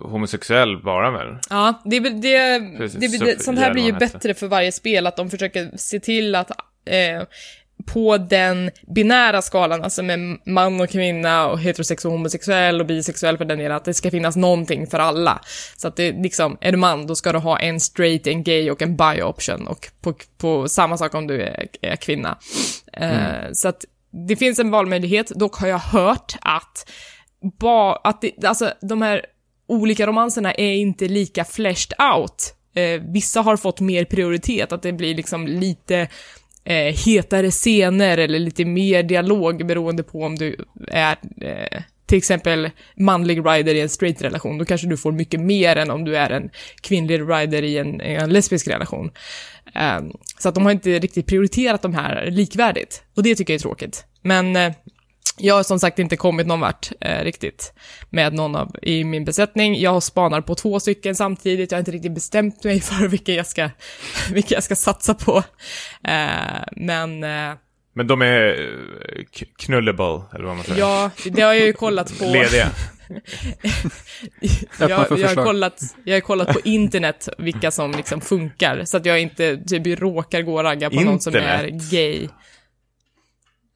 homosexuell 0.09 0.77
bara 0.83 1.11
väl? 1.11 1.37
Ja, 1.49 1.81
det, 1.85 1.99
det, 1.99 2.59
Precis, 2.77 2.99
det, 3.19 3.25
det, 3.25 3.43
sånt 3.43 3.59
här 3.59 3.73
blir 3.73 3.83
ju 3.83 3.91
bättre 3.91 4.33
för 4.33 4.47
varje 4.47 4.71
spel, 4.71 5.07
att 5.07 5.15
de 5.17 5.29
försöker 5.29 5.71
se 5.77 5.99
till 5.99 6.35
att 6.35 6.51
eh, 6.87 7.23
på 7.85 8.17
den 8.17 8.71
binära 8.95 9.41
skalan, 9.41 9.83
alltså 9.83 10.03
med 10.03 10.19
man 10.45 10.81
och 10.81 10.89
kvinna 10.89 11.47
och 11.47 11.59
heterosex 11.59 12.05
och 12.05 12.11
homosexuell 12.11 12.81
och 12.81 12.87
bisexuell 12.87 13.37
för 13.37 13.45
den 13.45 13.57
delen, 13.57 13.77
att 13.77 13.85
det 13.85 13.93
ska 13.93 14.11
finnas 14.11 14.35
någonting 14.35 14.87
för 14.87 14.99
alla. 14.99 15.41
Så 15.77 15.87
att 15.87 15.95
det 15.95 16.11
liksom, 16.11 16.57
är 16.61 16.71
du 16.71 16.77
man, 16.77 17.07
då 17.07 17.15
ska 17.15 17.31
du 17.31 17.37
ha 17.37 17.59
en 17.59 17.79
straight, 17.79 18.27
en 18.27 18.43
gay 18.43 18.71
och 18.71 18.81
en 18.81 18.95
bi-option 18.95 19.67
och 19.67 19.87
på, 20.01 20.13
på 20.37 20.69
samma 20.69 20.97
sak 20.97 21.15
om 21.15 21.27
du 21.27 21.41
är, 21.41 21.67
är 21.81 21.95
kvinna. 21.95 22.37
Eh, 22.93 23.51
så 23.53 23.67
att 23.67 23.85
det 24.27 24.35
finns 24.35 24.59
en 24.59 24.71
valmöjlighet, 24.71 25.29
dock 25.29 25.55
har 25.55 25.67
jag 25.67 25.77
hört 25.77 26.37
att, 26.41 26.89
ba, 27.59 27.95
att 27.95 28.21
det, 28.21 28.45
alltså 28.45 28.73
de 28.81 29.01
här 29.01 29.25
olika 29.67 30.07
romanserna 30.07 30.53
är 30.53 30.73
inte 30.73 31.07
lika 31.07 31.45
fleshed 31.45 31.93
out. 32.15 32.53
Eh, 32.75 33.01
vissa 33.01 33.41
har 33.41 33.57
fått 33.57 33.79
mer 33.79 34.05
prioritet, 34.05 34.71
att 34.71 34.81
det 34.81 34.93
blir 34.93 35.15
liksom 35.15 35.47
lite 35.47 36.07
eh, 36.67 36.93
hetare 37.05 37.51
scener 37.51 38.17
eller 38.17 38.39
lite 38.39 38.65
mer 38.65 39.03
dialog 39.03 39.65
beroende 39.65 40.03
på 40.03 40.23
om 40.23 40.35
du 40.35 40.55
är 40.87 41.17
eh, 41.41 41.81
till 42.05 42.17
exempel 42.17 42.69
manlig 42.95 43.45
rider 43.45 43.75
i 43.75 43.81
en 43.81 43.89
straight 43.89 44.21
relation, 44.21 44.57
då 44.57 44.65
kanske 44.65 44.87
du 44.87 44.97
får 44.97 45.11
mycket 45.11 45.39
mer 45.39 45.75
än 45.75 45.91
om 45.91 46.03
du 46.03 46.17
är 46.17 46.29
en 46.29 46.49
kvinnlig 46.81 47.21
rider 47.21 47.63
i 47.63 47.77
en, 47.77 48.01
en 48.01 48.29
lesbisk 48.29 48.67
relation. 48.67 49.11
Eh, 49.75 49.99
så 50.39 50.49
att 50.49 50.55
de 50.55 50.65
har 50.65 50.71
inte 50.71 50.99
riktigt 50.99 51.27
prioriterat 51.27 51.81
de 51.81 51.93
här 51.93 52.31
likvärdigt, 52.31 53.03
och 53.15 53.23
det 53.23 53.35
tycker 53.35 53.53
jag 53.53 53.59
är 53.59 53.61
tråkigt. 53.61 54.05
Men 54.21 54.55
eh, 54.55 54.71
jag 55.37 55.55
har 55.55 55.63
som 55.63 55.79
sagt 55.79 55.99
inte 55.99 56.17
kommit 56.17 56.47
någon 56.47 56.59
vart 56.59 56.91
eh, 57.01 57.23
riktigt 57.23 57.73
med 58.09 58.33
någon 58.33 58.55
av 58.55 58.75
i 58.81 59.03
min 59.03 59.25
besättning. 59.25 59.79
Jag 59.79 60.03
spanar 60.03 60.41
på 60.41 60.55
två 60.55 60.79
stycken 60.79 61.15
samtidigt. 61.15 61.71
Jag 61.71 61.77
har 61.77 61.79
inte 61.79 61.91
riktigt 61.91 62.11
bestämt 62.11 62.63
mig 62.63 62.81
för 62.81 63.07
vilka 63.07 63.33
jag 63.33 63.47
ska, 63.47 63.69
vilka 64.31 64.55
jag 64.55 64.63
ska 64.63 64.75
satsa 64.75 65.13
på. 65.13 65.43
Eh, 66.03 66.63
men 66.71 67.23
eh, 67.23 67.55
Men 67.93 68.07
de 68.07 68.21
är 68.21 68.47
eh, 68.49 69.23
knullable, 69.57 70.21
eller 70.33 70.45
vad 70.45 70.55
man 70.55 70.65
säger. 70.65 70.79
ja, 70.79 71.11
det 71.25 71.41
har 71.41 71.53
jag 71.53 71.65
ju 71.65 71.73
kollat 71.73 72.19
på. 72.19 72.25
Lediga. 72.25 72.71
Jag, 74.79 74.89
jag, 74.89 74.97
har 74.97 75.43
kollat, 75.43 75.81
jag 76.03 76.15
har 76.15 76.21
kollat 76.21 76.53
på 76.53 76.59
internet 76.63 77.29
vilka 77.37 77.71
som 77.71 77.91
liksom 77.91 78.21
funkar, 78.21 78.85
så 78.85 78.97
att 78.97 79.05
jag 79.05 79.21
inte 79.21 79.57
typ 79.57 79.99
råkar 79.99 80.41
gå 80.41 80.53
och 80.53 80.63
ragga 80.63 80.89
på 80.89 81.01
någon 81.01 81.19
som 81.19 81.35
är 81.35 81.63
Internet? 81.67 81.91
gay. 81.91 82.27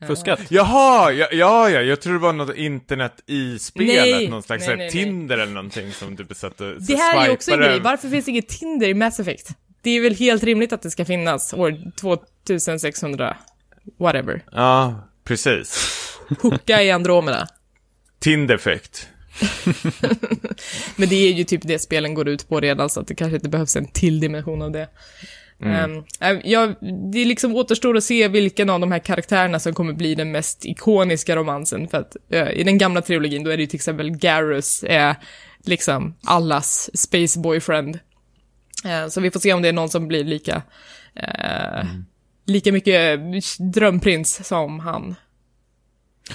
Fuskat. 0.08 0.39
Jaha, 0.49 1.12
ja, 1.12 1.28
ja, 1.32 1.70
ja, 1.70 1.82
jag 1.82 2.02
tror 2.02 2.14
det 2.14 2.20
var 2.20 2.34
något 2.34 2.56
internet 2.56 3.24
i 3.28 3.60
spelet, 3.60 3.95
Nej, 3.95 4.30
någon 4.30 4.43
slags 4.43 4.68
nej, 4.68 4.78
nej. 4.78 4.89
Tinder 4.89 5.38
eller 5.38 5.54
någonting 5.54 5.91
som 5.91 6.16
du 6.16 6.24
besatt 6.24 6.62
och 6.62 6.82
Det 6.82 6.95
här 6.95 7.22
är 7.22 7.28
ju 7.28 7.34
också 7.34 7.52
en 7.52 7.60
grej, 7.60 7.80
varför 7.80 8.10
finns 8.10 8.26
det 8.26 8.32
inget 8.32 8.47
Tinder 8.47 8.88
i 8.88 8.93
Mass 8.93 9.20
Effect? 9.20 9.49
Det 9.82 9.89
är 9.89 10.02
väl 10.02 10.16
helt 10.16 10.43
rimligt 10.43 10.74
att 10.74 10.82
det 10.82 10.91
ska 10.91 11.06
finnas 11.06 11.54
år 11.54 11.91
2600, 11.99 13.38
whatever. 13.99 14.43
Ja, 14.52 15.08
precis. 15.24 15.97
Hooka 16.41 16.84
i 16.84 16.91
Andromeda. 16.91 17.47
Tinderfect. 18.20 19.08
Men 20.95 21.10
det 21.10 21.16
är 21.16 21.34
ju 21.34 21.43
typ 21.43 21.62
det 21.64 21.80
spelen 21.80 22.14
går 22.14 22.28
ut 22.28 22.49
på 22.49 22.60
redan, 22.60 22.89
så 22.89 22.99
att 22.99 23.08
det 23.08 23.16
kanske 23.16 23.36
inte 23.36 23.49
behövs 23.49 23.76
en 23.76 23.88
till 23.88 24.20
dimension 24.20 24.62
av 24.62 24.72
det. 24.72 24.88
Ehm, 25.64 26.03
äh, 26.20 26.51
jag, 26.51 26.76
det 27.12 27.26
liksom 27.26 27.55
återstår 27.55 27.97
att 27.97 28.03
se 28.03 28.28
vilken 28.28 28.70
av 28.70 28.80
de 28.80 28.91
här 28.91 28.99
karaktärerna 28.99 29.59
som 29.59 29.74
kommer 29.74 29.93
bli 29.93 30.16
den 30.16 30.32
mest 30.32 30.66
ikoniska 30.66 31.36
romansen, 31.36 31.88
för 31.88 31.97
att 31.97 32.16
eh, 32.30 32.51
i 32.51 32.64
den 32.64 32.78
gamla 32.78 33.01
trilogin, 33.01 33.43
då 33.43 33.51
är 33.51 33.57
det 33.57 33.64
ju 33.64 33.68
till 33.68 33.78
exempel 33.78 34.12
Garrus 34.12 34.84
är 34.88 35.16
liksom 35.66 36.16
allas 36.24 36.89
space 36.97 37.39
boyfriend. 37.39 37.99
Eh, 38.86 39.07
så 39.07 39.22
vi 39.22 39.32
får 39.32 39.39
se 39.39 39.53
om 39.53 39.62
det 39.62 39.70
är 39.70 39.74
någon 39.74 39.89
som 39.89 40.07
blir 40.07 40.24
lika, 40.24 40.62
eh, 41.16 41.86
lika 42.45 42.72
mycket 42.72 43.20
drömprins 43.74 44.47
som 44.47 44.80
han. 44.80 45.16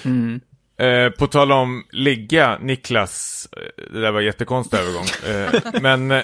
Mm. 0.04 0.40
Eh, 0.78 1.10
på 1.10 1.26
tal 1.26 1.52
om 1.52 1.84
ligga, 1.92 2.58
Niklas, 2.58 3.48
eh, 3.52 3.84
det 3.92 4.00
där 4.00 4.12
var 4.12 4.20
jättekonstig 4.20 4.78
övergång. 4.78 5.06
Eh, 5.26 5.80
men, 5.82 6.08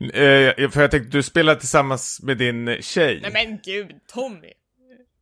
eh, 0.00 0.70
för 0.70 0.80
jag 0.80 0.90
tänkte, 0.90 1.16
du 1.18 1.22
spelar 1.22 1.54
tillsammans 1.54 2.20
med 2.22 2.36
din 2.38 2.76
tjej. 2.80 3.18
Nej 3.22 3.30
men 3.32 3.58
gud, 3.64 3.90
Tommy! 4.14 4.52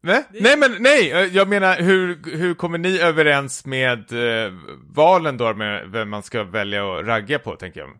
Nej, 0.02 0.24
nej 0.30 0.56
men 0.58 0.76
nej, 0.78 1.12
eh, 1.12 1.18
jag 1.18 1.48
menar 1.48 1.76
hur, 1.76 2.36
hur 2.36 2.54
kommer 2.54 2.78
ni 2.78 2.98
överens 2.98 3.66
med 3.66 4.12
eh, 4.12 4.52
valen 4.94 5.36
då 5.36 5.54
med 5.54 5.90
vem 5.90 6.10
man 6.10 6.22
ska 6.22 6.44
välja 6.44 6.98
att 6.98 7.06
ragga 7.06 7.38
på, 7.38 7.56
tänker 7.56 7.80
jag. 7.80 7.90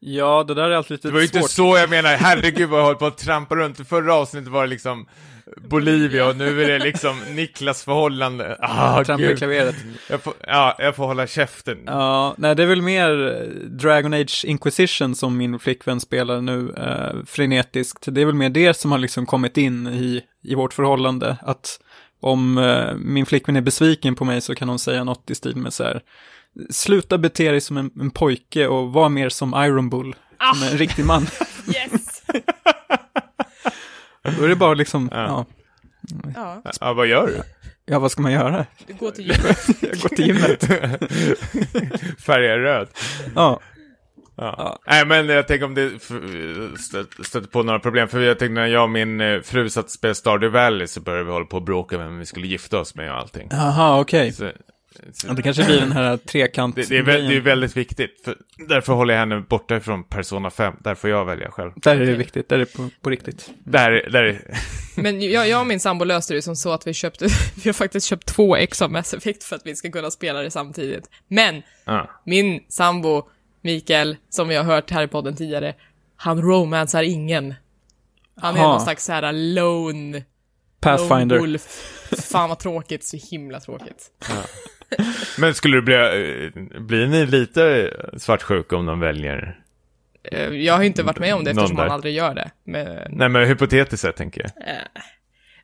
Ja, 0.00 0.44
det 0.48 0.54
där 0.54 0.70
är 0.70 0.74
alltid 0.74 0.90
lite 0.90 1.08
Det 1.08 1.14
var 1.14 1.20
ju 1.20 1.26
svårt. 1.26 1.36
inte 1.36 1.48
så 1.52 1.76
jag 1.76 1.90
menar, 1.90 2.16
herregud 2.16 2.68
vad 2.68 2.80
jag 2.80 2.86
höll 2.86 2.96
på 2.96 3.06
att 3.06 3.18
trampa 3.18 3.54
runt. 3.54 3.80
I 3.80 3.84
förra 3.84 4.14
avsnittet 4.14 4.48
var 4.48 4.62
det 4.62 4.68
liksom 4.70 5.08
Bolivia 5.56 6.26
och 6.28 6.36
nu 6.36 6.62
är 6.62 6.68
det 6.68 6.78
liksom 6.78 7.20
Niklas 7.34 7.84
förhållande. 7.84 8.56
Ah, 8.60 9.04
Trampa 9.04 9.24
i 9.24 9.26
gud. 9.26 9.38
klaveret. 9.38 9.74
Jag 10.10 10.22
får, 10.22 10.34
ja, 10.46 10.76
jag 10.78 10.96
får 10.96 11.06
hålla 11.06 11.26
käften. 11.26 11.78
Ja, 11.86 12.34
nej 12.38 12.54
det 12.56 12.62
är 12.62 12.66
väl 12.66 12.82
mer 12.82 13.10
Dragon 13.68 14.14
Age 14.14 14.44
Inquisition 14.44 15.14
som 15.14 15.36
min 15.36 15.58
flickvän 15.58 16.00
spelar 16.00 16.40
nu 16.40 16.72
eh, 16.76 17.24
frenetiskt. 17.26 18.04
Det 18.10 18.20
är 18.20 18.26
väl 18.26 18.34
mer 18.34 18.50
det 18.50 18.74
som 18.74 18.92
har 18.92 18.98
liksom 18.98 19.26
kommit 19.26 19.56
in 19.56 19.86
i, 19.86 20.22
i 20.42 20.54
vårt 20.54 20.74
förhållande. 20.74 21.36
Att 21.42 21.80
om 22.20 22.58
eh, 22.58 22.94
min 22.94 23.26
flickvän 23.26 23.56
är 23.56 23.60
besviken 23.60 24.14
på 24.14 24.24
mig 24.24 24.40
så 24.40 24.54
kan 24.54 24.68
hon 24.68 24.78
säga 24.78 25.04
något 25.04 25.30
i 25.30 25.34
stil 25.34 25.56
med 25.56 25.72
så 25.72 25.84
här. 25.84 26.00
Sluta 26.70 27.18
bete 27.18 27.50
dig 27.50 27.60
som 27.60 27.76
en, 27.76 27.90
en 28.00 28.10
pojke 28.10 28.66
och 28.66 28.92
var 28.92 29.08
mer 29.08 29.28
som 29.28 29.54
Iron 29.64 29.90
Bull. 29.90 30.14
Som 30.54 30.68
en 30.68 30.78
riktig 30.78 31.04
man. 31.04 31.26
Yes! 31.66 32.01
Då 34.38 34.44
är 34.44 34.48
det 34.48 34.56
bara 34.56 34.74
liksom, 34.74 35.08
Ja. 35.12 35.46
ja, 36.34 36.62
ja, 36.64 36.72
Ja, 36.80 36.92
vad 36.92 37.06
gör 37.06 37.26
du? 37.26 37.42
ja 37.86 37.98
vad 37.98 38.10
ska 38.12 38.22
man 38.22 38.32
göra? 38.32 38.66
du 38.86 38.94
går 38.94 39.10
till 39.10 39.24
gymmet. 39.26 39.66
Jag 39.80 39.98
går 39.98 40.08
till 40.08 40.26
gymmet. 40.26 40.64
Färgad 42.26 42.58
röd. 42.60 42.88
Ja, 43.34 43.60
Ja. 44.36 44.78
Nej, 44.86 45.06
men 45.06 45.28
jag 45.28 45.48
tänker 45.48 45.64
om 45.66 45.74
det 45.74 45.90
stöter 47.24 47.48
på 47.50 47.62
några 47.62 47.78
problem. 47.78 48.08
För 48.08 48.20
jag 48.20 48.38
tänkte 48.38 48.52
när 48.54 48.66
jag 48.66 48.82
och 48.82 48.90
min 48.90 49.20
eh, 49.20 49.40
fru 49.40 49.70
satt 49.70 49.84
och 49.84 49.90
spelade 49.90 50.14
Stardew 50.14 50.58
Valley 50.60 50.86
så 50.86 51.00
började 51.00 51.24
vi 51.24 51.30
hålla 51.30 51.44
på 51.46 51.56
och 51.56 51.62
bråka 51.62 51.98
vem 51.98 52.18
vi 52.18 52.26
skulle 52.26 52.46
gifta 52.46 52.78
oss 52.78 52.94
med 52.94 53.10
och 53.12 53.18
allting. 53.18 53.48
jaha 53.50 54.00
okej. 54.00 54.32
Så, 54.32 54.50
Ja, 55.26 55.32
det 55.32 55.42
kanske 55.42 55.64
blir 55.64 55.80
den 55.80 55.92
här 55.92 56.16
trekant 56.26 56.76
det, 56.76 56.88
det, 56.88 56.98
är 56.98 57.02
väl, 57.02 57.28
det 57.28 57.36
är 57.36 57.40
väldigt 57.40 57.76
viktigt. 57.76 58.20
För, 58.24 58.36
därför 58.68 58.92
håller 58.92 59.14
jag 59.14 59.20
henne 59.20 59.40
borta 59.40 59.76
ifrån 59.76 60.04
Persona 60.04 60.50
5. 60.50 60.74
Där 60.80 60.94
får 60.94 61.10
jag 61.10 61.24
välja 61.24 61.50
själv. 61.50 61.70
Där 61.76 62.00
är 62.00 62.06
det 62.06 62.14
viktigt, 62.14 62.48
där 62.48 62.56
är 62.56 62.60
det 62.60 62.72
på, 62.72 62.88
på 63.00 63.10
riktigt. 63.10 63.50
Där, 63.64 64.08
där, 64.10 64.40
Men 64.96 65.22
jag, 65.30 65.48
jag 65.48 65.60
och 65.60 65.66
min 65.66 65.80
sambo 65.80 66.04
löste 66.04 66.34
det 66.34 66.42
som 66.42 66.56
så 66.56 66.72
att 66.72 66.86
vi 66.86 66.94
köpte, 66.94 67.26
vi 67.62 67.68
har 67.68 67.72
faktiskt 67.72 68.06
köpt 68.06 68.26
två 68.26 68.56
ex 68.56 68.82
av 68.82 68.92
Mass 68.92 69.14
Effect 69.14 69.44
för 69.44 69.56
att 69.56 69.62
vi 69.66 69.76
ska 69.76 69.90
kunna 69.90 70.10
spela 70.10 70.42
det 70.42 70.50
samtidigt. 70.50 71.10
Men, 71.28 71.62
ja. 71.84 72.10
min 72.24 72.64
sambo, 72.68 73.28
Mikael, 73.60 74.16
som 74.28 74.48
vi 74.48 74.54
har 74.56 74.64
hört 74.64 74.90
här 74.90 75.02
i 75.02 75.08
podden 75.08 75.36
tidigare, 75.36 75.74
han 76.16 76.42
romansar 76.42 77.02
ingen. 77.02 77.54
Han 78.36 78.56
är 78.56 78.60
Aha. 78.60 78.72
någon 78.72 78.80
slags 78.80 79.04
såhär 79.04 79.32
lone, 79.32 79.52
lone 79.92 80.24
Pathfinder. 80.80 81.38
wolf. 81.38 81.62
Fan 82.30 82.48
vad 82.48 82.58
tråkigt, 82.58 83.04
så 83.04 83.16
himla 83.30 83.60
tråkigt. 83.60 84.10
Men 85.38 85.54
skulle 85.54 85.76
du 85.76 85.82
bli, 85.82 85.94
eh, 85.94 86.80
blir 86.82 87.06
ni 87.06 87.26
lite 87.26 87.90
svartsjuka 88.16 88.76
om 88.76 88.86
de 88.86 89.00
väljer? 89.00 89.58
Eh, 90.32 90.48
Jag 90.48 90.74
har 90.74 90.82
inte 90.82 91.02
varit 91.02 91.18
med 91.18 91.34
om 91.34 91.44
det 91.44 91.50
eftersom 91.50 91.76
han 91.78 91.90
aldrig 91.90 92.14
gör 92.14 92.34
det. 92.34 92.50
Men, 92.64 92.86
Nej, 93.10 93.28
men 93.28 93.48
hypotetiskt 93.48 94.02
sett 94.02 94.16
tänker 94.16 94.40
jag. 94.40 94.50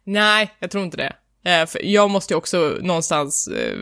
nej, 0.05 0.51
jag 0.59 0.71
tror 0.71 0.85
inte 0.85 0.97
det. 0.97 1.13
Eh, 1.51 1.67
För 1.67 1.85
jag 1.85 2.11
måste 2.11 2.35
ju 2.35 2.39
också 2.39 2.77
någonstans 2.81 3.49
eh, 3.49 3.79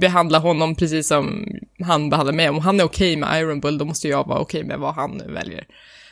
behandla 0.00 0.38
honom 0.38 0.74
precis 0.74 1.08
som 1.08 1.46
han 1.84 2.10
behandlar 2.10 2.32
mig. 2.34 2.48
Om 2.48 2.58
han 2.58 2.80
är 2.80 2.84
okej 2.84 3.16
med 3.16 3.40
Iron 3.42 3.60
Bull, 3.60 3.78
då 3.78 3.84
måste 3.84 4.08
jag 4.08 4.26
vara 4.26 4.38
okej 4.38 4.64
med 4.64 4.78
vad 4.78 4.94
han 4.94 5.22
väljer. 5.26 5.64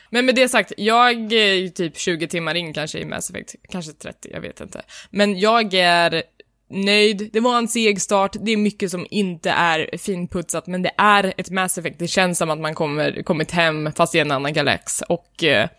Men 0.09 0.25
med 0.25 0.35
det 0.35 0.49
sagt, 0.49 0.71
jag 0.77 1.09
är 1.33 1.67
typ 1.69 1.97
20 1.97 2.27
timmar 2.27 2.55
in 2.55 2.73
kanske 2.73 2.99
i 2.99 3.05
Mass 3.05 3.29
Effect, 3.29 3.55
kanske 3.71 3.91
30, 3.93 4.29
jag 4.33 4.41
vet 4.41 4.61
inte. 4.61 4.81
Men 5.09 5.39
jag 5.39 5.73
är 5.73 6.23
nöjd, 6.69 7.29
det 7.33 7.39
var 7.39 7.57
en 7.57 7.67
seg 7.67 8.01
start, 8.01 8.35
det 8.39 8.51
är 8.51 8.57
mycket 8.57 8.91
som 8.91 9.07
inte 9.09 9.49
är 9.49 9.97
finputsat, 9.97 10.67
men 10.67 10.81
det 10.81 10.91
är 10.97 11.33
ett 11.37 11.49
Mass 11.49 11.77
Effect, 11.77 11.99
det 11.99 12.07
känns 12.07 12.37
som 12.37 12.49
att 12.49 12.59
man 12.59 12.75
kommer, 12.75 13.23
kommit 13.23 13.51
hem 13.51 13.91
fast 13.95 14.15
i 14.15 14.19
en 14.19 14.31
annan 14.31 14.53
galax. 14.53 15.01
Och 15.01 15.43
eh, 15.43 15.69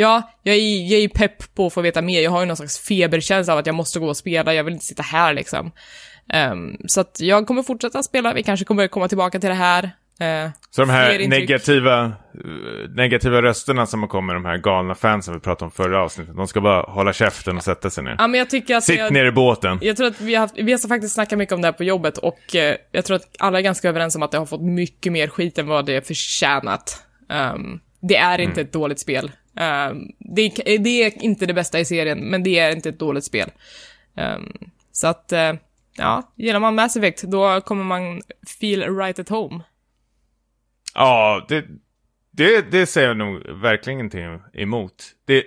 Ja, 0.00 0.22
jag 0.42 0.56
är, 0.56 0.92
jag 0.92 1.00
är 1.00 1.08
pepp 1.08 1.54
på 1.54 1.66
att 1.66 1.72
få 1.72 1.80
veta 1.80 2.02
mer. 2.02 2.20
Jag 2.20 2.30
har 2.30 2.40
ju 2.40 2.46
någon 2.46 2.56
slags 2.56 2.78
feberkänsla 2.78 3.52
av 3.52 3.58
att 3.58 3.66
jag 3.66 3.74
måste 3.74 3.98
gå 3.98 4.08
och 4.08 4.16
spela. 4.16 4.54
Jag 4.54 4.64
vill 4.64 4.74
inte 4.74 4.86
sitta 4.86 5.02
här 5.02 5.34
liksom. 5.34 5.72
Um, 6.34 6.76
så 6.86 7.00
att 7.00 7.20
jag 7.20 7.46
kommer 7.46 7.62
fortsätta 7.62 8.02
spela. 8.02 8.32
Vi 8.32 8.42
kanske 8.42 8.64
kommer 8.64 8.88
komma 8.88 9.08
tillbaka 9.08 9.40
till 9.40 9.48
det 9.48 9.54
här. 9.54 9.90
Eh, 10.20 10.50
Så 10.70 10.82
de 10.82 10.90
här 10.90 11.28
negativa, 11.28 12.04
eh, 12.04 12.10
negativa 12.94 13.42
rösterna 13.42 13.86
som 13.86 14.08
kommit, 14.08 14.36
de 14.36 14.44
här 14.44 14.56
galna 14.56 14.94
fansen 14.94 15.34
vi 15.34 15.40
pratade 15.40 15.64
om 15.64 15.70
förra 15.70 16.02
avsnittet, 16.02 16.36
de 16.36 16.48
ska 16.48 16.60
bara 16.60 16.82
hålla 16.82 17.12
käften 17.12 17.56
och 17.56 17.64
sätta 17.64 17.90
sig 17.90 18.04
ner. 18.04 18.16
ja, 18.18 18.26
men 18.28 18.38
jag 18.38 18.50
tycker 18.50 18.76
att... 18.76 18.84
Sitt 18.84 18.98
jag, 18.98 19.12
ner 19.12 19.24
i 19.24 19.32
båten. 19.32 19.78
Jag 19.82 19.96
tror 19.96 20.06
att 20.06 20.20
vi 20.20 20.34
har, 20.34 20.40
haft, 20.40 20.54
vi 20.58 20.72
har 20.72 20.88
faktiskt 20.88 21.14
snackat 21.14 21.38
mycket 21.38 21.52
om 21.54 21.60
det 21.60 21.68
här 21.68 21.72
på 21.72 21.84
jobbet 21.84 22.18
och 22.18 22.56
eh, 22.56 22.76
jag 22.92 23.04
tror 23.04 23.16
att 23.16 23.36
alla 23.38 23.58
är 23.58 23.62
ganska 23.62 23.88
överens 23.88 24.16
om 24.16 24.22
att 24.22 24.30
det 24.30 24.38
har 24.38 24.46
fått 24.46 24.62
mycket 24.62 25.12
mer 25.12 25.28
skit 25.28 25.58
än 25.58 25.66
vad 25.66 25.86
det 25.86 25.96
är 25.96 26.00
förtjänat. 26.00 27.04
Ehm, 27.28 27.80
det 28.00 28.16
är 28.16 28.40
inte 28.40 28.60
ett 28.60 28.72
dåligt 28.72 29.00
spel. 29.00 29.30
Ehm, 29.56 29.96
det, 30.18 30.42
är, 30.42 30.78
det 30.78 31.02
är 31.02 31.24
inte 31.24 31.46
det 31.46 31.54
bästa 31.54 31.80
i 31.80 31.84
serien, 31.84 32.18
men 32.18 32.42
det 32.42 32.58
är 32.58 32.70
inte 32.72 32.88
ett 32.88 32.98
dåligt 32.98 33.24
spel. 33.24 33.50
Ehm, 34.16 34.52
så 34.92 35.06
att, 35.06 35.32
eh, 35.32 35.52
ja, 35.96 36.32
gillar 36.36 36.60
man 36.60 36.74
Mass 36.74 36.96
Effect, 36.96 37.22
då 37.22 37.60
kommer 37.60 37.84
man 37.84 38.20
feel 38.60 38.96
right 38.96 39.18
at 39.18 39.28
home. 39.28 39.60
Ja, 40.94 41.46
det, 41.48 41.64
det, 42.32 42.70
det 42.70 42.86
säger 42.86 43.08
jag 43.08 43.16
nog 43.16 43.46
verkligen 43.48 43.98
ingenting 43.98 44.40
emot. 44.54 44.94
Det, 45.26 45.44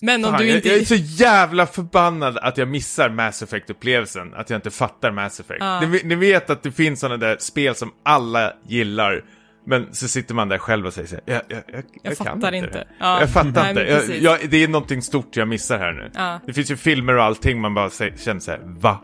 Men 0.00 0.24
om 0.24 0.30
fan, 0.30 0.40
du 0.40 0.48
jag, 0.48 0.56
inte... 0.56 0.68
jag 0.68 0.78
är 0.78 0.84
så 0.84 0.94
jävla 0.94 1.66
förbannad 1.66 2.38
att 2.38 2.58
jag 2.58 2.68
missar 2.68 3.10
Mass 3.10 3.42
Effect-upplevelsen, 3.42 4.34
att 4.34 4.50
jag 4.50 4.58
inte 4.58 4.70
fattar 4.70 5.10
Mass 5.10 5.40
Effect. 5.40 5.60
Ja. 5.60 5.80
Ni, 5.80 6.00
ni 6.04 6.14
vet 6.14 6.50
att 6.50 6.62
det 6.62 6.72
finns 6.72 7.00
sådana 7.00 7.16
där 7.16 7.36
spel 7.38 7.74
som 7.74 7.92
alla 8.02 8.52
gillar, 8.68 9.24
men 9.66 9.94
så 9.94 10.08
sitter 10.08 10.34
man 10.34 10.48
där 10.48 10.58
själv 10.58 10.86
och 10.86 10.92
säger 10.94 11.08
så 11.08 11.14
här, 11.14 11.24
jag, 11.26 11.42
jag, 11.48 11.62
jag, 11.74 11.84
jag, 12.02 12.16
fattar 12.16 12.52
inte. 12.52 12.66
inte. 12.66 12.88
Ja. 13.00 13.20
Jag 13.20 13.30
fattar 13.32 13.62
Nej, 13.62 13.70
inte. 13.70 13.82
Jag, 13.82 14.40
jag, 14.40 14.50
det 14.50 14.62
är 14.62 14.68
någonting 14.68 15.02
stort 15.02 15.36
jag 15.36 15.48
missar 15.48 15.78
här 15.78 15.92
nu. 15.92 16.10
Ja. 16.14 16.40
Det 16.46 16.52
finns 16.52 16.70
ju 16.70 16.76
filmer 16.76 17.16
och 17.16 17.22
allting 17.24 17.60
man 17.60 17.74
bara 17.74 17.88
sä- 17.88 18.16
känner 18.16 18.40
så 18.40 18.50
här, 18.50 18.60
va? 18.64 19.00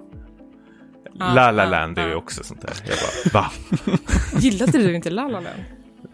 La 1.19 1.51
La 1.51 1.65
Land 1.65 1.99
är 1.99 2.09
ju 2.09 2.15
också 2.15 2.45
sånt 2.45 2.61
där. 2.61 2.73
Jag 2.89 2.97
bara, 3.33 3.43
va? 3.43 3.51
Gillade 4.39 4.79
du 4.79 4.95
inte 4.95 5.11
La 5.11 5.23
La 5.29 5.41
Land? 5.41 5.65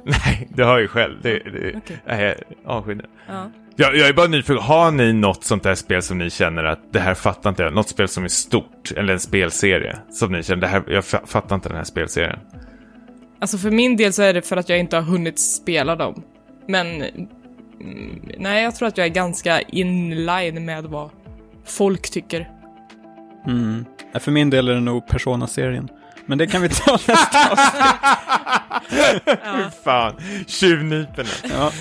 Nej, 0.04 0.48
det 0.54 0.62
har 0.62 0.72
jag 0.72 0.80
ju 0.80 0.88
själv. 0.88 1.14
Det, 1.22 1.30
det, 1.38 1.80
nej, 2.06 2.34
jag 2.64 2.72
avskyr. 2.72 3.04
Ja. 3.28 3.50
Jag, 3.76 3.96
jag 3.96 4.08
är 4.08 4.12
bara 4.12 4.26
nyfiken, 4.26 4.58
har 4.62 4.90
ni 4.90 5.12
något 5.12 5.44
sånt 5.44 5.62
där 5.62 5.74
spel 5.74 6.02
som 6.02 6.18
ni 6.18 6.30
känner 6.30 6.64
att 6.64 6.92
det 6.92 7.00
här 7.00 7.14
fattar 7.14 7.50
inte 7.50 7.62
jag? 7.62 7.72
Något 7.74 7.88
spel 7.88 8.08
som 8.08 8.24
är 8.24 8.28
stort, 8.28 8.92
eller 8.96 9.12
en 9.12 9.20
spelserie, 9.20 9.98
som 10.10 10.32
ni 10.32 10.42
känner, 10.42 10.60
det 10.60 10.66
här, 10.68 10.82
jag 10.88 11.04
fa- 11.04 11.26
fattar 11.26 11.54
inte 11.54 11.68
den 11.68 11.76
här 11.76 11.84
spelserien. 11.84 12.38
Alltså 13.40 13.58
för 13.58 13.70
min 13.70 13.96
del 13.96 14.12
så 14.12 14.22
är 14.22 14.34
det 14.34 14.42
för 14.42 14.56
att 14.56 14.68
jag 14.68 14.78
inte 14.78 14.96
har 14.96 15.02
hunnit 15.02 15.38
spela 15.38 15.96
dem. 15.96 16.22
Men 16.68 16.86
mm, 16.86 18.20
nej, 18.38 18.64
jag 18.64 18.76
tror 18.76 18.88
att 18.88 18.98
jag 18.98 19.06
är 19.06 19.10
ganska 19.10 19.60
in 19.60 20.26
line 20.26 20.64
med 20.64 20.84
vad 20.84 21.10
folk 21.66 22.10
tycker. 22.10 22.48
Mm. 23.48 23.84
För 24.20 24.30
min 24.30 24.50
del 24.50 24.68
är 24.68 24.74
det 24.74 24.80
nog 24.80 25.06
Persona-serien. 25.06 25.88
Men 26.26 26.38
det 26.38 26.46
kan 26.46 26.62
vi 26.62 26.68
ta 26.68 26.92
nästa 27.08 27.38
Ja, 29.44 29.70
Fan, 29.84 30.14
tjuvnyporna. 30.46 31.28
Ja. 31.50 31.72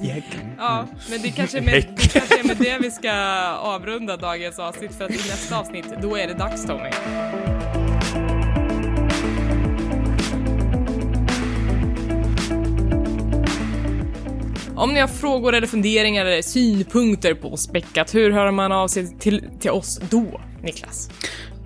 ja 0.58 0.86
men 1.10 1.22
det 1.22 1.30
kanske, 1.30 1.58
är 1.58 1.62
med, 1.62 1.86
det 1.96 2.12
kanske 2.12 2.40
är 2.40 2.44
med 2.44 2.56
det 2.56 2.78
vi 2.80 2.90
ska 2.90 3.12
avrunda 3.58 4.16
dagens 4.16 4.58
avsnitt 4.58 4.94
för 4.94 5.04
att 5.04 5.10
i 5.10 5.14
nästa 5.14 5.58
avsnitt, 5.58 5.86
då 6.02 6.16
är 6.16 6.26
det 6.26 6.34
dags 6.34 6.66
Tommy. 6.66 6.90
Om 14.76 14.94
ni 14.94 15.00
har 15.00 15.08
frågor 15.08 15.54
eller 15.54 15.66
funderingar 15.66 16.26
eller 16.26 16.42
synpunkter 16.42 17.34
på 17.34 17.56
Späckat, 17.56 18.14
hur 18.14 18.30
hör 18.30 18.50
man 18.50 18.72
av 18.72 18.88
sig 18.88 19.18
till, 19.18 19.50
till 19.60 19.70
oss 19.70 20.00
då, 20.10 20.40
Niklas? 20.64 21.10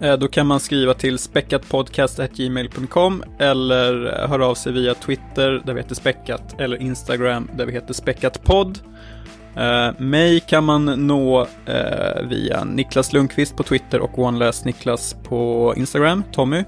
Eh, 0.00 0.16
Då 0.18 0.28
kan 0.28 0.46
man 0.46 0.60
skriva 0.60 0.94
till 0.94 1.18
späckatpodcast.gmail.com 1.18 3.24
eller 3.38 3.92
höra 4.28 4.46
av 4.46 4.54
sig 4.54 4.72
via 4.72 4.94
Twitter 4.94 5.62
där 5.66 5.74
vi 5.74 5.80
heter 5.80 5.94
Späckat 5.94 6.60
eller 6.60 6.82
Instagram 6.82 7.50
där 7.56 7.66
vi 7.66 7.72
heter 7.72 7.94
Späckatpodd. 7.94 8.78
Eh, 9.56 9.90
mig 9.98 10.40
kan 10.40 10.64
man 10.64 11.06
nå 11.06 11.40
eh, 11.66 12.22
via 12.28 12.64
Niklas 12.64 13.12
Lundqvist 13.12 13.56
på 13.56 13.62
Twitter 13.62 14.00
och 14.00 14.18
OneLessNiklas 14.18 15.16
på 15.24 15.74
Instagram. 15.76 16.24
Tommy? 16.32 16.64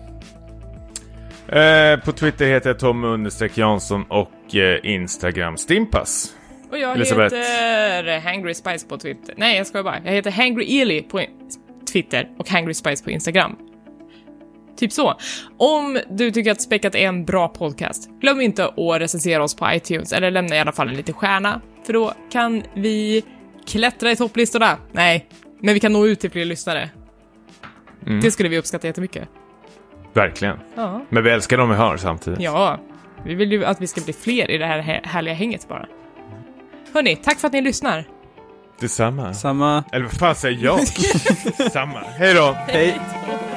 Eh, 1.48 1.96
på 2.04 2.12
Twitter 2.12 2.46
heter 2.46 2.70
jag 2.70 2.78
Tommy 2.78 3.06
understreck 3.06 3.58
Jansson 3.58 4.04
och 4.08 4.54
eh, 4.56 4.78
Instagram 4.82 5.56
Stimpas. 5.56 6.32
Och 6.70 6.78
jag 6.78 6.96
Elisabeth. 6.96 7.34
heter 7.36 8.20
Hangry 8.20 8.54
Spice 8.54 8.86
på 8.88 8.98
Twitter. 8.98 9.34
Nej, 9.36 9.56
jag 9.56 9.66
skojar 9.66 9.84
bara. 9.84 9.98
Jag 10.04 10.12
heter 10.12 10.30
Hangry 10.30 10.80
Eli 10.80 11.02
på 11.02 11.20
Twitter 11.92 12.28
och 12.38 12.48
Hangry 12.50 12.74
Spice 12.74 13.04
på 13.04 13.10
Instagram. 13.10 13.56
Typ 14.76 14.92
så. 14.92 15.14
Om 15.56 15.98
du 16.10 16.30
tycker 16.30 16.50
att 16.52 16.62
Späckat 16.62 16.94
är 16.94 16.98
en 17.08 17.24
bra 17.24 17.48
podcast, 17.48 18.10
glöm 18.20 18.40
inte 18.40 18.64
att 18.64 19.00
recensera 19.00 19.42
oss 19.44 19.56
på 19.56 19.72
iTunes, 19.72 20.12
eller 20.12 20.30
lämna 20.30 20.56
i 20.56 20.58
alla 20.60 20.72
fall 20.72 20.88
en 20.88 20.94
liten 20.94 21.14
stjärna, 21.14 21.60
för 21.86 21.92
då 21.92 22.12
kan 22.30 22.62
vi 22.74 23.24
klättra 23.66 24.10
i 24.10 24.16
topplistorna. 24.16 24.76
Nej, 24.92 25.26
men 25.60 25.74
vi 25.74 25.80
kan 25.80 25.92
nå 25.92 26.06
ut 26.06 26.20
till 26.20 26.30
fler 26.30 26.44
lyssnare. 26.44 26.90
Mm. 28.06 28.20
Det 28.20 28.30
skulle 28.30 28.48
vi 28.48 28.58
uppskatta 28.58 28.86
jättemycket. 28.86 29.28
Verkligen. 30.12 30.56
Ja. 30.74 31.04
Men 31.08 31.24
vi 31.24 31.30
älskar 31.30 31.58
dem 31.58 31.68
vi 31.70 31.74
har 31.76 31.96
samtidigt. 31.96 32.40
Ja. 32.40 32.78
Vi 33.24 33.34
vill 33.34 33.52
ju 33.52 33.64
att 33.64 33.80
vi 33.80 33.86
ska 33.86 34.00
bli 34.00 34.12
fler 34.12 34.50
i 34.50 34.58
det 34.58 34.66
här 34.66 34.82
hä- 34.82 35.00
härliga 35.06 35.34
hänget 35.34 35.68
bara. 35.68 35.86
Hörni, 36.94 37.16
tack 37.16 37.38
för 37.38 37.46
att 37.46 37.52
ni 37.52 37.60
lyssnar. 37.60 38.04
Detsamma. 38.80 39.34
Samma. 39.34 39.84
Eller 39.92 40.04
vad 40.04 40.12
fan 40.14 40.34
säger 40.34 40.64
jag? 40.64 40.80
Samma. 41.72 42.00
Hej 42.18 42.34
då! 42.34 42.56
Hej. 42.66 43.00
då. 43.26 43.49